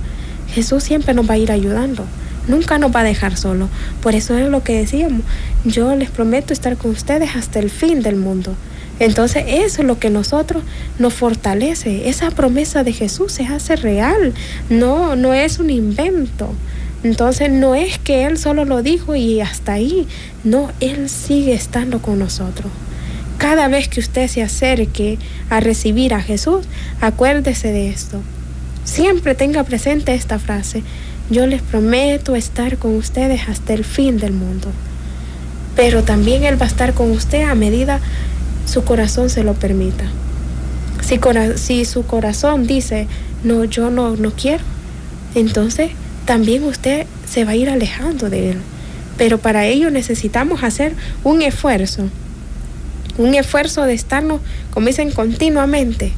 Jesús 0.53 0.83
siempre 0.83 1.15
nos 1.15 1.31
va 1.31 1.35
a 1.35 1.39
ir 1.39 1.53
ayudando 1.53 2.05
nunca 2.49 2.79
nos 2.79 2.95
va 2.95 3.01
a 3.01 3.05
dejar 3.05 3.37
solo. 3.37 3.69
Por 4.01 4.15
eso 4.15 4.37
es 4.37 4.49
lo 4.49 4.63
que 4.63 4.79
decíamos, 4.79 5.23
yo 5.65 5.95
les 5.95 6.11
prometo 6.11 6.53
estar 6.53 6.77
con 6.77 6.91
ustedes 6.91 7.37
hasta 7.37 7.59
el 7.59 7.71
fin 7.71 8.03
del 8.03 8.17
mundo. 8.17 8.55
Entonces 8.99 9.45
eso 9.49 9.83
es 9.83 9.89
lo 9.89 9.99
que 9.99 10.11
nosotros 10.11 10.63
nos 10.99 11.15
fortalece. 11.15 12.09
Esa 12.09 12.31
promesa 12.31 12.85
de 12.85 12.93
Jesús 12.93 13.33
se 13.33 13.45
hace 13.45 13.77
real, 13.77 14.33
no, 14.71 15.17
no 15.17 15.35
es 15.35 15.59
un 15.59 15.71
invento. 15.71 16.53
Entonces 17.03 17.51
no 17.51 17.75
es 17.75 17.99
que 17.99 18.25
Él 18.27 18.39
solo 18.39 18.65
lo 18.65 18.83
dijo 18.83 19.17
y 19.17 19.41
hasta 19.41 19.73
ahí, 19.73 20.07
no, 20.45 20.71
Él 20.79 21.09
sigue 21.09 21.53
estando 21.53 22.01
con 22.01 22.19
nosotros. 22.19 22.71
Cada 23.39 23.67
vez 23.67 23.89
que 23.89 23.99
usted 23.99 24.29
se 24.29 24.41
acerque 24.41 25.19
a 25.51 25.59
recibir 25.59 26.15
a 26.15 26.23
Jesús, 26.23 26.67
acuérdese 27.01 27.73
de 27.73 27.89
esto. 27.91 28.21
Siempre 28.85 29.35
tenga 29.35 29.65
presente 29.65 30.15
esta 30.15 30.39
frase. 30.39 30.85
Yo 31.31 31.47
les 31.47 31.63
prometo 31.63 32.37
estar 32.37 32.79
con 32.79 32.97
ustedes 32.97 33.49
hasta 33.49 33.73
el 33.75 33.85
fin 33.85 34.19
del 34.19 34.33
mundo. 34.33 34.69
Pero 35.77 36.03
también 36.03 36.45
Él 36.45 36.61
va 36.61 36.67
a 36.67 36.69
estar 36.69 36.93
con 36.93 37.11
usted 37.11 37.43
a 37.43 37.55
medida 37.55 38.01
su 38.67 38.85
corazón 38.85 39.31
se 39.31 39.45
lo 39.45 39.55
permita. 39.55 40.05
Si, 41.03 41.19
si 41.57 41.85
su 41.85 42.07
corazón 42.07 42.67
dice, 42.67 43.07
no, 43.45 43.65
yo 43.65 43.91
no, 43.91 44.17
no 44.17 44.33
quiero, 44.33 44.65
entonces 45.35 45.91
también 46.25 46.65
usted 46.65 47.07
se 47.29 47.45
va 47.45 47.53
a 47.53 47.57
ir 47.57 47.69
alejando 47.69 48.31
de 48.31 48.51
Él. 48.51 48.59
Pero 49.19 49.39
para 49.39 49.67
ello 49.67 49.91
necesitamos 49.91 50.63
hacer 50.63 50.95
un 51.25 51.43
esfuerzo, 51.43 52.09
un 53.19 53.35
esfuerzo 53.35 53.83
de 53.83 53.95
estarnos, 53.95 54.41
como 54.73 54.87
dicen, 54.87 55.11
continuamente 55.11 56.13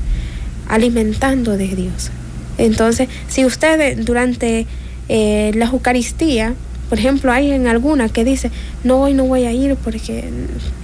alimentando 0.68 1.57
de 1.57 1.68
Dios. 1.68 2.11
Entonces, 2.57 3.09
si 3.28 3.44
usted 3.44 3.98
durante 3.98 4.66
eh, 5.09 5.52
la 5.55 5.66
Eucaristía, 5.66 6.55
por 6.88 6.98
ejemplo, 6.98 7.32
hay 7.32 7.50
en 7.50 7.66
alguna 7.66 8.09
que 8.09 8.24
dice, 8.24 8.50
no, 8.84 9.02
hoy 9.02 9.14
no 9.14 9.24
voy 9.24 9.44
a 9.44 9.52
ir 9.52 9.76
porque 9.76 10.28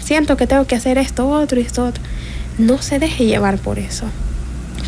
siento 0.03 0.37
que 0.37 0.47
tengo 0.47 0.67
que 0.67 0.75
hacer 0.75 0.99
esto, 0.99 1.29
otro 1.29 1.61
y 1.61 1.63
esto, 1.63 1.85
otro. 1.85 2.03
No 2.59 2.79
se 2.83 2.99
deje 2.99 3.27
llevar 3.27 3.59
por 3.59 3.79
eso, 3.79 4.07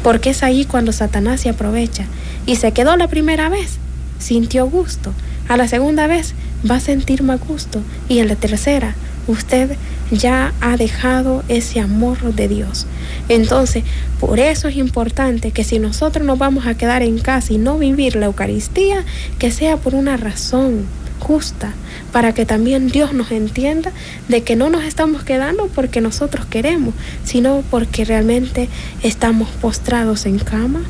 porque 0.02 0.30
es 0.30 0.42
ahí 0.42 0.64
cuando 0.64 0.92
Satanás 0.92 1.40
se 1.40 1.48
aprovecha. 1.48 2.06
Y 2.46 2.56
se 2.56 2.72
quedó 2.72 2.96
la 2.96 3.08
primera 3.08 3.48
vez, 3.48 3.78
sintió 4.18 4.66
gusto. 4.66 5.12
A 5.48 5.56
la 5.56 5.68
segunda 5.68 6.06
vez 6.06 6.34
va 6.68 6.76
a 6.76 6.80
sentir 6.80 7.22
más 7.22 7.40
gusto. 7.40 7.80
Y 8.08 8.18
en 8.18 8.28
la 8.28 8.36
tercera, 8.36 8.94
usted 9.26 9.76
ya 10.12 10.52
ha 10.60 10.76
dejado 10.76 11.42
ese 11.48 11.80
amor 11.80 12.34
de 12.34 12.46
Dios. 12.46 12.86
Entonces, 13.28 13.82
por 14.20 14.38
eso 14.38 14.68
es 14.68 14.76
importante 14.76 15.50
que 15.50 15.64
si 15.64 15.78
nosotros 15.78 16.26
nos 16.26 16.38
vamos 16.38 16.66
a 16.66 16.74
quedar 16.74 17.02
en 17.02 17.18
casa 17.18 17.54
y 17.54 17.58
no 17.58 17.78
vivir 17.78 18.16
la 18.16 18.26
Eucaristía, 18.26 19.04
que 19.38 19.50
sea 19.50 19.78
por 19.78 19.94
una 19.94 20.16
razón 20.16 20.84
justa, 21.18 21.72
para 22.12 22.34
que 22.34 22.44
también 22.44 22.88
Dios 22.88 23.14
nos 23.14 23.30
entienda 23.30 23.92
de 24.28 24.42
que 24.42 24.54
no 24.54 24.68
nos 24.68 24.84
estamos 24.84 25.22
quedando 25.22 25.68
porque 25.74 26.00
nosotros 26.00 26.44
queremos, 26.46 26.94
sino 27.24 27.62
porque 27.70 28.04
realmente 28.04 28.68
estamos 29.02 29.48
postrados 29.60 30.26
en 30.26 30.38
cama 30.38 30.82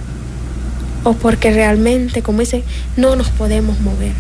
o 1.05 1.13
porque 1.15 1.53
realmente, 1.53 2.23
como 2.23 2.41
dice, 2.41 2.65
no 2.97 3.15
nos 3.15 3.29
podemos 3.29 3.79
mover. 3.81 4.13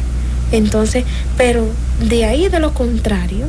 Entonces, 0.52 1.04
pero 1.36 1.66
de 2.08 2.24
ahí 2.24 2.48
de 2.48 2.60
lo 2.60 2.74
contrario, 2.74 3.46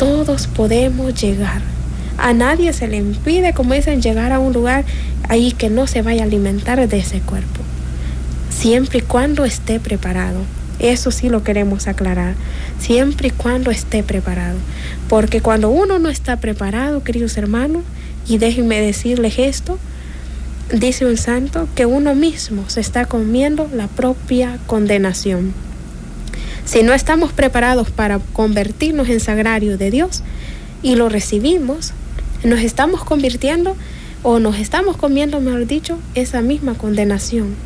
todos 0.00 0.46
podemos 0.46 1.12
llegar. 1.12 1.60
A 2.16 2.32
nadie 2.32 2.72
se 2.72 2.88
le 2.88 2.96
impide, 2.96 3.52
como 3.52 3.74
dicen, 3.74 4.00
llegar 4.00 4.32
a 4.32 4.38
un 4.38 4.54
lugar 4.54 4.86
ahí 5.28 5.52
que 5.52 5.68
no 5.68 5.86
se 5.86 6.00
vaya 6.00 6.22
a 6.22 6.24
alimentar 6.24 6.88
de 6.88 6.98
ese 6.98 7.20
cuerpo. 7.20 7.60
Siempre 8.48 9.00
y 9.00 9.02
cuando 9.02 9.44
esté 9.44 9.78
preparado. 9.78 10.38
Eso 10.78 11.10
sí 11.10 11.28
lo 11.28 11.44
queremos 11.44 11.86
aclarar. 11.86 12.32
Siempre 12.78 13.28
y 13.28 13.30
cuando 13.30 13.70
esté 13.70 14.02
preparado. 14.02 14.56
Porque 15.06 15.42
cuando 15.42 15.68
uno 15.68 15.98
no 15.98 16.08
está 16.08 16.38
preparado, 16.38 17.04
queridos 17.04 17.36
hermanos, 17.36 17.82
y 18.26 18.38
déjenme 18.38 18.80
decirles 18.80 19.38
esto, 19.38 19.78
dice 20.72 21.04
un 21.04 21.18
santo 21.18 21.68
que 21.74 21.84
uno 21.84 22.14
mismo 22.14 22.64
se 22.68 22.80
está 22.80 23.04
comiendo 23.04 23.68
la 23.74 23.86
propia 23.86 24.58
condenación. 24.66 25.52
Si 26.70 26.84
no 26.84 26.92
estamos 26.92 27.32
preparados 27.32 27.90
para 27.90 28.20
convertirnos 28.32 29.08
en 29.08 29.18
sagrario 29.18 29.76
de 29.76 29.90
Dios 29.90 30.22
y 30.84 30.94
lo 30.94 31.08
recibimos, 31.08 31.94
nos 32.44 32.60
estamos 32.60 33.02
convirtiendo 33.02 33.76
o 34.22 34.38
nos 34.38 34.56
estamos 34.56 34.96
comiendo, 34.96 35.40
mejor 35.40 35.66
dicho, 35.66 35.98
esa 36.14 36.42
misma 36.42 36.74
condenación. 36.74 37.56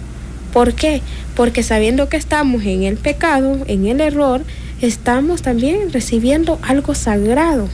¿Por 0.54 0.72
qué? 0.72 1.02
Porque 1.36 1.62
sabiendo 1.62 2.08
que 2.08 2.16
estamos 2.16 2.64
en 2.64 2.84
el 2.84 2.96
pecado, 2.96 3.58
en 3.66 3.84
el 3.84 4.00
error, 4.00 4.42
estamos 4.80 5.42
también 5.42 5.92
recibiendo 5.92 6.58
algo 6.62 6.94
sagrado, 6.94 7.68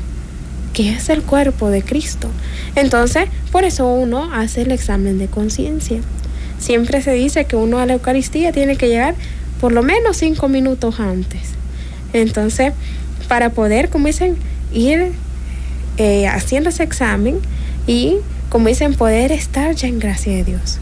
que 0.74 0.90
es 0.90 1.10
el 1.10 1.22
cuerpo 1.22 1.68
de 1.68 1.82
Cristo. 1.82 2.26
Entonces, 2.74 3.26
por 3.52 3.62
eso 3.62 3.86
uno 3.86 4.34
hace 4.34 4.62
el 4.62 4.72
examen 4.72 5.20
de 5.20 5.28
conciencia. 5.28 6.00
Siempre 6.58 7.02
se 7.02 7.12
dice 7.12 7.44
que 7.44 7.54
uno 7.54 7.78
a 7.78 7.86
la 7.86 7.92
Eucaristía 7.92 8.50
tiene 8.50 8.74
que 8.74 8.88
llegar 8.88 9.14
por 9.60 9.72
lo 9.72 9.82
menos 9.82 10.16
cinco 10.16 10.48
minutos 10.48 11.00
antes. 11.00 11.40
Entonces, 12.12 12.72
para 13.28 13.50
poder, 13.50 13.90
como 13.90 14.06
dicen, 14.06 14.36
ir 14.72 15.12
eh, 15.98 16.26
haciendo 16.26 16.70
ese 16.70 16.82
examen 16.82 17.38
y, 17.86 18.16
como 18.48 18.68
dicen, 18.68 18.94
poder 18.94 19.32
estar 19.32 19.74
ya 19.74 19.88
en 19.88 19.98
gracia 19.98 20.32
de 20.34 20.44
Dios. 20.44 20.78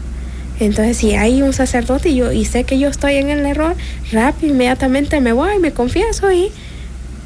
Entonces, 0.59 0.97
si 0.97 1.15
hay 1.15 1.41
un 1.41 1.53
sacerdote 1.53 2.09
y, 2.09 2.15
yo, 2.15 2.31
y 2.31 2.45
sé 2.45 2.63
que 2.63 2.79
yo 2.79 2.89
estoy 2.89 3.15
en 3.15 3.29
el 3.29 3.45
error, 3.45 3.75
rápido, 4.11 4.53
inmediatamente 4.53 5.21
me 5.21 5.31
voy, 5.31 5.59
me 5.59 5.71
confieso 5.71 6.31
y 6.31 6.51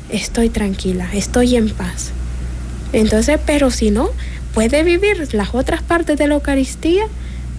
estoy 0.09 0.49
tranquila, 0.49 1.07
estoy 1.13 1.55
en 1.55 1.69
paz. 1.69 2.11
Entonces, 2.93 3.39
pero 3.43 3.71
si 3.71 3.89
no, 3.89 4.09
puede 4.53 4.83
vivir 4.83 5.33
las 5.33 5.55
otras 5.55 5.81
partes 5.81 6.17
de 6.17 6.27
la 6.27 6.35
Eucaristía, 6.35 7.05